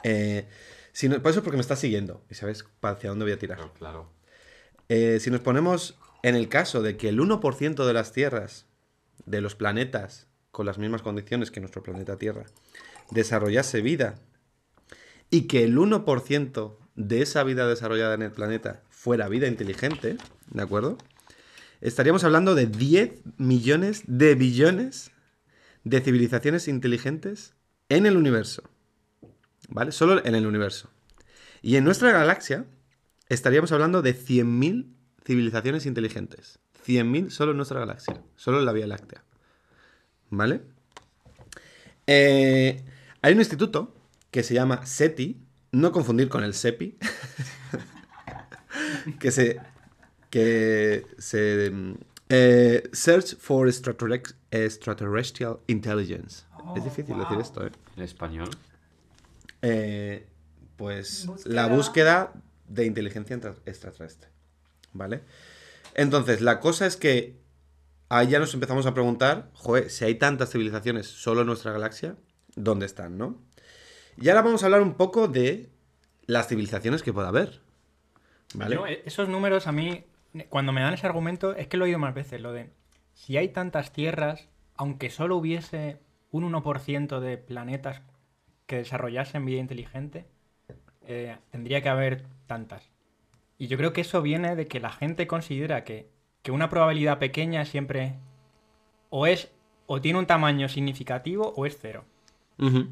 Eh, 0.03 0.47
si 0.91 1.07
no- 1.09 1.21
por 1.21 1.31
eso 1.31 1.39
es 1.39 1.43
porque 1.43 1.57
me 1.57 1.61
está 1.61 1.75
siguiendo 1.75 2.21
y 2.29 2.35
sabes 2.35 2.65
hacia 2.81 3.09
dónde 3.09 3.25
voy 3.25 3.31
a 3.33 3.39
tirar. 3.39 3.57
Claro, 3.57 3.73
claro. 3.73 4.09
Eh, 4.89 5.19
si 5.21 5.31
nos 5.31 5.39
ponemos 5.39 5.97
en 6.23 6.35
el 6.35 6.49
caso 6.49 6.81
de 6.81 6.97
que 6.97 7.09
el 7.09 7.19
1% 7.19 7.85
de 7.85 7.93
las 7.93 8.11
tierras, 8.11 8.65
de 9.25 9.41
los 9.41 9.55
planetas 9.55 10.27
con 10.53 10.65
las 10.65 10.77
mismas 10.77 11.01
condiciones 11.01 11.51
que 11.51 11.59
nuestro 11.59 11.81
planeta 11.81 12.17
Tierra, 12.17 12.45
desarrollase 13.09 13.81
vida 13.81 14.15
y 15.29 15.47
que 15.47 15.63
el 15.63 15.77
1% 15.77 16.77
de 16.95 17.21
esa 17.23 17.43
vida 17.43 17.67
desarrollada 17.67 18.13
en 18.13 18.21
el 18.21 18.31
planeta 18.31 18.83
fuera 18.89 19.27
vida 19.29 19.47
inteligente, 19.47 20.17
¿de 20.51 20.61
acuerdo? 20.61 20.97
Estaríamos 21.81 22.23
hablando 22.23 22.53
de 22.53 22.67
10 22.67 23.13
millones 23.37 24.03
de 24.05 24.35
billones 24.35 25.11
de 25.83 26.01
civilizaciones 26.01 26.67
inteligentes 26.67 27.55
en 27.89 28.05
el 28.05 28.15
universo. 28.15 28.63
¿Vale? 29.69 29.91
Solo 29.91 30.23
en 30.23 30.35
el 30.35 30.45
universo. 30.45 30.89
Y 31.63 31.77
en 31.77 31.83
nuestra 31.83 32.11
galaxia 32.11 32.65
estaríamos 33.27 33.71
hablando 33.71 34.03
de 34.03 34.15
100.000 34.15 34.93
civilizaciones 35.25 35.85
inteligentes. 35.85 36.59
100.000 36.85 37.29
solo 37.29 37.51
en 37.51 37.57
nuestra 37.57 37.79
galaxia, 37.79 38.21
solo 38.35 38.59
en 38.59 38.65
la 38.65 38.73
Vía 38.73 38.87
Láctea. 38.87 39.23
¿Vale? 40.29 40.61
Eh, 42.07 42.83
hay 43.21 43.33
un 43.33 43.39
instituto 43.39 43.95
que 44.31 44.43
se 44.43 44.53
llama 44.53 44.85
SETI, 44.85 45.39
no 45.71 45.91
confundir 45.91 46.27
con 46.29 46.43
el 46.43 46.53
SEPI, 46.53 46.97
que 49.19 49.31
se... 49.31 49.59
que 50.29 51.05
se... 51.17 51.71
eh, 52.29 52.89
Search 52.91 53.37
for 53.37 53.67
Extraterrestrial 53.69 55.59
Intelligence. 55.67 56.45
es 56.45 56.45
Oh, 56.65 56.73
difícil 56.83 57.17
decir 57.17 57.39
esto, 57.39 57.65
¿eh? 57.65 57.71
En 57.97 58.03
español. 58.03 58.49
Eh, 59.61 60.27
pues 60.75 61.25
Búsqueda. 61.27 61.53
la 61.55 61.67
búsqueda 61.67 62.33
de 62.67 62.85
inteligencia 62.85 63.35
extraterrestre. 63.65 64.29
¿Vale? 64.93 65.23
Entonces, 65.95 66.41
la 66.41 66.59
cosa 66.59 66.85
es 66.85 66.97
que 66.97 67.39
ahí 68.09 68.27
ya 68.27 68.39
nos 68.39 68.53
empezamos 68.53 68.85
a 68.85 68.93
preguntar, 68.93 69.49
joder, 69.53 69.89
si 69.89 70.05
hay 70.05 70.15
tantas 70.15 70.51
civilizaciones 70.51 71.07
solo 71.07 71.41
en 71.41 71.47
nuestra 71.47 71.71
galaxia, 71.71 72.15
¿dónde 72.55 72.85
están, 72.85 73.17
no? 73.17 73.41
Y 74.17 74.29
ahora 74.29 74.43
vamos 74.43 74.63
a 74.63 74.67
hablar 74.67 74.81
un 74.81 74.93
poco 74.93 75.27
de 75.27 75.69
las 76.25 76.47
civilizaciones 76.47 77.03
que 77.03 77.13
pueda 77.13 77.29
haber. 77.29 77.61
¿Vale? 78.53 78.77
Eh, 78.87 79.03
esos 79.05 79.27
números 79.29 79.67
a 79.67 79.71
mí, 79.71 80.05
cuando 80.49 80.71
me 80.71 80.81
dan 80.81 80.93
ese 80.93 81.07
argumento, 81.07 81.55
es 81.55 81.67
que 81.67 81.77
lo 81.77 81.85
he 81.85 81.87
oído 81.87 81.99
más 81.99 82.13
veces, 82.13 82.39
lo 82.39 82.51
de 82.51 82.69
si 83.13 83.37
hay 83.37 83.49
tantas 83.49 83.91
tierras, 83.91 84.49
aunque 84.75 85.09
solo 85.09 85.37
hubiese 85.37 85.99
un 86.31 86.51
1% 86.51 87.19
de 87.19 87.37
planetas 87.37 88.01
que 88.65 88.77
desarrollasen 88.77 89.45
vida 89.45 89.59
inteligente, 89.59 90.25
eh, 91.05 91.37
tendría 91.51 91.81
que 91.81 91.89
haber 91.89 92.25
tantas. 92.47 92.92
Y 93.57 93.67
yo 93.67 93.77
creo 93.77 93.93
que 93.93 94.01
eso 94.01 94.21
viene 94.21 94.55
de 94.55 94.67
que 94.67 94.79
la 94.79 94.91
gente 94.91 95.27
considera 95.27 95.83
que, 95.83 96.09
que 96.41 96.51
una 96.51 96.69
probabilidad 96.69 97.19
pequeña 97.19 97.65
siempre 97.65 98.15
o 99.09 99.27
es 99.27 99.51
o 99.85 100.01
tiene 100.01 100.19
un 100.19 100.25
tamaño 100.25 100.69
significativo 100.69 101.53
o 101.55 101.65
es 101.65 101.77
cero. 101.79 102.05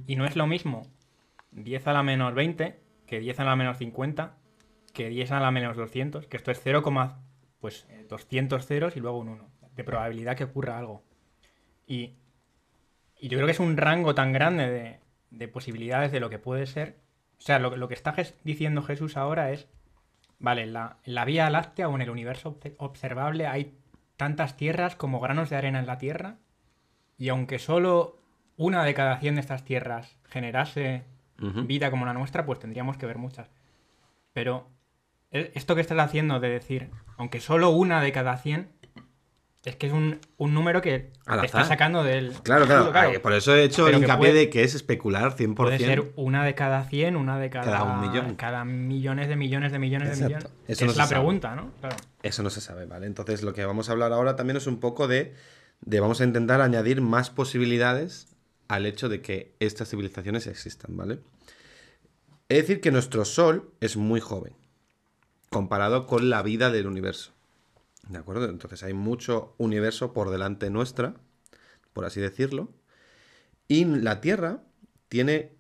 Y 0.06 0.16
no 0.18 0.26
es 0.26 0.36
lo 0.36 0.48
mismo 0.48 0.88
10 1.52 1.88
a 1.88 1.94
la 1.94 2.04
menos 2.04 2.34
20 2.34 2.78
que 3.06 3.20
10 3.20 3.40
a 3.40 3.46
la 3.46 3.56
menos 3.56 3.78
50 3.78 4.36
que 4.94 5.10
10 5.10 5.32
a 5.32 5.40
la 5.40 5.52
menos 5.52 5.78
200, 5.78 6.28
que 6.28 6.38
esto 6.38 6.52
es 6.52 6.60
0, 6.62 6.84
pues 7.60 7.88
eh, 7.90 8.06
200 8.10 8.66
ceros 8.66 8.98
y 8.98 9.00
luego 9.00 9.20
un 9.20 9.30
1, 9.30 9.50
de 9.76 9.84
probabilidad 9.84 10.36
que 10.36 10.44
ocurra 10.44 10.78
algo. 10.78 11.04
Y, 11.88 12.16
y 13.20 13.30
yo 13.30 13.38
creo 13.38 13.46
que 13.46 13.54
es 13.54 13.60
un 13.60 13.78
rango 13.78 14.14
tan 14.16 14.34
grande 14.34 14.70
de, 14.70 15.00
de 15.30 15.48
posibilidades 15.48 16.12
de 16.12 16.20
lo 16.20 16.30
que 16.30 16.40
puede 16.40 16.66
ser. 16.66 16.98
O 17.38 17.42
sea, 17.42 17.60
lo, 17.60 17.76
lo 17.76 17.88
que 17.88 17.94
está 17.94 18.16
diciendo 18.44 18.84
Jesús 18.84 19.18
ahora 19.18 19.52
es, 19.52 19.68
vale, 20.42 20.64
en 20.64 20.74
la, 20.74 20.98
en 21.06 21.16
la 21.16 21.26
Vía 21.26 21.50
Láctea 21.50 21.88
o 21.88 21.96
en 21.96 22.02
el 22.02 22.10
universo 22.10 22.60
obse- 22.60 22.76
observable 22.78 23.48
hay 23.48 23.74
tantas 24.18 24.58
tierras 24.58 24.96
como 24.96 25.20
granos 25.20 25.50
de 25.50 25.56
arena 25.56 25.80
en 25.80 25.88
la 25.88 25.98
Tierra, 25.98 26.38
y 27.18 27.30
aunque 27.30 27.60
solo 27.60 28.18
una 28.58 28.84
de 28.84 28.94
cada 28.94 29.18
100 29.18 29.36
de 29.36 29.42
estas 29.42 29.64
tierras 29.64 30.18
generase 30.26 31.04
vida 31.68 31.90
como 31.90 32.06
la 32.06 32.14
nuestra, 32.14 32.46
pues 32.46 32.60
tendríamos 32.60 32.98
que 32.98 33.06
ver 33.08 33.18
muchas. 33.18 33.50
Pero 34.34 34.68
e- 35.32 35.52
esto 35.56 35.74
que 35.76 35.82
estás 35.82 35.98
haciendo 36.00 36.40
de 36.40 36.50
decir, 36.50 36.92
aunque 37.18 37.40
solo 37.40 37.70
una 37.72 38.02
de 38.02 38.12
cada 38.12 38.38
100, 38.38 38.70
es 39.64 39.76
que 39.76 39.88
es 39.88 39.94
un, 39.94 40.20
un 40.38 40.54
número 40.56 40.82
que 40.82 41.12
te 41.40 41.46
está 41.46 41.64
sacando 41.66 42.04
del... 42.04 42.32
Claro, 42.42 42.66
claro. 42.66 43.22
Por 43.22 43.34
eso 43.34 43.56
he 43.56 43.64
hecho 43.64 43.86
Pero 43.86 44.00
que 44.00 44.06
hincapié 44.06 44.30
puede- 44.32 44.40
de 44.40 44.50
que 44.50 44.64
es 44.64 44.74
especular 44.74 45.36
100%. 45.36 45.54
Puede 45.56 45.78
ser 45.78 46.12
una 46.16 46.44
de 46.44 46.56
cada 46.56 46.84
100, 46.86 47.16
una 47.16 47.38
de 47.38 47.50
cada, 47.52 47.66
Cada 47.72 47.84
un 47.84 48.02
millón. 48.02 48.36
Cada 48.36 48.66
millones 48.66 49.28
de 49.28 49.36
millones 49.36 49.72
de 49.72 49.78
millones 49.80 50.08
de 50.10 50.14
Exacto. 50.26 50.50
millones. 50.50 50.68
Eso 50.68 50.86
es 50.86 50.92
no 50.92 50.98
la 50.98 51.04
sabe. 51.06 51.10
pregunta, 51.20 51.56
¿no? 51.56 51.72
Claro. 51.80 51.96
Eso 52.24 52.42
no 52.42 52.50
se 52.50 52.60
sabe, 52.62 52.86
¿vale? 52.88 53.06
Entonces 53.06 53.44
lo 53.44 53.54
que 53.54 53.64
vamos 53.66 53.90
a 53.90 53.92
hablar 53.92 54.14
ahora 54.14 54.36
también 54.36 54.58
es 54.58 54.66
un 54.66 54.80
poco 54.80 55.08
de, 55.08 55.36
de 55.82 56.00
vamos 56.00 56.22
a 56.22 56.24
intentar 56.24 56.60
añadir 56.62 57.02
más 57.02 57.30
posibilidades 57.30 58.28
al 58.68 58.88
hecho 58.88 59.10
de 59.10 59.22
que 59.22 59.54
estas 59.60 59.90
civilizaciones 59.90 60.48
existan, 60.48 60.98
¿vale? 60.98 61.20
Es 62.50 62.58
decir, 62.58 62.82
que 62.82 62.90
nuestro 62.92 63.26
Sol 63.26 63.70
es 63.80 63.96
muy 63.96 64.20
joven 64.22 64.54
comparado 65.50 66.08
con 66.08 66.30
la 66.30 66.42
vida 66.42 66.72
del 66.72 66.88
universo. 66.88 67.32
¿De 68.12 68.18
acuerdo? 68.18 68.50
Entonces 68.50 68.84
hay 68.84 68.94
mucho 68.94 69.56
universo 69.58 70.12
por 70.12 70.32
delante 70.32 70.70
nuestra, 70.70 71.16
por 71.94 72.04
así 72.04 72.20
decirlo. 72.20 72.74
Y 73.70 73.86
la 73.86 74.20
Tierra 74.20 74.64
tiene 75.08 75.56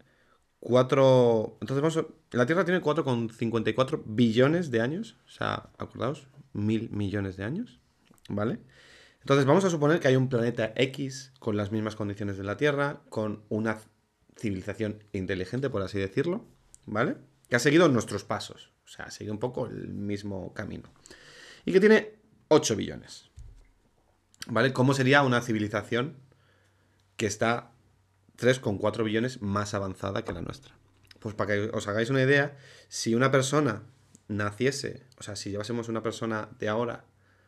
4... 0.59 1.57
Entonces 1.61 1.81
vamos 1.81 1.97
a... 1.97 2.05
La 2.35 2.45
Tierra 2.45 2.65
tiene 2.65 2.81
4,54 2.81 4.03
billones 4.05 4.69
de 4.69 4.81
años. 4.81 5.17
O 5.25 5.29
sea, 5.29 5.69
acordaos, 5.77 6.27
mil 6.51 6.89
millones 6.89 7.37
de 7.37 7.45
años. 7.45 7.79
¿Vale? 8.27 8.59
Entonces 9.21 9.45
vamos 9.45 9.63
a 9.63 9.69
suponer 9.69 10.01
que 10.01 10.09
hay 10.09 10.17
un 10.17 10.27
planeta 10.27 10.73
X 10.75 11.31
con 11.39 11.55
las 11.55 11.71
mismas 11.71 11.95
condiciones 11.95 12.37
de 12.37 12.43
la 12.43 12.57
Tierra, 12.57 13.01
con 13.09 13.43
una 13.47 13.79
civilización 14.37 15.03
inteligente, 15.13 15.69
por 15.69 15.83
así 15.83 15.99
decirlo. 15.99 16.45
¿Vale? 16.85 17.15
Que 17.47 17.55
ha 17.55 17.59
seguido 17.59 17.87
nuestros 17.87 18.25
pasos. 18.25 18.73
O 18.83 18.89
sea, 18.89 19.09
sigue 19.09 19.31
un 19.31 19.39
poco 19.39 19.67
el 19.67 19.87
mismo 19.87 20.53
camino. 20.53 20.89
Y 21.63 21.71
que 21.71 21.79
tiene 21.79 22.20
8 22.53 22.75
billones. 22.75 23.29
¿Vale? 24.47 24.73
¿Cómo 24.73 24.93
sería 24.93 25.23
una 25.23 25.39
civilización 25.39 26.17
que 27.15 27.25
está 27.25 27.71
3,4 28.37 29.05
billones 29.05 29.41
más 29.41 29.73
avanzada 29.73 30.25
que 30.25 30.33
la 30.33 30.41
nuestra? 30.41 30.75
Pues 31.19 31.33
para 31.33 31.53
que 31.53 31.69
os 31.73 31.87
hagáis 31.87 32.09
una 32.09 32.23
idea, 32.23 32.57
si 32.89 33.15
una 33.15 33.31
persona 33.31 33.83
naciese, 34.27 35.05
o 35.17 35.23
sea, 35.23 35.37
si 35.37 35.49
llevásemos 35.49 35.87
una 35.87 36.03
persona 36.03 36.49
de 36.59 36.67
ahora 36.67 37.05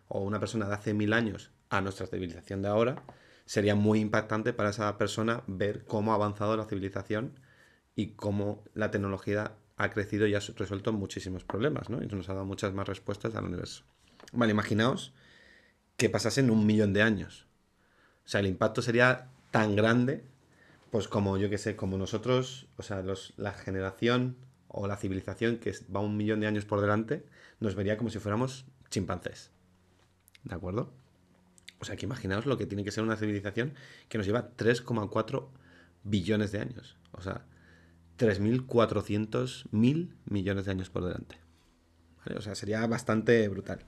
o 0.08 0.22
una 0.22 0.40
persona 0.40 0.70
de 0.70 0.76
hace 0.76 0.94
mil 0.94 1.12
años 1.12 1.52
a 1.70 1.82
nuestra 1.82 2.08
civilización 2.08 2.62
de 2.62 2.70
ahora, 2.70 3.04
sería 3.46 3.76
muy 3.76 4.00
impactante 4.00 4.54
para 4.54 4.70
esa 4.70 4.98
persona 4.98 5.44
ver 5.48 5.84
cómo 5.84 6.14
ha 6.14 6.16
avanzado 6.16 6.56
la 6.56 6.64
civilización 6.64 7.42
y 7.94 8.12
cómo 8.12 8.64
la 8.74 8.90
tecnología 8.90 9.52
ha 9.76 9.90
crecido 9.90 10.28
y 10.28 10.36
ha 10.36 10.40
resuelto 10.40 10.94
muchísimos 10.94 11.44
problemas, 11.44 11.90
¿no? 11.90 12.02
Y 12.02 12.08
nos 12.08 12.30
ha 12.30 12.36
dado 12.36 12.46
muchas 12.46 12.74
más 12.74 12.88
respuestas 12.88 13.36
al 13.36 13.44
universo. 13.44 13.84
Vale, 14.34 14.52
imaginaos 14.52 15.14
que 15.98 16.10
pasasen 16.10 16.50
un 16.50 16.66
millón 16.66 16.94
de 16.94 17.04
años. 17.04 17.48
O 18.26 18.28
sea, 18.28 18.40
el 18.40 18.48
impacto 18.48 18.82
sería 18.82 19.30
tan 19.52 19.76
grande, 19.76 20.24
pues 20.92 21.08
como 21.08 21.38
yo 21.38 21.50
que 21.50 21.58
sé, 21.58 21.76
como 21.76 21.98
nosotros, 21.98 22.68
o 22.78 22.84
sea, 22.84 23.02
los, 23.02 23.34
la 23.38 23.54
generación 23.54 24.36
o 24.68 24.88
la 24.88 24.98
civilización 24.98 25.58
que 25.58 25.74
va 25.96 26.00
un 26.00 26.18
millón 26.18 26.40
de 26.40 26.48
años 26.48 26.66
por 26.66 26.82
delante, 26.82 27.26
nos 27.60 27.76
vería 27.76 27.98
como 27.98 28.10
si 28.10 28.20
fuéramos 28.20 28.66
chimpancés. 28.90 29.52
¿De 30.44 30.56
acuerdo? 30.56 30.92
O 31.80 31.86
sea, 31.86 31.96
que 31.96 32.06
imaginaos 32.06 32.46
lo 32.46 32.58
que 32.58 32.66
tiene 32.66 32.84
que 32.84 32.92
ser 32.92 33.04
una 33.04 33.18
civilización 33.18 33.74
que 34.10 34.18
nos 34.18 34.26
lleva 34.26 34.56
3,4 34.56 35.48
billones 36.04 36.52
de 36.52 36.60
años. 36.60 36.98
O 37.12 37.22
sea, 37.22 37.46
3.400 38.18 39.66
mil 39.72 40.16
millones 40.26 40.66
de 40.66 40.72
años 40.72 40.90
por 40.90 41.04
delante. 41.04 41.38
¿Vale? 42.26 42.38
O 42.38 42.42
sea, 42.42 42.56
sería 42.56 42.86
bastante 42.88 43.48
brutal. 43.48 43.86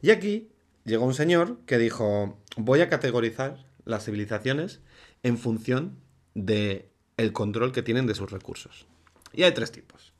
Y 0.00 0.10
aquí 0.10 0.50
llegó 0.84 1.04
un 1.04 1.14
señor 1.14 1.58
que 1.66 1.78
dijo, 1.78 2.38
voy 2.56 2.80
a 2.80 2.88
categorizar 2.88 3.64
las 3.84 4.04
civilizaciones 4.04 4.80
en 5.22 5.38
función 5.38 5.98
de 6.34 6.90
el 7.16 7.32
control 7.32 7.72
que 7.72 7.82
tienen 7.82 8.06
de 8.06 8.14
sus 8.14 8.30
recursos. 8.30 8.86
Y 9.32 9.44
hay 9.44 9.52
tres 9.52 9.72
tipos. 9.72 10.12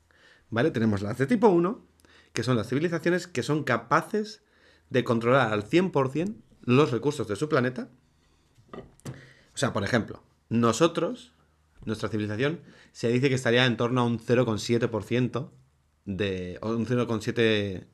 ¿Vale? 0.49 0.71
Tenemos 0.71 1.01
las 1.01 1.17
de 1.17 1.27
tipo 1.27 1.47
1, 1.49 1.83
que 2.33 2.43
son 2.43 2.57
las 2.57 2.69
civilizaciones 2.69 3.27
que 3.27 3.43
son 3.43 3.63
capaces 3.63 4.43
de 4.89 5.03
controlar 5.03 5.51
al 5.51 5.67
100% 5.67 6.35
los 6.61 6.91
recursos 6.91 7.27
de 7.27 7.35
su 7.35 7.49
planeta. 7.49 7.89
O 8.73 9.57
sea, 9.57 9.73
por 9.73 9.83
ejemplo, 9.83 10.23
nosotros, 10.49 11.33
nuestra 11.85 12.09
civilización, 12.09 12.61
se 12.91 13.09
dice 13.09 13.29
que 13.29 13.35
estaría 13.35 13.65
en 13.65 13.77
torno 13.77 14.01
a 14.01 14.05
un 14.05 14.19
0,7% 14.19 15.49
de... 16.05 16.59
o 16.61 16.69
un 16.69 16.85
0,7... 16.85 17.87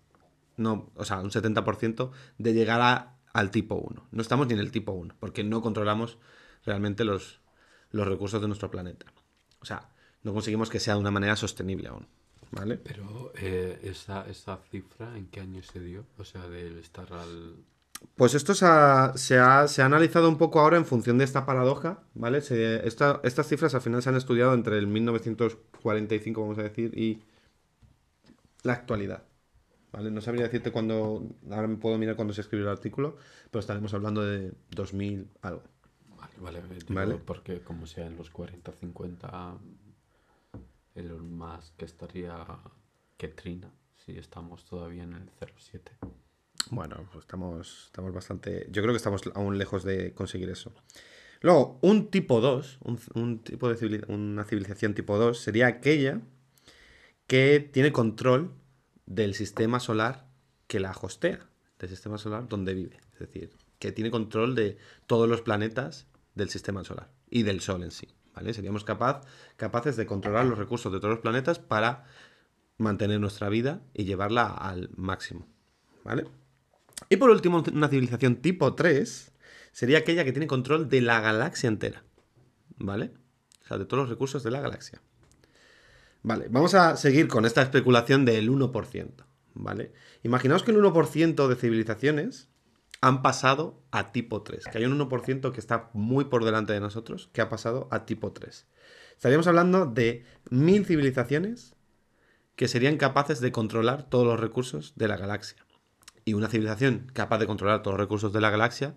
No, 0.60 0.92
o 0.96 1.06
sea, 1.06 1.20
un 1.20 1.32
70% 1.32 2.12
de 2.38 2.54
llegar 2.54 2.82
a- 2.82 3.16
al 3.34 3.50
tipo 3.52 3.76
1. 3.76 4.08
No 4.12 4.22
estamos 4.22 4.48
ni 4.48 4.54
en 4.54 4.60
el 4.60 4.72
tipo 4.72 4.92
1, 4.92 5.16
porque 5.20 5.44
no 5.44 5.62
controlamos 5.62 6.18
realmente 6.66 7.04
los, 7.06 7.40
los 7.92 8.08
recursos 8.08 8.42
de 8.42 8.48
nuestro 8.48 8.70
planeta. 8.70 9.06
O 9.62 9.66
sea, 9.66 9.90
no 10.24 10.34
conseguimos 10.34 10.70
que 10.70 10.80
sea 10.80 10.96
de 10.96 11.00
una 11.00 11.12
manera 11.12 11.36
sostenible 11.36 11.88
aún. 11.88 12.08
¿Vale? 12.52 12.78
Pero 12.78 13.32
eh, 13.36 13.80
esa, 13.84 14.26
esa 14.28 14.58
cifra, 14.72 15.16
¿en 15.16 15.28
qué 15.28 15.40
año 15.40 15.62
se 15.62 15.80
dio? 15.80 16.06
O 16.18 16.24
sea, 16.26 16.48
del 16.50 16.80
estar 16.80 17.06
al... 17.14 17.58
Pues 18.16 18.34
esto 18.34 18.56
se 18.56 18.66
ha, 18.66 19.14
se 19.16 19.38
ha- 19.38 19.68
se 19.68 19.84
ha 19.84 19.86
analizado 19.86 20.28
un 20.28 20.38
poco 20.40 20.60
ahora 20.60 20.78
en 20.78 20.86
función 20.86 21.20
de 21.20 21.26
esta 21.26 21.46
paradoja, 21.46 22.00
¿vale? 22.16 22.42
Se- 22.42 22.88
esta- 22.88 23.20
estas 23.24 23.48
cifras 23.48 23.76
al 23.76 23.82
final 23.82 24.02
se 24.02 24.10
han 24.10 24.16
estudiado 24.16 24.54
entre 24.56 24.80
el 24.80 24.88
1945, 24.88 26.42
vamos 26.42 26.58
a 26.58 26.64
decir, 26.64 26.98
y 26.98 27.22
la 28.64 28.74
actualidad, 28.74 29.24
¿vale? 29.92 30.12
No 30.12 30.22
sabría 30.22 30.44
decirte 30.44 30.72
cuándo, 30.72 31.28
ahora 31.50 31.68
me 31.68 31.78
puedo 31.78 31.98
mirar 31.98 32.16
cuándo 32.16 32.34
se 32.34 32.42
escribió 32.42 32.66
el 32.68 32.72
artículo, 32.72 33.18
pero 33.52 33.60
estaremos 33.60 33.94
hablando 33.94 34.24
de 34.24 34.54
2000 34.72 35.28
algo. 35.42 35.64
Vale, 36.18 36.62
vale, 36.62 36.62
Vale. 36.90 37.16
porque 37.16 37.62
como 37.62 37.86
sea 37.88 38.06
en 38.06 38.16
los 38.18 38.30
40, 38.30 38.72
50, 38.74 39.58
Elon 40.96 41.38
Musk 41.38 41.82
estaría 41.84 42.46
que 43.18 43.28
Trina, 43.30 43.72
si 44.06 44.18
estamos 44.18 44.66
todavía 44.66 45.04
en 45.04 45.14
el 45.14 45.30
07. 45.58 45.92
Bueno, 46.72 46.98
pues 47.12 47.24
estamos, 47.24 47.86
estamos 47.86 48.14
bastante. 48.14 48.68
Yo 48.70 48.82
creo 48.82 48.94
que 48.94 48.98
estamos 48.98 49.22
aún 49.34 49.58
lejos 49.58 49.84
de 49.84 50.14
conseguir 50.14 50.50
eso. 50.50 50.74
Luego, 51.42 51.80
un 51.82 52.12
tipo 52.12 52.42
2, 52.42 52.80
un, 52.84 53.00
un 53.16 53.40
tipo 53.40 53.70
de 53.70 53.76
civili- 53.76 54.06
una 54.10 54.44
civilización 54.44 54.94
tipo 54.94 55.18
2, 55.18 55.40
sería 55.40 55.68
aquella 55.68 56.22
que 57.28 57.60
tiene 57.72 57.92
control 57.94 58.52
del 59.10 59.34
sistema 59.34 59.82
solar 59.82 60.28
que 60.68 60.80
la 60.80 60.92
hostea, 60.92 61.50
del 61.80 61.90
sistema 61.90 62.18
solar 62.18 62.48
donde 62.48 62.74
vive. 62.74 62.98
Es 63.14 63.20
decir, 63.20 63.50
que 63.80 63.92
tiene 63.92 64.12
control 64.12 64.56
de 64.56 64.78
todos 65.08 65.28
los 65.28 65.42
planetas 65.42 66.08
del 66.36 66.50
sistema 66.50 66.86
solar 66.86 67.12
y 67.30 67.44
del 67.44 67.60
Sol 67.60 67.84
en 67.84 67.92
sí. 67.92 68.08
¿vale? 68.34 68.54
Seríamos 68.54 68.86
capaz, 68.86 69.22
capaces 69.58 69.98
de 69.98 70.06
controlar 70.06 70.46
los 70.46 70.58
recursos 70.58 70.94
de 70.94 71.00
todos 71.00 71.16
los 71.16 71.22
planetas 71.22 71.60
para 71.60 72.06
mantener 72.78 73.20
nuestra 73.20 73.50
vida 73.50 73.82
y 73.94 74.06
llevarla 74.06 74.48
al 74.48 74.90
máximo. 74.96 75.48
¿Vale? 76.06 76.26
Y 77.10 77.18
por 77.18 77.32
último, 77.32 77.64
una 77.74 77.90
civilización 77.90 78.38
tipo 78.38 78.76
3 78.76 79.32
sería 79.72 79.98
aquella 79.98 80.24
que 80.24 80.32
tiene 80.32 80.48
control 80.48 80.88
de 80.88 81.02
la 81.02 81.20
galaxia 81.20 81.68
entera. 81.68 82.04
¿Vale? 82.78 83.12
O 83.64 83.68
sea, 83.68 83.78
de 83.78 83.86
todos 83.86 84.04
los 84.04 84.10
recursos 84.10 84.44
de 84.44 84.52
la 84.52 84.62
galaxia. 84.62 85.02
Vale, 86.22 86.48
vamos 86.50 86.74
a 86.74 86.98
seguir 86.98 87.28
con 87.28 87.46
esta 87.46 87.62
especulación 87.62 88.26
del 88.26 88.50
1%. 88.50 89.26
¿Vale? 89.54 89.94
Imaginaos 90.24 90.64
que 90.64 90.72
el 90.72 90.78
1% 90.78 91.48
de 91.48 91.56
civilizaciones 91.56 92.50
han 93.02 93.22
pasado 93.22 93.82
a 93.92 94.12
tipo 94.12 94.42
3. 94.42 94.66
Que 94.66 94.78
hay 94.78 94.86
un 94.86 94.98
1% 95.00 95.52
que 95.52 95.60
está 95.60 95.90
muy 95.94 96.26
por 96.26 96.46
delante 96.46 96.74
de 96.74 96.80
nosotros 96.80 97.30
que 97.34 97.42
ha 97.42 97.50
pasado 97.50 97.88
a 97.92 98.06
tipo 98.06 98.32
3. 98.32 98.68
Estaríamos 99.16 99.48
hablando 99.48 99.86
de 99.86 100.26
mil 100.50 100.86
civilizaciones 100.86 101.76
que 102.56 102.68
serían 102.68 102.98
capaces 102.98 103.40
de 103.40 103.52
controlar 103.52 104.10
todos 104.10 104.26
los 104.26 104.40
recursos 104.40 104.94
de 104.96 105.08
la 105.08 105.18
galaxia. 105.18 105.66
Y 106.26 106.34
una 106.34 106.50
civilización 106.50 107.10
capaz 107.14 107.40
de 107.40 107.48
controlar 107.48 107.82
todos 107.82 107.96
los 107.96 108.06
recursos 108.06 108.34
de 108.34 108.42
la 108.42 108.50
galaxia, 108.50 108.96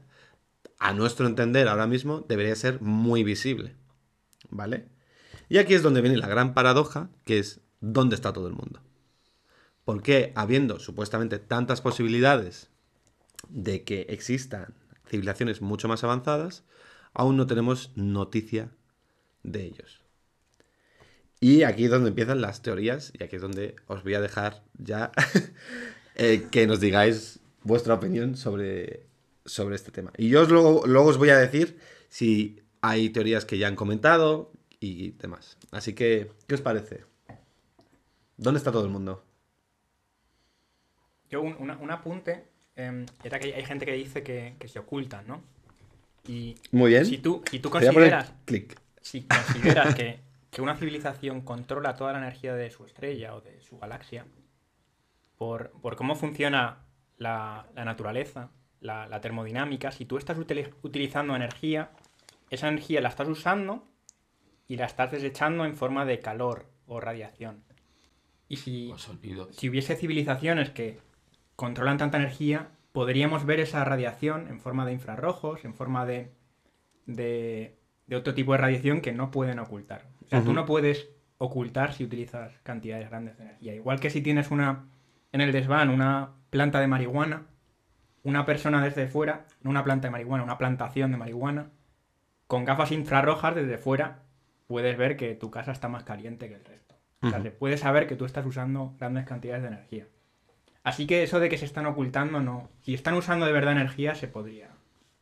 a 0.78 0.92
nuestro 0.92 1.26
entender 1.26 1.68
ahora 1.68 1.86
mismo, 1.86 2.24
debería 2.28 2.56
ser 2.56 2.80
muy 2.80 3.22
visible. 3.22 3.76
¿Vale? 4.50 4.88
Y 5.52 5.58
aquí 5.58 5.74
es 5.74 5.82
donde 5.82 6.00
viene 6.00 6.16
la 6.16 6.28
gran 6.28 6.54
paradoja, 6.54 7.10
que 7.26 7.38
es 7.38 7.60
¿dónde 7.82 8.14
está 8.14 8.32
todo 8.32 8.48
el 8.48 8.54
mundo? 8.54 8.80
¿Por 9.84 10.02
qué, 10.02 10.32
habiendo 10.34 10.78
supuestamente 10.78 11.38
tantas 11.38 11.82
posibilidades 11.82 12.70
de 13.50 13.84
que 13.84 14.06
existan 14.08 14.72
civilizaciones 15.06 15.60
mucho 15.60 15.88
más 15.88 16.04
avanzadas, 16.04 16.64
aún 17.12 17.36
no 17.36 17.46
tenemos 17.46 17.92
noticia 17.96 18.70
de 19.42 19.64
ellos? 19.64 20.00
Y 21.38 21.64
aquí 21.64 21.84
es 21.84 21.90
donde 21.90 22.08
empiezan 22.08 22.40
las 22.40 22.62
teorías, 22.62 23.12
y 23.20 23.22
aquí 23.22 23.36
es 23.36 23.42
donde 23.42 23.76
os 23.88 24.02
voy 24.04 24.14
a 24.14 24.22
dejar 24.22 24.62
ya 24.78 25.12
eh, 26.14 26.46
que 26.50 26.66
nos 26.66 26.80
digáis 26.80 27.40
vuestra 27.62 27.92
opinión 27.92 28.38
sobre, 28.38 29.04
sobre 29.44 29.74
este 29.74 29.90
tema. 29.90 30.14
Y 30.16 30.30
yo 30.30 30.46
luego, 30.46 30.86
luego 30.86 31.10
os 31.10 31.18
voy 31.18 31.28
a 31.28 31.36
decir 31.36 31.78
si 32.08 32.62
hay 32.80 33.10
teorías 33.10 33.44
que 33.44 33.58
ya 33.58 33.68
han 33.68 33.76
comentado 33.76 34.50
y 34.82 35.10
demás. 35.12 35.56
Así 35.70 35.94
que, 35.94 36.30
¿qué 36.46 36.54
os 36.54 36.60
parece? 36.60 37.04
¿Dónde 38.36 38.58
está 38.58 38.72
todo 38.72 38.84
el 38.84 38.90
mundo? 38.90 39.24
Yo 41.30 41.42
un, 41.42 41.56
una- 41.58 41.76
un 41.78 41.90
apunte 41.90 42.48
em, 42.76 43.06
era 43.24 43.38
que 43.38 43.54
hay, 43.54 43.64
gente 43.64 43.86
que 43.86 43.92
dice 43.92 44.22
que, 44.22 44.56
que 44.58 44.68
se 44.68 44.78
ocultan, 44.78 45.26
¿no? 45.26 45.42
Y 46.26 46.56
Muy 46.70 46.90
bien. 46.90 47.06
si 47.06 47.18
tú, 47.18 47.42
si 47.50 47.58
tú 47.58 47.70
consideras, 47.70 48.32
clic. 48.44 48.78
si 49.00 49.22
consideras 49.22 49.94
que, 49.94 50.20
que 50.50 50.62
una 50.62 50.76
civilización 50.76 51.40
controla 51.40 51.94
toda 51.96 52.12
la 52.12 52.18
energía 52.18 52.54
de 52.54 52.70
su 52.70 52.84
estrella 52.84 53.34
o 53.34 53.40
de 53.40 53.60
su 53.60 53.78
galaxia, 53.78 54.24
por, 55.36 55.70
por 55.80 55.96
cómo 55.96 56.14
funciona 56.14 56.84
la, 57.18 57.66
la 57.74 57.84
naturaleza, 57.84 58.50
la, 58.80 59.06
la 59.06 59.20
termodinámica, 59.20 59.90
si 59.90 60.04
tú 60.04 60.16
estás 60.18 60.38
utili- 60.38 60.72
utilizando 60.82 61.34
energía, 61.34 61.90
esa 62.50 62.68
energía 62.68 63.00
la 63.00 63.08
estás 63.08 63.28
usando 63.28 63.86
y 64.72 64.76
la 64.76 64.86
estás 64.86 65.10
desechando 65.10 65.66
en 65.66 65.76
forma 65.76 66.06
de 66.06 66.20
calor 66.20 66.64
o 66.86 66.98
radiación. 66.98 67.62
Y 68.48 68.56
si, 68.56 68.90
sonidos. 68.96 69.54
si 69.54 69.68
hubiese 69.68 69.96
civilizaciones 69.96 70.70
que 70.70 70.98
controlan 71.56 71.98
tanta 71.98 72.16
energía, 72.16 72.70
podríamos 72.92 73.44
ver 73.44 73.60
esa 73.60 73.84
radiación 73.84 74.48
en 74.48 74.60
forma 74.60 74.86
de 74.86 74.94
infrarrojos, 74.94 75.66
en 75.66 75.74
forma 75.74 76.06
de, 76.06 76.32
de, 77.04 77.76
de 78.06 78.16
otro 78.16 78.32
tipo 78.32 78.52
de 78.52 78.58
radiación 78.58 79.02
que 79.02 79.12
no 79.12 79.30
pueden 79.30 79.58
ocultar. 79.58 80.06
O 80.24 80.28
sea, 80.30 80.42
tú 80.42 80.54
no 80.54 80.64
puedes 80.64 81.10
ocultar 81.36 81.92
si 81.92 82.04
utilizas 82.04 82.58
cantidades 82.62 83.10
grandes 83.10 83.36
de 83.36 83.44
energía. 83.44 83.74
Igual 83.74 84.00
que 84.00 84.08
si 84.08 84.22
tienes 84.22 84.50
una 84.50 84.86
en 85.32 85.42
el 85.42 85.52
desván 85.52 85.90
una 85.90 86.30
planta 86.48 86.80
de 86.80 86.86
marihuana, 86.86 87.42
una 88.22 88.46
persona 88.46 88.82
desde 88.82 89.06
fuera, 89.06 89.44
no 89.60 89.68
una 89.68 89.84
planta 89.84 90.08
de 90.08 90.12
marihuana, 90.12 90.44
una 90.44 90.56
plantación 90.56 91.10
de 91.10 91.18
marihuana, 91.18 91.68
con 92.46 92.64
gafas 92.64 92.90
infrarrojas 92.90 93.54
desde 93.54 93.76
fuera, 93.76 94.22
puedes 94.72 94.96
ver 94.96 95.18
que 95.18 95.34
tu 95.34 95.50
casa 95.50 95.70
está 95.70 95.88
más 95.88 96.02
caliente 96.02 96.48
que 96.48 96.54
el 96.54 96.64
resto. 96.64 96.94
O 97.20 97.28
sea, 97.28 97.38
Ujú. 97.40 97.48
se 97.48 97.50
puede 97.50 97.76
saber 97.76 98.06
que 98.06 98.16
tú 98.16 98.24
estás 98.24 98.46
usando 98.46 98.94
grandes 98.98 99.26
cantidades 99.26 99.60
de 99.62 99.68
energía. 99.68 100.06
Así 100.82 101.06
que 101.06 101.22
eso 101.22 101.40
de 101.40 101.50
que 101.50 101.58
se 101.58 101.66
están 101.66 101.84
ocultando, 101.84 102.40
no. 102.40 102.70
Si 102.80 102.94
están 102.94 103.12
usando 103.14 103.44
de 103.44 103.52
verdad 103.52 103.72
energía, 103.72 104.14
se 104.14 104.28
podría, 104.28 104.70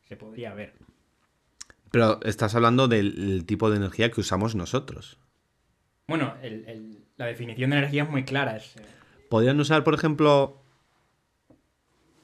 se 0.09 0.17
podría 0.17 0.55
ver. 0.55 0.75
Pero 1.91 2.21
estás 2.23 2.55
hablando 2.55 2.87
del 2.87 3.33
el 3.33 3.45
tipo 3.45 3.71
de 3.71 3.79
energía 3.79 4.13
que 4.13 4.21
usamos 4.21 4.55
nosotros. 4.55 5.19
Bueno, 6.07 6.35
el- 6.43 6.65
el- 6.69 7.05
la 7.17 7.27
definición 7.27 7.71
de 7.71 7.79
energía 7.79 8.05
es 8.05 8.09
muy 8.09 8.23
clara. 8.25 8.57
Es, 8.57 8.77
eh, 8.77 8.83
¿Podrían 9.29 9.59
usar, 9.59 9.83
por 9.83 9.95
ejemplo, 9.95 10.63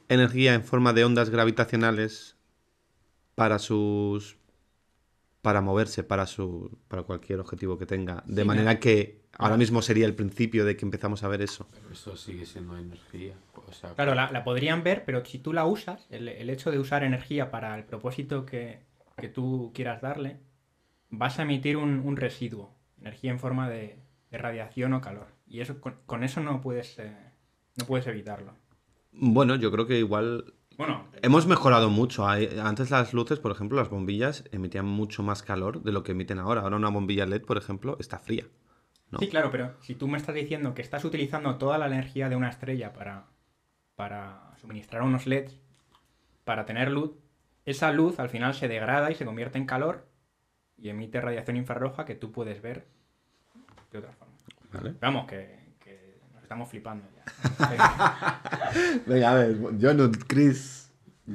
energía 0.09 0.55
en 0.55 0.62
forma 0.62 0.93
de 0.93 1.05
ondas 1.05 1.31
gravitacionales 1.31 2.37
para 3.35 3.59
sus. 3.59 4.37
Para 5.47 5.61
moverse, 5.61 6.03
para 6.03 6.26
su. 6.26 6.47
para 6.88 7.03
cualquier 7.05 7.38
objetivo 7.44 7.78
que 7.78 7.86
tenga? 7.86 8.24
De 8.26 8.42
Sí, 8.42 8.49
manera 8.51 8.80
que 8.80 8.97
ahora 9.38 9.57
mismo 9.57 9.80
sería 9.80 10.07
el 10.07 10.14
principio 10.20 10.64
de 10.64 10.76
que 10.76 10.84
empezamos 10.84 11.22
a 11.22 11.28
ver 11.28 11.40
eso. 11.42 11.66
Pero 11.72 11.92
eso 11.92 12.16
sigue 12.16 12.44
siendo 12.47 12.76
energía. 12.76 13.34
O 13.55 13.72
sea, 13.72 13.94
Claro, 13.94 14.14
la, 14.14 14.30
la 14.32 14.42
podrían 14.42 14.82
ver, 14.82 15.05
pero 15.05 15.24
si 15.24 15.38
tú 15.38 15.53
la 15.53 15.64
usas, 15.66 16.07
el, 16.11 16.28
el 16.28 16.51
hecho 16.51 16.70
de 16.72 16.78
usar 16.80 17.05
energía 17.05 17.51
para 17.53 17.76
el 17.78 17.84
propósito 17.84 18.44
que, 18.44 18.80
que 19.16 19.28
tú 19.28 19.70
quieras 19.74 20.01
darle, 20.03 20.40
vas 21.11 21.38
a 21.38 21.42
emitir 21.42 21.76
un, 21.76 22.01
un 22.01 22.16
residuo, 22.16 22.74
energía 23.01 23.30
en 23.32 23.38
forma 23.38 23.68
de, 23.70 23.99
de 24.30 24.38
radiación 24.38 24.92
o 24.94 25.01
calor. 25.01 25.28
Y 25.47 25.61
eso 25.61 25.80
con, 25.80 25.97
con 26.07 26.24
eso 26.24 26.40
no 26.42 26.61
puedes, 26.61 26.99
eh, 26.99 27.16
no 27.76 27.86
puedes 27.86 28.07
evitarlo. 28.09 28.55
Bueno, 29.12 29.57
yo 29.57 29.70
creo 29.72 29.86
que 29.86 29.99
igual. 29.99 30.55
Bueno, 30.77 31.07
Hemos 31.22 31.47
mejorado 31.47 31.91
mucho. 31.91 32.27
Antes 32.27 32.91
las 32.91 33.12
luces, 33.12 33.39
por 33.39 33.51
ejemplo, 33.51 33.79
las 33.79 33.89
bombillas 33.89 34.45
emitían 34.53 34.87
mucho 34.87 35.22
más 35.22 35.43
calor 35.43 35.83
de 35.83 35.93
lo 35.93 36.03
que 36.03 36.12
emiten 36.12 36.39
ahora. 36.39 36.61
Ahora 36.61 36.77
una 36.77 36.91
bombilla 36.91 37.27
LED, 37.27 37.43
por 37.43 37.57
ejemplo, 37.57 37.97
está 37.99 38.18
fría. 38.18 38.45
¿no? 39.11 39.18
sí, 39.18 39.29
claro, 39.29 39.51
pero 39.51 39.74
si 39.83 39.95
tú 39.95 40.09
me 40.09 40.18
estás 40.18 40.35
diciendo 40.35 40.74
que 40.74 40.83
estás 40.83 41.05
utilizando 41.05 41.57
toda 41.59 41.79
la 41.79 41.87
energía 41.87 42.29
de 42.29 42.37
una 42.37 42.49
estrella 42.49 42.93
para, 42.93 43.27
para 43.95 44.53
suministrar 44.61 45.03
unos 45.03 45.27
LEDs, 45.27 45.61
para 46.45 46.64
tener 46.66 46.91
luz, 46.91 47.12
esa 47.64 47.93
luz 47.93 48.20
al 48.20 48.29
final 48.29 48.55
se 48.55 48.68
degrada 48.68 49.11
y 49.11 49.14
se 49.14 49.24
convierte 49.24 49.59
en 49.59 49.66
calor 49.66 50.09
y 50.77 50.91
emite 50.91 51.20
radiación 51.20 51.57
infrarroja 51.57 52.05
que 52.05 52.14
tú 52.14 52.33
puedes 52.33 52.61
ver 52.62 52.87
de 53.91 53.99
otra 53.99 54.12
forma. 54.12 54.35
Vale. 54.72 54.95
Vamos, 55.01 55.27
que, 55.27 55.66
estamos 56.47 56.68
flipando 56.68 57.05
ya. 57.16 58.40
Venga, 59.07 59.30
a 59.32 59.34
ver, 59.34 59.59
John, 59.80 60.12
Chris. 60.28 60.92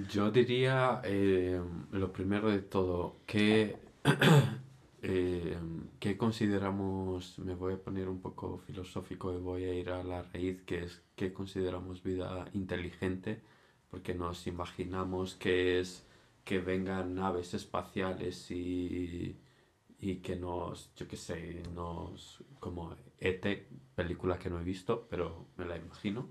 Yo 0.10 0.32
diría, 0.32 1.02
eh, 1.04 1.62
lo 1.92 2.14
primero 2.14 2.50
de 2.50 2.60
todo, 2.60 3.18
que 3.26 3.76
eh, 5.02 5.58
¿qué 6.00 6.18
consideramos, 6.18 7.38
me 7.40 7.56
voy 7.56 7.74
a 7.74 7.78
poner 7.78 8.08
un 8.08 8.22
poco 8.22 8.60
filosófico 8.66 9.34
y 9.34 9.38
voy 9.38 9.66
a 9.66 9.74
ir 9.74 9.90
a 9.90 10.02
la 10.02 10.24
raíz, 10.24 10.62
que 10.62 10.86
es 10.86 11.02
qué 11.18 11.34
consideramos 11.34 12.02
vida 12.04 12.46
inteligente, 12.54 13.42
porque 13.90 14.16
nos 14.16 14.48
imaginamos 14.48 15.36
que 15.36 15.82
es 15.82 16.08
que 16.46 16.60
vengan 16.60 17.16
naves 17.16 17.54
espaciales 17.54 18.50
y, 18.50 19.36
y 20.00 20.16
que 20.22 20.38
nos, 20.38 20.96
yo 20.96 21.06
qué 21.06 21.18
sé, 21.18 21.64
nos, 21.76 22.42
como 22.62 22.96
ET, 23.20 23.46
película 24.02 24.38
que 24.40 24.50
no 24.50 24.60
he 24.60 24.64
visto, 24.64 25.08
pero 25.10 25.48
me 25.58 25.66
la 25.66 25.78
imagino. 25.78 26.28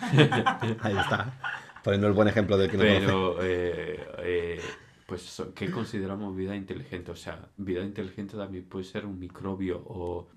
Ahí 0.80 0.96
está. 0.96 1.38
Poniendo 1.82 2.06
el 2.06 2.12
buen 2.12 2.28
ejemplo 2.28 2.56
del 2.56 2.70
que 2.70 2.76
no. 2.76 2.82
Pero, 2.82 3.42
eh, 3.42 4.06
eh, 4.18 4.60
pues, 5.06 5.42
¿qué 5.54 5.70
consideramos 5.70 6.36
vida 6.36 6.54
inteligente? 6.54 7.10
O 7.10 7.16
sea, 7.16 7.48
vida 7.56 7.82
inteligente 7.82 8.36
también 8.36 8.64
puede 8.64 8.84
ser 8.84 9.06
un 9.06 9.18
microbio 9.18 9.82
o 9.86 10.28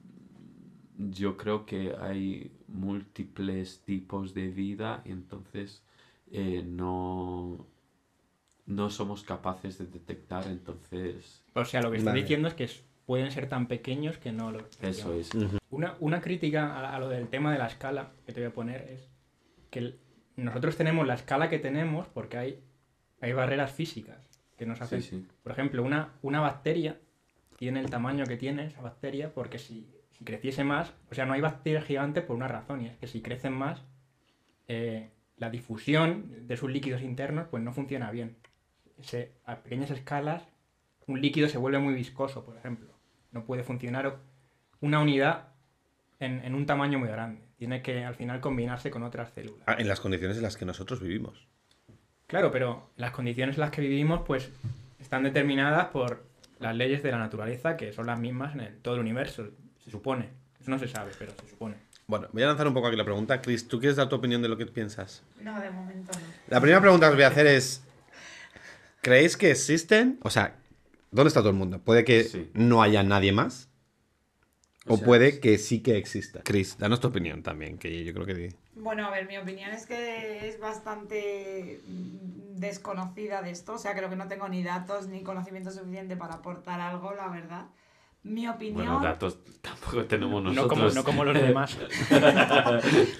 yo 0.98 1.38
creo 1.38 1.66
que 1.66 1.96
hay 2.00 2.52
múltiples 2.68 3.82
tipos 3.84 4.34
de 4.34 4.48
vida 4.48 5.02
y 5.06 5.12
entonces 5.12 5.84
eh, 6.32 6.64
no, 6.66 7.68
no 8.66 8.90
somos 8.90 9.24
capaces 9.24 9.78
de 9.78 9.86
detectar, 9.88 10.48
entonces 10.48 11.44
O 11.54 11.66
sea, 11.66 11.82
lo 11.82 11.92
que 11.92 11.98
estoy 11.98 12.12
Vale. 12.12 12.22
diciendo 12.22 12.48
es 12.48 12.54
que 12.54 12.70
pueden 13.06 13.32
ser 13.32 13.50
tan 13.50 13.68
pequeños 13.68 14.18
que 14.18 14.32
no 14.32 14.52
lo... 14.52 14.68
eso 14.82 15.14
es. 15.14 15.32
Una, 15.74 15.96
una 16.00 16.22
crítica 16.22 16.74
a, 16.74 16.96
a 16.96 17.00
lo 17.00 17.10
del 17.10 17.28
tema 17.28 17.52
de 17.52 17.60
la 17.60 17.68
escala 17.68 18.12
que 18.26 18.34
te 18.34 18.42
voy 18.42 18.50
a 18.50 18.54
poner 18.54 18.82
es 18.90 19.10
que 19.70 19.80
el- 19.80 20.00
nosotros 20.36 20.78
tenemos 20.78 21.06
la 21.08 21.14
escala 21.16 21.50
que 21.50 21.60
tenemos 21.60 22.08
porque 22.08 22.38
hay, 22.38 22.64
hay 23.22 23.34
barreras 23.34 23.72
físicas 23.72 24.18
que 24.58 24.66
nos 24.66 24.82
hacen... 24.82 25.02
Sí, 25.02 25.10
sí. 25.22 25.28
Por 25.44 25.52
ejemplo, 25.52 25.84
una, 25.84 26.14
una 26.22 26.42
bacteria 26.42 27.00
tiene 27.58 27.80
el 27.80 27.90
tamaño 27.90 28.26
que 28.26 28.38
tiene 28.38 28.66
esa 28.66 28.82
bacteria 28.82 29.34
porque 29.34 29.60
si, 29.60 29.88
si 30.12 30.24
creciese 30.26 30.64
más, 30.64 30.94
o 31.12 31.16
sea, 31.16 31.26
no 31.26 31.34
hay 31.34 31.42
bacterias 31.42 31.86
gigantes 31.86 32.24
por 32.24 32.36
una 32.36 32.48
razón, 32.48 32.82
y 32.82 32.88
es 32.88 32.98
que 32.98 33.08
si 33.08 33.22
crecen 33.22 33.54
más, 33.54 33.84
eh, 34.68 35.10
la 35.38 35.50
difusión 35.50 36.48
de 36.48 36.58
sus 36.58 36.72
líquidos 36.72 37.02
internos 37.02 37.48
pues 37.50 37.62
no 37.64 37.74
funciona 37.74 38.10
bien. 38.12 38.38
Se- 39.02 39.32
a 39.46 39.58
pequeñas 39.58 39.92
escalas, 39.92 40.44
un 41.08 41.22
líquido 41.22 41.48
se 41.50 41.58
vuelve 41.58 41.80
muy 41.80 41.94
viscoso, 41.94 42.44
por 42.44 42.58
ejemplo. 42.58 42.90
No 43.32 43.46
puede 43.46 43.64
funcionar 43.64 44.18
una 44.82 45.00
unidad 45.00 45.53
en, 46.26 46.44
en 46.44 46.56
un 46.56 46.66
tamaño 46.66 47.00
muy 47.00 47.08
grande. 47.10 47.42
Tiene 47.58 47.82
que 47.82 48.04
al 48.04 48.16
final 48.16 48.40
combinarse 48.42 48.90
con 48.92 49.04
otras 49.04 49.32
células. 49.34 49.62
Ah, 49.68 49.76
en 49.78 49.88
las 49.88 50.00
condiciones 50.00 50.38
en 50.38 50.44
las 50.44 50.58
que 50.58 50.66
nosotros 50.66 51.00
vivimos. 51.02 51.48
Claro, 52.28 52.52
pero 52.52 52.90
las 52.98 53.12
condiciones 53.12 53.56
en 53.58 53.62
las 53.62 53.72
que 53.72 53.82
vivimos, 53.82 54.22
pues, 54.26 54.50
están 55.00 55.24
determinadas 55.24 55.88
por 55.88 56.24
las 56.60 56.76
leyes 56.76 57.04
de 57.04 57.12
la 57.12 57.18
naturaleza, 57.20 57.78
que 57.78 57.94
son 57.94 58.08
las 58.08 58.20
mismas 58.20 58.54
en 58.56 58.62
el- 58.62 58.78
todo 58.80 58.96
el 58.96 59.02
universo, 59.02 59.50
se 59.84 59.92
supone. 59.92 60.30
Eso 60.60 60.72
no 60.72 60.80
se 60.80 60.88
sabe, 60.88 61.12
pero 61.20 61.32
se 61.42 61.50
supone. 61.50 61.76
Bueno, 62.08 62.28
voy 62.32 62.44
a 62.44 62.48
lanzar 62.48 62.68
un 62.68 62.74
poco 62.74 62.88
aquí 62.88 62.98
la 62.98 63.04
pregunta. 63.06 63.42
Chris, 63.42 63.68
¿tú 63.68 63.80
quieres 63.80 63.96
dar 63.98 64.10
tu 64.10 64.16
opinión 64.16 64.42
de 64.42 64.48
lo 64.50 64.58
que 64.58 64.66
piensas? 64.66 65.24
No, 65.42 65.60
de 65.60 65.70
momento 65.70 66.12
no. 66.14 66.26
La 66.48 66.60
primera 66.60 66.82
pregunta 66.82 67.08
que 67.08 67.12
os 67.12 67.16
voy 67.16 67.24
a 67.24 67.28
hacer 67.28 67.48
es: 67.48 67.84
¿creéis 69.02 69.38
que 69.38 69.52
existen? 69.52 70.20
O 70.24 70.30
sea, 70.30 70.56
¿dónde 71.12 71.28
está 71.30 71.42
todo 71.42 71.50
el 71.50 71.56
mundo? 71.56 71.80
¿Puede 71.80 72.04
que 72.04 72.24
Sí. 72.24 72.50
no 72.54 72.82
haya 72.82 73.04
nadie 73.04 73.32
más? 73.32 73.70
O, 74.88 74.96
O 74.96 74.98
sea, 74.98 75.06
puede 75.06 75.40
que 75.40 75.58
sí 75.58 75.82
que 75.82 75.98
exista. 75.98 76.42
Chris, 76.44 76.78
danos 76.78 77.00
tu 77.00 77.08
opinión 77.08 77.42
también, 77.42 77.78
que 77.78 78.04
yo 78.04 78.14
creo 78.14 78.26
que. 78.26 78.56
Bueno, 78.76 79.06
a 79.06 79.12
ver, 79.12 79.28
mi 79.28 79.38
opinión 79.38 79.72
es 79.72 79.86
que 79.86 80.48
es 80.48 80.60
bastante 80.60 81.82
desconocida 82.56 83.42
de 83.42 83.52
esto, 83.52 83.74
o 83.74 83.78
sea, 83.78 83.96
creo 83.96 84.10
que 84.10 84.16
no 84.16 84.28
tengo 84.28 84.48
ni 84.50 84.64
datos 84.64 85.08
ni 85.08 85.24
conocimiento 85.24 85.72
suficiente 85.72 86.18
para 86.18 86.36
aportar 86.36 86.82
algo, 86.82 87.14
la 87.14 87.30
verdad. 87.30 87.66
Mi 88.24 88.48
opinión. 88.48 88.76
Bueno, 88.88 89.00
datos 89.02 89.38
tampoco 89.62 90.06
tenemos 90.06 90.42
No 90.42 90.50
nosotros. 90.52 90.70
como, 90.80 90.90
no 90.94 91.04
como 91.04 91.24
los 91.26 91.34
demás. 91.34 91.78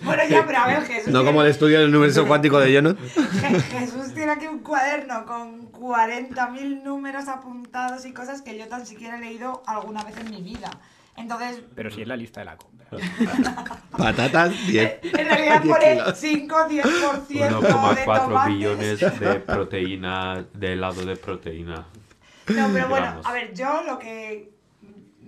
Bueno, 0.04 0.24
ya, 0.30 0.46
pero 0.46 0.60
a 0.60 0.68
ver, 0.68 0.82
Jesús. 0.84 1.08
No 1.08 1.20
tiene- 1.20 1.26
como 1.26 1.42
el 1.42 1.50
estudio 1.50 1.80
del 1.80 1.90
universo 1.90 2.26
cuántico 2.28 2.60
de 2.60 2.72
Jonas. 2.74 2.96
Je- 2.96 3.62
Jesús 3.80 4.14
tiene 4.14 4.32
aquí 4.32 4.48
un 4.48 4.60
cuaderno 4.60 5.26
con 5.26 5.72
40.000 5.72 6.84
números 6.84 7.28
apuntados 7.28 8.06
y 8.06 8.14
cosas 8.14 8.42
que 8.42 8.58
yo 8.58 8.68
tan 8.68 8.86
siquiera 8.86 9.18
he 9.18 9.22
leído 9.22 9.62
alguna 9.68 10.04
vez 10.04 10.16
en 10.18 10.30
mi 10.32 10.42
vida. 10.42 10.70
Entonces, 11.16 11.62
Pero 11.76 11.92
sí 11.92 12.02
es 12.02 12.08
la 12.08 12.16
lista 12.16 12.40
de 12.42 12.46
la 12.46 12.58
compra. 12.58 12.88
Patatas, 13.98 14.52
10. 14.68 15.00
en 15.04 15.12
realidad 15.28 15.62
10 15.62 15.76
pone 15.76 15.92
kilos. 15.94 16.18
5 16.18 16.56
10% 16.56 17.28
de 17.28 17.50
1,4 17.50 18.06
tomates. 18.26 18.54
billones 18.56 19.00
de 19.20 19.36
proteína, 19.42 20.46
de 20.54 20.74
helado 20.74 21.06
de 21.06 21.16
proteína. 21.16 21.86
No, 22.48 22.70
pero 22.74 22.88
bueno, 22.90 23.22
a 23.24 23.32
ver, 23.32 23.54
yo 23.54 23.84
lo 23.84 23.98
que, 24.00 24.53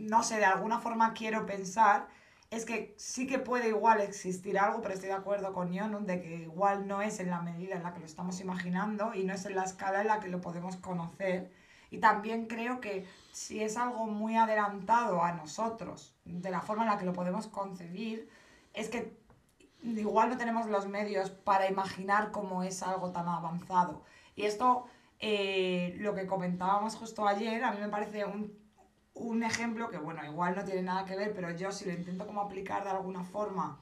no 0.05 0.23
sé, 0.23 0.37
de 0.37 0.45
alguna 0.45 0.79
forma 0.79 1.13
quiero 1.13 1.45
pensar 1.45 2.07
es 2.51 2.65
que 2.65 2.95
sí 2.97 3.27
que 3.27 3.39
puede 3.39 3.69
igual 3.69 4.01
existir 4.01 4.57
algo, 4.57 4.81
pero 4.81 4.93
estoy 4.93 5.09
de 5.09 5.15
acuerdo 5.15 5.51
con 5.51 5.73
Yonun 5.73 6.05
de 6.05 6.21
que 6.21 6.35
igual 6.35 6.87
no 6.87 7.01
es 7.01 7.19
en 7.19 7.29
la 7.29 7.41
medida 7.41 7.75
en 7.75 7.83
la 7.83 7.93
que 7.93 7.99
lo 7.99 8.05
estamos 8.05 8.39
imaginando 8.39 9.13
y 9.13 9.23
no 9.23 9.33
es 9.33 9.45
en 9.45 9.55
la 9.55 9.63
escala 9.63 10.01
en 10.01 10.07
la 10.07 10.19
que 10.19 10.29
lo 10.29 10.41
podemos 10.41 10.77
conocer. 10.77 11.51
Y 11.89 11.97
también 11.97 12.47
creo 12.47 12.81
que 12.81 13.05
si 13.31 13.61
es 13.61 13.77
algo 13.77 14.05
muy 14.05 14.35
adelantado 14.35 15.23
a 15.23 15.33
nosotros, 15.33 16.15
de 16.23 16.49
la 16.49 16.61
forma 16.61 16.83
en 16.83 16.89
la 16.89 16.97
que 16.97 17.05
lo 17.05 17.13
podemos 17.13 17.47
concebir, 17.47 18.29
es 18.73 18.89
que 18.89 19.17
igual 19.83 20.29
no 20.29 20.37
tenemos 20.37 20.67
los 20.67 20.87
medios 20.87 21.29
para 21.31 21.69
imaginar 21.69 22.31
cómo 22.31 22.63
es 22.63 22.83
algo 22.83 23.11
tan 23.11 23.27
avanzado. 23.27 24.03
Y 24.35 24.43
esto, 24.43 24.87
eh, 25.19 25.95
lo 25.99 26.13
que 26.13 26.25
comentábamos 26.25 26.95
justo 26.95 27.27
ayer, 27.27 27.63
a 27.63 27.71
mí 27.71 27.79
me 27.79 27.89
parece 27.89 28.25
un, 28.25 28.64
un 29.15 29.43
ejemplo 29.43 29.89
que, 29.89 29.97
bueno, 29.97 30.23
igual 30.23 30.55
no 30.55 30.63
tiene 30.63 30.83
nada 30.83 31.05
que 31.05 31.15
ver, 31.15 31.33
pero 31.33 31.51
yo 31.51 31.71
si 31.71 31.85
lo 31.85 31.93
intento 31.93 32.27
como 32.27 32.41
aplicar 32.41 32.83
de 32.83 32.91
alguna 32.91 33.23
forma 33.23 33.79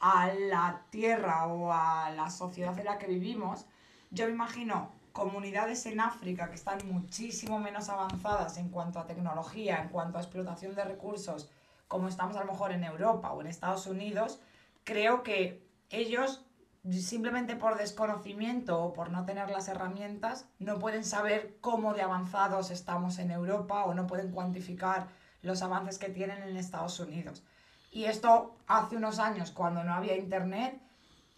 a 0.00 0.32
la 0.32 0.82
tierra 0.90 1.46
o 1.46 1.72
a 1.72 2.10
la 2.10 2.30
sociedad 2.30 2.76
en 2.78 2.86
la 2.86 2.98
que 2.98 3.06
vivimos, 3.06 3.66
yo 4.10 4.26
me 4.26 4.32
imagino 4.32 4.90
comunidades 5.12 5.86
en 5.86 6.00
África 6.00 6.48
que 6.48 6.56
están 6.56 6.78
muchísimo 6.86 7.58
menos 7.58 7.88
avanzadas 7.88 8.56
en 8.56 8.68
cuanto 8.70 8.98
a 8.98 9.06
tecnología, 9.06 9.80
en 9.82 9.88
cuanto 9.88 10.18
a 10.18 10.22
explotación 10.22 10.74
de 10.74 10.84
recursos, 10.84 11.50
como 11.86 12.08
estamos 12.08 12.36
a 12.36 12.40
lo 12.40 12.50
mejor 12.50 12.72
en 12.72 12.84
Europa 12.84 13.32
o 13.32 13.40
en 13.40 13.46
Estados 13.46 13.86
Unidos, 13.86 14.40
creo 14.82 15.22
que 15.22 15.64
ellos 15.90 16.43
simplemente 16.92 17.56
por 17.56 17.78
desconocimiento 17.78 18.82
o 18.82 18.92
por 18.92 19.10
no 19.10 19.24
tener 19.24 19.50
las 19.50 19.68
herramientas 19.68 20.46
no 20.58 20.78
pueden 20.78 21.04
saber 21.04 21.56
cómo 21.60 21.94
de 21.94 22.02
avanzados 22.02 22.70
estamos 22.70 23.18
en 23.18 23.30
Europa 23.30 23.84
o 23.84 23.94
no 23.94 24.06
pueden 24.06 24.30
cuantificar 24.30 25.08
los 25.42 25.62
avances 25.62 25.98
que 25.98 26.08
tienen 26.08 26.42
en 26.42 26.56
Estados 26.56 27.00
Unidos. 27.00 27.42
Y 27.90 28.04
esto 28.04 28.56
hace 28.66 28.96
unos 28.96 29.18
años, 29.18 29.50
cuando 29.50 29.84
no 29.84 29.94
había 29.94 30.16
internet, 30.16 30.80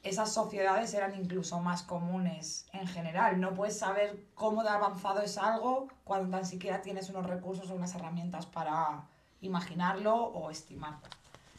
esas 0.02 0.32
sociedades 0.32 0.94
eran 0.94 1.14
incluso 1.14 1.60
más 1.60 1.82
comunes 1.82 2.66
en 2.72 2.86
general. 2.86 3.40
No 3.40 3.54
puedes 3.54 3.78
saber 3.78 4.24
cómo 4.34 4.62
de 4.62 4.70
avanzado 4.70 5.20
es 5.20 5.36
algo 5.36 5.88
cuando 6.04 6.36
tan 6.36 6.46
siquiera 6.46 6.80
tienes 6.80 7.10
unos 7.10 7.26
recursos 7.26 7.70
o 7.70 7.74
unas 7.74 7.94
herramientas 7.94 8.46
para 8.46 9.02
imaginarlo 9.40 10.14
o 10.14 10.50
estimarlo. 10.50 11.08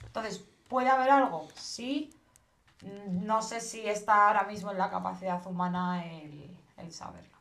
Entonces, 0.06 0.44
¿puede 0.68 0.90
haber 0.90 1.10
algo? 1.10 1.48
Sí. 1.56 2.14
No 2.82 3.42
sé 3.42 3.60
si 3.60 3.88
está 3.88 4.28
ahora 4.28 4.44
mismo 4.44 4.72
en 4.72 4.78
la 4.78 4.90
capacidad 4.90 5.46
humana 5.48 6.06
el, 6.06 6.56
el 6.78 6.92
saberlo. 6.92 7.38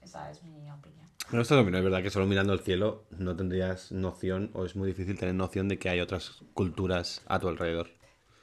Esa 0.00 0.30
es 0.30 0.42
mi 0.42 0.70
opinión. 0.70 1.08
Bueno, 1.28 1.42
esto 1.42 1.54
también 1.54 1.76
es 1.76 1.84
verdad 1.84 2.02
que 2.02 2.10
solo 2.10 2.26
mirando 2.26 2.52
el 2.52 2.60
cielo 2.60 3.04
no 3.10 3.36
tendrías 3.36 3.92
noción 3.92 4.50
o 4.54 4.64
es 4.64 4.74
muy 4.74 4.88
difícil 4.88 5.18
tener 5.18 5.34
noción 5.34 5.68
de 5.68 5.78
que 5.78 5.88
hay 5.88 6.00
otras 6.00 6.42
culturas 6.54 7.22
a 7.26 7.38
tu 7.38 7.48
alrededor. 7.48 7.88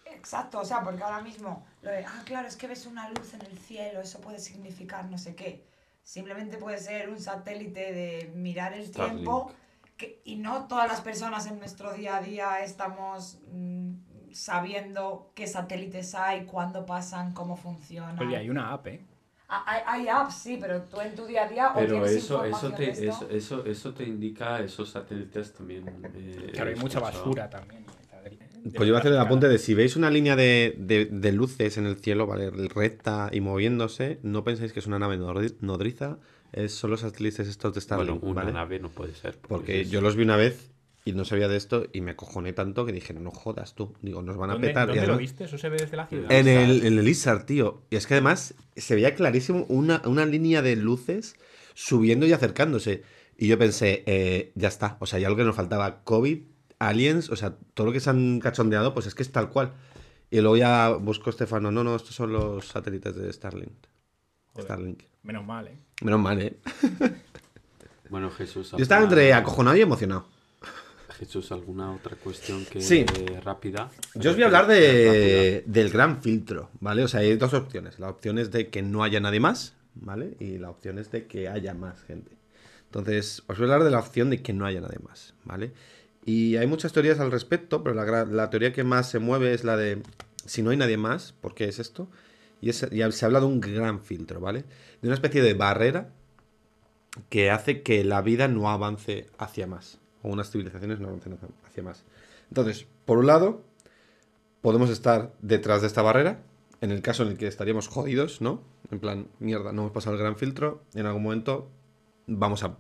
Exacto, 0.05 0.59
o 0.59 0.65
sea, 0.65 0.83
porque 0.83 1.03
ahora 1.03 1.21
mismo, 1.21 1.65
lo 1.81 1.91
de, 1.91 2.05
ah, 2.05 2.21
claro, 2.25 2.47
es 2.47 2.55
que 2.55 2.67
ves 2.67 2.85
una 2.85 3.09
luz 3.09 3.33
en 3.33 3.41
el 3.41 3.57
cielo, 3.57 4.01
eso 4.01 4.21
puede 4.21 4.39
significar 4.39 5.05
no 5.05 5.17
sé 5.17 5.35
qué. 5.35 5.65
Simplemente 6.03 6.57
puede 6.57 6.77
ser 6.77 7.09
un 7.09 7.19
satélite 7.19 7.91
de 7.91 8.31
mirar 8.33 8.73
el 8.73 8.87
Starlink. 8.87 9.15
tiempo 9.15 9.51
que, 9.97 10.21
y 10.23 10.37
no 10.37 10.67
todas 10.67 10.87
las 10.87 11.01
personas 11.01 11.47
en 11.47 11.59
nuestro 11.59 11.91
día 11.93 12.17
a 12.17 12.21
día 12.21 12.63
estamos 12.63 13.39
mm, 13.51 13.93
sabiendo 14.33 15.31
qué 15.35 15.47
satélites 15.47 16.15
hay, 16.15 16.45
cuándo 16.45 16.85
pasan, 16.85 17.33
cómo 17.33 17.55
funcionan. 17.55 18.19
Oye, 18.19 18.37
hay 18.37 18.49
una 18.49 18.71
app, 18.73 18.87
¿eh? 18.87 19.01
Ah, 19.49 19.63
Hay, 19.65 19.81
hay 19.85 20.07
apps, 20.09 20.35
sí, 20.35 20.57
pero 20.59 20.81
tú 20.83 20.99
en 20.99 21.15
tu 21.15 21.25
día 21.25 21.45
a 21.45 21.47
día 21.47 21.71
o 21.71 21.75
Pero 21.75 22.05
eso, 22.05 22.43
eso, 22.43 22.71
te, 22.73 22.83
de 22.83 22.89
esto. 22.91 23.03
eso, 23.07 23.29
eso, 23.29 23.65
eso 23.65 23.93
te 23.93 24.03
indica, 24.03 24.59
esos 24.59 24.89
satélites 24.89 25.53
también. 25.53 25.85
eh, 26.15 26.51
Claro, 26.53 26.69
hay 26.71 26.75
mucha 26.75 26.99
basura 26.99 27.49
también. 27.49 27.85
Pues 28.63 28.85
yo 28.85 28.93
voy 28.93 28.95
a 28.95 28.99
hacer 28.99 29.13
el 29.13 29.19
apunte 29.19 29.47
de 29.47 29.59
si 29.59 29.73
veis 29.73 29.95
una 29.95 30.09
línea 30.11 30.35
de, 30.35 30.75
de- 30.77 31.05
de 31.05 31.31
luces 31.31 31.77
en 31.77 31.85
el 31.85 31.95
cielo, 31.97 32.27
¿vale? 32.27 32.49
Recta 32.49 33.29
y 33.31 33.39
moviéndose, 33.39 34.19
no 34.23 34.43
penséis 34.43 34.73
que 34.73 34.79
es 34.79 34.87
una 34.87 34.99
nave 34.99 35.17
nodri- 35.17 35.55
nodriza, 35.61 36.17
es, 36.51 36.73
son 36.73 36.91
los 36.91 36.99
satélites 36.99 37.47
estos 37.47 37.73
de 37.73 37.79
Starlink, 37.79 38.19
Bueno, 38.19 38.31
una 38.31 38.41
¿vale? 38.41 38.51
nave 38.53 38.79
no 38.79 38.89
puede 38.89 39.13
ser. 39.15 39.37
Porque 39.39 39.81
es- 39.81 39.89
yo 39.89 40.01
los 40.01 40.17
vi 40.17 40.23
una 40.23 40.35
vez 40.35 40.71
y 41.09 41.13
no 41.13 41.23
sabía 41.25 41.47
de 41.47 41.57
esto 41.57 41.85
y 41.93 42.01
me 42.01 42.11
acojoné 42.11 42.53
tanto 42.53 42.85
que 42.85 42.91
dije, 42.91 43.13
no 43.13 43.31
jodas 43.31 43.75
tú, 43.75 43.93
digo, 44.01 44.21
nos 44.21 44.35
van 44.37 44.49
a 44.49 44.53
¿Dónde, 44.53 44.67
petar. 44.69 44.83
Y 44.85 44.87
dónde 44.87 45.01
lo 45.07 45.13
además- 45.13 45.19
viste? 45.19 45.43
¿Eso 45.45 45.57
se 45.57 45.69
ve 45.69 45.77
desde 45.77 45.95
la 45.97 46.07
ciudad? 46.07 46.31
En 46.31 46.47
el, 46.47 46.85
en 46.85 46.99
el 46.99 47.07
ISAR, 47.07 47.45
tío. 47.45 47.81
Y 47.89 47.95
es 47.95 48.07
que 48.07 48.13
además 48.15 48.53
se 48.75 48.95
veía 48.95 49.15
clarísimo 49.15 49.65
una, 49.69 50.01
una 50.05 50.25
línea 50.25 50.61
de 50.61 50.75
luces 50.75 51.35
subiendo 51.73 52.25
y 52.25 52.33
acercándose. 52.33 53.03
Y 53.37 53.47
yo 53.47 53.57
pensé, 53.57 54.03
eh, 54.07 54.51
ya 54.55 54.67
está. 54.67 54.97
O 54.99 55.05
sea, 55.05 55.19
ya 55.19 55.29
lo 55.29 55.35
que 55.35 55.43
nos 55.43 55.55
faltaba, 55.55 56.03
COVID, 56.03 56.39
aliens, 56.79 57.29
o 57.29 57.35
sea, 57.35 57.55
todo 57.73 57.87
lo 57.87 57.93
que 57.93 57.99
se 57.99 58.09
han 58.09 58.39
cachondeado, 58.39 58.93
pues 58.93 59.05
es 59.07 59.15
que 59.15 59.23
es 59.23 59.31
tal 59.31 59.49
cual. 59.49 59.73
Y 60.29 60.41
luego 60.41 60.57
ya 60.57 60.89
buscó 60.89 61.29
Estefano, 61.29 61.71
no, 61.71 61.83
no, 61.83 61.95
estos 61.95 62.15
son 62.15 62.33
los 62.33 62.67
satélites 62.67 63.15
de 63.15 63.31
Starlink. 63.31 63.71
Joder. 64.53 64.65
Starlink. 64.65 65.03
Menos 65.23 65.45
mal, 65.45 65.67
¿eh? 65.67 65.77
Menos 66.01 66.19
mal, 66.19 66.41
¿eh? 66.41 66.57
Bueno, 68.09 68.29
Jesús. 68.31 68.71
Yo 68.71 68.77
estaba 68.77 69.01
¿alguna- 69.01 69.21
entre 69.21 69.33
acojonado 69.33 69.75
y 69.77 69.81
emocionado. 69.81 70.27
Jesús, 71.19 71.51
¿alguna 71.51 71.91
otra 71.93 72.15
cuestión 72.15 72.63
que 72.65 72.79
Sí. 72.81 73.05
eh, 73.19 73.39
rápida? 73.43 73.89
Yo 74.15 74.29
os 74.31 74.35
voy 74.35 74.43
a 74.43 74.45
hablar 74.47 74.67
de, 74.67 75.63
del 75.65 75.89
gran 75.89 76.21
filtro, 76.21 76.69
¿vale? 76.79 77.03
O 77.03 77.07
sea, 77.07 77.21
hay 77.21 77.35
dos 77.37 77.53
opciones. 77.53 77.99
La 77.99 78.09
opción 78.09 78.37
es 78.37 78.51
de 78.51 78.67
que 78.69 78.81
no 78.83 79.03
haya 79.03 79.19
nadie 79.19 79.39
más, 79.39 79.73
¿vale? 79.95 80.35
Y 80.39 80.57
la 80.59 80.69
opción 80.69 80.99
es 80.99 81.11
de 81.11 81.25
que 81.25 81.47
haya 81.49 81.73
más 81.73 82.03
gente. 82.03 82.31
Entonces, 82.85 83.43
os 83.47 83.57
voy 83.57 83.67
a 83.69 83.73
hablar 83.73 83.83
de 83.85 83.91
la 83.91 83.99
opción 83.99 84.29
de 84.29 84.41
que 84.41 84.53
no 84.53 84.65
haya 84.65 84.79
nadie 84.81 84.99
más, 85.03 85.33
¿vale? 85.43 85.71
Y 86.25 86.55
hay 86.57 86.67
muchas 86.67 86.93
teorías 86.93 87.19
al 87.19 87.31
respecto, 87.31 87.83
pero 87.83 87.95
la, 87.95 88.25
la 88.25 88.49
teoría 88.49 88.71
que 88.73 88.83
más 88.83 89.09
se 89.09 89.19
mueve 89.19 89.53
es 89.53 89.63
la 89.63 89.75
de 89.77 90.01
si 90.45 90.61
no 90.61 90.69
hay 90.69 90.77
nadie 90.77 90.97
más, 90.97 91.33
¿por 91.33 91.55
qué 91.55 91.65
es 91.65 91.79
esto? 91.79 92.09
Y, 92.61 92.69
es- 92.69 92.87
y 92.91 93.11
se 93.11 93.25
habla 93.25 93.39
de 93.39 93.45
un 93.45 93.59
gran 93.59 94.01
filtro, 94.01 94.39
¿vale? 94.39 94.65
De 95.01 95.07
una 95.07 95.15
especie 95.15 95.41
de 95.41 95.53
barrera 95.53 96.09
que 97.29 97.49
hace 97.49 97.81
que 97.81 98.03
la 98.03 98.21
vida 98.21 98.47
no 98.47 98.69
avance 98.69 99.27
hacia 99.37 99.67
más. 99.67 99.99
O 100.27 100.29
unas 100.29 100.51
civilizaciones 100.51 100.99
no 100.99 101.07
avancen 101.07 101.39
hacia- 101.65 101.83
más. 101.83 102.03
Entonces, 102.49 102.85
por 103.05 103.17
un 103.17 103.27
lado, 103.27 103.61
podemos 104.59 104.89
estar 104.89 105.33
detrás 105.41 105.79
de 105.79 105.87
esta 105.87 106.01
barrera, 106.01 106.43
en 106.81 106.91
el 106.91 107.01
caso 107.01 107.23
en 107.23 107.29
el 107.29 107.37
que 107.37 107.47
estaríamos 107.47 107.87
jodidos, 107.87 108.41
¿no? 108.41 108.61
En 108.91 108.99
plan, 108.99 109.29
mierda, 109.39 109.71
no 109.71 109.83
hemos 109.83 109.93
pasado 109.93 110.17
el 110.17 110.21
gran 110.21 110.35
filtro, 110.35 110.83
en 110.95 111.05
algún 111.05 111.23
momento 111.23 111.69
vamos 112.25 112.63
a, 112.63 112.77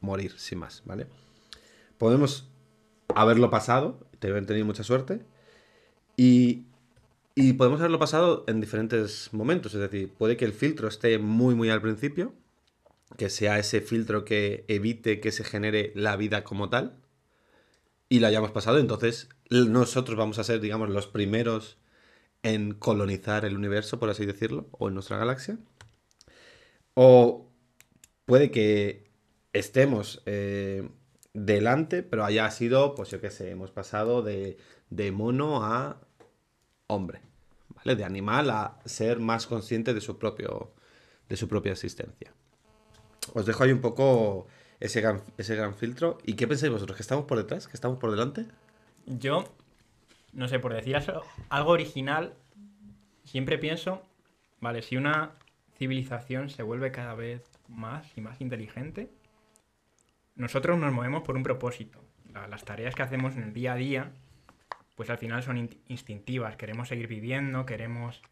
morir 0.00 0.32
sin 0.38 0.58
más, 0.58 0.82
¿vale? 0.86 1.06
Podemos 1.98 2.48
haberlo 3.14 3.50
pasado, 3.50 3.98
haber 4.22 4.46
tenido 4.46 4.64
mucha 4.64 4.82
suerte, 4.82 5.20
y, 6.16 6.64
y 7.34 7.52
podemos 7.54 7.80
haberlo 7.80 7.98
pasado 7.98 8.44
en 8.46 8.62
diferentes 8.62 9.28
momentos, 9.32 9.74
es 9.74 9.80
decir, 9.80 10.14
puede 10.14 10.38
que 10.38 10.46
el 10.46 10.54
filtro 10.54 10.88
esté 10.88 11.18
muy, 11.18 11.54
muy 11.54 11.68
al 11.68 11.82
principio, 11.82 12.32
que 13.16 13.30
sea 13.30 13.58
ese 13.58 13.80
filtro 13.80 14.24
que 14.24 14.64
evite 14.68 15.20
que 15.20 15.32
se 15.32 15.44
genere 15.44 15.92
la 15.94 16.16
vida 16.16 16.44
como 16.44 16.68
tal, 16.68 16.98
y 18.08 18.20
lo 18.20 18.26
hayamos 18.26 18.52
pasado, 18.52 18.78
entonces 18.78 19.28
nosotros 19.50 20.16
vamos 20.16 20.38
a 20.38 20.44
ser, 20.44 20.60
digamos, 20.60 20.90
los 20.90 21.06
primeros 21.06 21.78
en 22.42 22.74
colonizar 22.74 23.44
el 23.44 23.56
universo, 23.56 23.98
por 23.98 24.10
así 24.10 24.26
decirlo, 24.26 24.68
o 24.72 24.88
en 24.88 24.94
nuestra 24.94 25.18
galaxia. 25.18 25.58
O 26.94 27.50
puede 28.24 28.50
que 28.50 29.10
estemos 29.52 30.22
eh, 30.26 30.88
delante, 31.32 32.02
pero 32.02 32.24
haya 32.24 32.50
sido, 32.50 32.94
pues 32.94 33.10
yo 33.10 33.20
qué 33.20 33.30
sé, 33.30 33.50
hemos 33.50 33.70
pasado 33.72 34.22
de, 34.22 34.58
de 34.90 35.10
mono 35.10 35.64
a 35.64 36.00
hombre, 36.86 37.20
¿vale? 37.74 37.96
De 37.96 38.04
animal 38.04 38.50
a 38.50 38.78
ser 38.84 39.18
más 39.18 39.46
consciente 39.46 39.94
de 39.94 40.00
su, 40.00 40.18
propio, 40.18 40.72
de 41.28 41.36
su 41.36 41.48
propia 41.48 41.72
existencia. 41.72 42.32
Os 43.34 43.46
dejo 43.46 43.64
ahí 43.64 43.72
un 43.72 43.80
poco 43.80 44.46
ese 44.80 45.00
gran, 45.00 45.22
ese 45.38 45.54
gran 45.56 45.74
filtro. 45.74 46.18
¿Y 46.24 46.34
qué 46.34 46.46
pensáis 46.46 46.72
vosotros? 46.72 46.96
¿Que 46.96 47.02
estamos 47.02 47.24
por 47.24 47.38
detrás? 47.38 47.66
¿Que 47.68 47.74
estamos 47.74 47.98
por 47.98 48.10
delante? 48.10 48.46
Yo, 49.06 49.44
no 50.32 50.48
sé, 50.48 50.58
por 50.58 50.74
decir 50.74 50.96
algo 51.48 51.70
original, 51.70 52.34
siempre 53.24 53.58
pienso, 53.58 54.02
vale, 54.60 54.82
si 54.82 54.96
una 54.96 55.32
civilización 55.78 56.48
se 56.50 56.62
vuelve 56.62 56.90
cada 56.92 57.14
vez 57.14 57.42
más 57.68 58.06
y 58.16 58.20
más 58.20 58.40
inteligente, 58.40 59.10
nosotros 60.34 60.78
nos 60.78 60.92
movemos 60.92 61.22
por 61.22 61.36
un 61.36 61.42
propósito, 61.42 62.00
la- 62.32 62.46
las 62.48 62.64
tareas 62.64 62.94
que 62.94 63.02
hacemos 63.02 63.36
en 63.36 63.44
el 63.44 63.52
día 63.52 63.72
a 63.72 63.76
día, 63.76 64.12
pues 64.94 65.10
al 65.10 65.18
final 65.18 65.42
son 65.42 65.56
in- 65.58 65.80
instintivas. 65.88 66.56
Queremos 66.56 66.88
seguir 66.88 67.06
viviendo, 67.06 67.66
queremos 67.66 68.22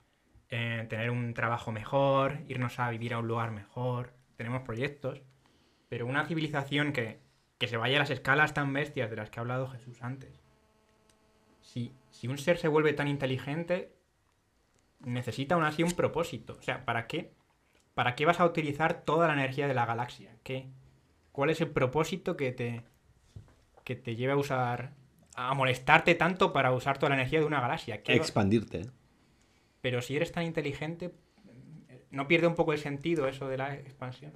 eh, 0.51 0.87
tener 0.89 1.11
un 1.11 1.35
trabajo 1.35 1.73
mejor, 1.73 2.39
irnos 2.49 2.79
a 2.79 2.91
vivir 2.91 3.15
a 3.15 3.19
un 3.19 3.27
lugar 3.27 3.51
mejor, 3.51 4.13
tenemos 4.37 4.63
proyectos. 4.63 5.23
Pero 5.89 6.07
una 6.07 6.27
civilización 6.27 6.93
que, 6.93 7.21
que 7.59 7.69
se 7.69 7.77
vaya 7.77 7.97
a 7.97 8.01
las 8.01 8.11
escalas 8.11 8.55
tan 8.55 8.73
bestias 8.73 9.11
de 9.11 9.17
las 9.17 9.31
que 9.31 9.39
ha 9.39 9.43
hablado 9.43 9.69
Jesús 9.69 10.03
antes. 10.03 10.41
Si, 11.61 11.93
si 12.11 12.29
un 12.29 12.39
ser 12.39 12.59
se 12.59 12.69
vuelve 12.69 12.93
tan 12.93 13.09
inteligente, 13.09 13.93
necesita 15.01 15.55
aún 15.55 15.65
así 15.65 15.83
un 15.83 15.93
propósito. 15.93 16.57
O 16.59 16.63
sea, 16.63 16.85
¿para 16.85 17.07
qué? 17.07 17.33
¿Para 17.95 18.15
qué 18.17 18.27
vas 18.27 18.41
a 18.41 18.47
utilizar 18.47 19.03
toda 19.05 19.29
la 19.29 19.35
energía 19.35 19.69
de 19.69 19.75
la 19.75 19.87
galaxia? 19.87 20.37
¿Qué? 20.43 20.67
¿Cuál 21.33 21.51
es 21.51 21.61
el 21.61 21.71
propósito 21.71 22.37
que 22.37 22.53
te, 22.53 22.83
que 23.85 23.95
te 23.97 24.17
lleve 24.17 24.33
a 24.33 24.37
usar, 24.37 24.93
a 25.37 25.55
molestarte 25.55 26.15
tanto 26.15 26.53
para 26.53 26.73
usar 26.73 26.99
toda 26.99 27.11
la 27.11 27.17
energía 27.17 27.41
de 27.41 27.47
una 27.47 27.61
galaxia? 27.61 28.03
¿Qué- 28.03 28.15
Expandirte. 28.15 28.81
¿eh? 28.81 28.87
Pero 29.81 30.01
si 30.03 30.17
eres 30.17 30.33
tan 30.33 30.45
inteligente, 30.45 31.13
¿no 32.15 32.29
pierde 32.29 32.47
un 32.47 32.55
poco 32.55 32.73
el 32.73 32.79
sentido 32.79 33.29
eso 33.29 33.49
de 33.49 33.59
la 33.59 33.75
expansión? 33.75 34.33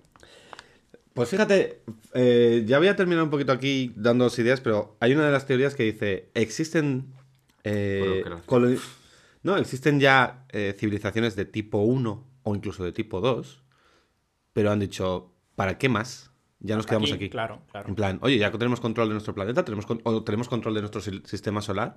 Pues 1.14 1.30
fíjate, 1.30 1.80
eh, 2.14 2.62
ya 2.66 2.78
voy 2.78 2.86
a 2.88 2.94
terminar 2.94 3.24
un 3.24 3.30
poquito 3.30 3.50
aquí 3.52 3.92
dando 3.96 4.28
ideas, 4.38 4.60
pero 4.60 4.96
hay 5.00 5.14
una 5.14 5.26
de 5.26 5.32
las 5.32 5.46
teorías 5.46 5.74
que 5.74 5.82
dice, 5.84 6.28
existen... 6.34 7.12
eh, 7.64 8.22
no, 9.42 9.56
existen 9.56 9.98
ya 10.00 10.44
eh, 10.50 10.74
civilizaciones 10.78 11.34
de 11.36 11.44
tipo 11.44 11.78
1 11.78 12.24
o 12.42 12.54
incluso 12.54 12.84
de 12.84 12.92
tipo 12.92 13.20
2, 13.20 13.62
pero 14.52 14.70
han 14.70 14.78
dicho, 14.80 15.32
¿para 15.56 15.78
qué 15.78 15.88
más? 15.88 16.30
Ya 16.60 16.76
nos 16.76 16.86
quedamos 16.86 17.12
aquí. 17.12 17.28
Claro, 17.30 17.62
claro. 17.70 17.88
En 17.88 17.94
plan, 17.94 18.18
oye, 18.22 18.36
ya 18.38 18.50
que 18.50 18.58
tenemos 18.58 18.80
control 18.80 19.08
de 19.08 19.14
nuestro 19.14 19.34
planeta, 19.34 19.64
tenemos 19.64 19.86
con- 19.86 20.00
o 20.04 20.22
tenemos 20.24 20.48
control 20.48 20.74
de 20.74 20.80
nuestro 20.80 21.00
sistema 21.00 21.60
solar, 21.62 21.96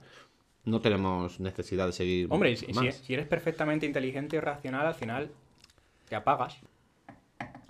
no 0.66 0.82
tenemos 0.82 1.40
necesidad 1.40 1.88
de 1.88 1.94
seguir 1.94 2.28
Hombre, 2.30 2.56
más. 2.74 2.96
si 2.96 3.14
eres 3.14 3.26
perfectamente 3.28 3.86
inteligente 3.88 4.36
y 4.38 4.40
racional, 4.40 4.86
al 4.86 4.96
final 4.96 5.32
te 6.12 6.18
apagas. 6.18 6.58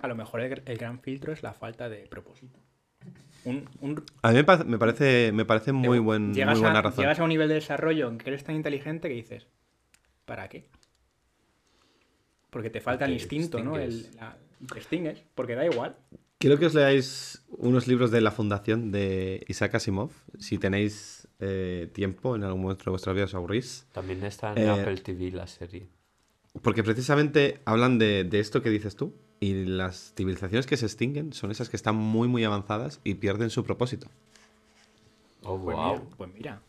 A 0.02 0.08
lo 0.08 0.16
mejor 0.16 0.42
el, 0.42 0.64
el 0.66 0.78
gran 0.80 1.00
filtro 1.00 1.32
es 1.32 1.44
la 1.44 1.54
falta 1.54 1.90
de 1.90 2.08
propósito. 2.08 2.58
Un, 3.46 3.70
un- 3.82 4.04
A 4.24 4.30
mí 4.30 4.34
me, 4.38 4.44
pa- 4.44 4.64
me 4.64 4.80
parece, 4.80 5.32
me 5.32 5.46
parece 5.46 5.72
muy, 5.74 6.00
buen, 6.00 6.30
muy 6.30 6.36
llegas 6.38 6.60
buena 6.60 6.80
a, 6.80 6.82
razón. 6.82 7.04
Llegas 7.04 7.20
a 7.20 7.24
un 7.24 7.30
nivel 7.30 7.50
de 7.50 7.54
desarrollo 7.54 8.10
en 8.10 8.18
que 8.18 8.32
eres 8.32 8.44
tan 8.44 8.56
inteligente 8.56 9.10
que 9.10 9.14
dices, 9.14 9.46
¿para 10.26 10.50
qué? 10.50 10.66
Porque 12.50 12.72
te 12.72 12.82
falta 12.82 13.06
el 13.06 13.14
instinto, 13.14 13.64
¿no? 13.64 13.78
El, 13.78 14.08
la- 14.16 14.38
te 14.74 14.80
extingues, 14.80 15.24
porque 15.36 15.54
da 15.54 15.66
igual. 15.68 15.96
Quiero 16.40 16.58
que 16.58 16.66
os 16.66 16.74
leáis 16.74 17.46
unos 17.50 17.88
libros 17.88 18.10
de 18.10 18.22
la 18.22 18.32
fundación 18.32 18.92
de 18.92 19.46
Isaac 19.48 19.76
Asimov. 19.76 20.10
Si 20.40 20.58
tenéis 20.58 21.28
eh, 21.40 21.92
tiempo 21.94 22.36
en 22.36 22.44
algún 22.44 22.64
momento 22.64 22.86
de 22.86 22.90
vuestra 22.90 23.14
vida 23.14 23.26
os 23.26 23.36
aburrís. 23.36 23.86
También 23.92 24.24
está 24.24 24.54
en 24.54 24.58
Eh, 24.58 24.70
Apple 24.82 24.98
TV 24.98 25.30
la 25.30 25.46
serie. 25.46 25.88
Porque 26.62 26.84
precisamente 26.84 27.62
hablan 27.66 27.98
de, 28.00 28.24
de 28.24 28.40
esto 28.40 28.62
que 28.62 28.70
dices 28.70 28.96
tú. 28.96 29.14
Y 29.40 29.66
las 29.66 30.14
civilizaciones 30.16 30.68
que 30.68 30.78
se 30.78 30.86
extinguen 30.86 31.34
son 31.34 31.50
esas 31.50 31.70
que 31.70 31.76
están 31.76 31.96
muy, 31.96 32.28
muy 32.28 32.44
avanzadas 32.44 33.00
y 33.04 33.16
pierden 33.16 33.50
su 33.50 33.64
propósito. 33.64 34.08
Oh, 35.44 35.58
Pues 35.60 35.76
wow. 35.76 35.94
mira, 35.96 36.02
pues 36.18 36.34
mira. 36.34 36.62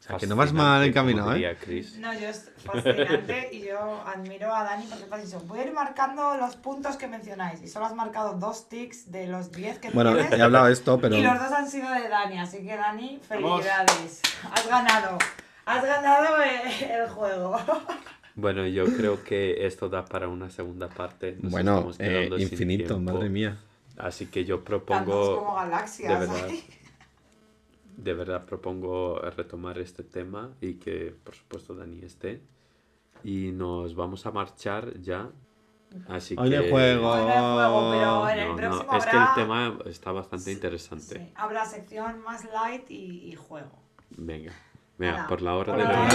O 0.00 0.06
sea, 0.06 0.16
que 0.18 0.26
no 0.26 0.36
vas 0.36 0.52
mal 0.52 0.82
encaminado, 0.84 1.34
¿eh? 1.34 1.56
Chris. 1.60 1.96
No, 1.98 2.12
yo 2.12 2.28
es 2.28 2.50
fascinante 2.62 3.48
y 3.52 3.62
yo 3.62 4.02
admiro 4.06 4.54
a 4.54 4.62
Dani 4.64 4.86
porque 4.86 5.04
fue 5.06 5.22
dicho, 5.24 5.40
voy 5.46 5.60
a 5.60 5.64
ir 5.64 5.72
marcando 5.72 6.36
los 6.36 6.56
puntos 6.56 6.96
que 6.96 7.06
mencionáis 7.06 7.62
y 7.62 7.68
solo 7.68 7.86
has 7.86 7.94
marcado 7.94 8.34
dos 8.38 8.68
tics 8.68 9.10
de 9.10 9.26
los 9.28 9.50
10 9.50 9.78
que 9.78 9.90
Bueno, 9.90 10.12
tienes 10.14 10.32
he 10.32 10.42
hablado 10.42 10.66
de 10.66 10.74
esto, 10.74 10.98
pero... 11.00 11.16
y 11.16 11.22
los 11.22 11.38
dos 11.38 11.52
han 11.52 11.70
sido 11.70 11.90
de 11.90 12.06
Dani, 12.08 12.38
así 12.38 12.58
que 12.58 12.76
Dani, 12.76 13.18
felicidades. 13.26 14.20
Has 14.50 14.68
ganado. 14.68 15.18
Has 15.64 15.82
ganado 15.84 16.36
el 16.42 17.08
juego. 17.08 17.58
Bueno, 18.36 18.66
yo 18.66 18.84
creo 18.84 19.22
que 19.22 19.64
esto 19.66 19.88
da 19.88 20.04
para 20.04 20.28
una 20.28 20.50
segunda 20.50 20.88
parte. 20.88 21.36
Nos 21.40 21.52
Bueno, 21.52 21.90
eh, 21.98 22.28
infinito, 22.38 22.98
madre 22.98 23.28
mía. 23.28 23.58
Así 23.96 24.26
que 24.26 24.44
yo 24.44 24.58
Tantos 24.58 24.82
propongo, 24.82 25.36
como 25.38 25.54
galaxias. 25.54 26.20
de 26.20 26.26
verdad, 26.26 26.48
de 27.96 28.14
verdad 28.14 28.44
propongo 28.44 29.20
retomar 29.36 29.78
este 29.78 30.02
tema 30.02 30.50
y 30.60 30.74
que, 30.74 31.14
por 31.22 31.34
supuesto, 31.36 31.74
Dani 31.76 32.02
esté. 32.04 32.42
Y 33.22 33.52
nos 33.52 33.94
vamos 33.94 34.26
a 34.26 34.32
marchar 34.32 35.00
ya. 35.00 35.30
Así 36.08 36.34
Hoy 36.36 36.50
no 36.50 36.62
que... 36.62 36.70
juego. 36.70 37.08
Hoy 37.12 37.20
no 37.24 37.54
juego, 37.54 37.90
pero 37.92 38.28
en 38.30 38.38
el 38.38 38.48
No, 38.48 38.54
no, 38.54 38.56
próximo 38.56 38.96
es 38.98 39.06
que 39.06 39.16
el 39.16 39.26
tema 39.36 39.78
está 39.86 40.10
bastante 40.10 40.50
interesante. 40.50 41.18
Sí, 41.20 41.32
habrá 41.36 41.64
sección 41.64 42.20
más 42.22 42.44
light 42.52 42.90
y, 42.90 43.30
y 43.30 43.36
juego. 43.36 43.70
Venga, 44.16 44.52
venga, 44.98 45.28
por 45.28 45.40
la 45.40 45.54
hora 45.54 45.72
por 45.72 45.82
de 45.82 45.88
la 45.88 46.08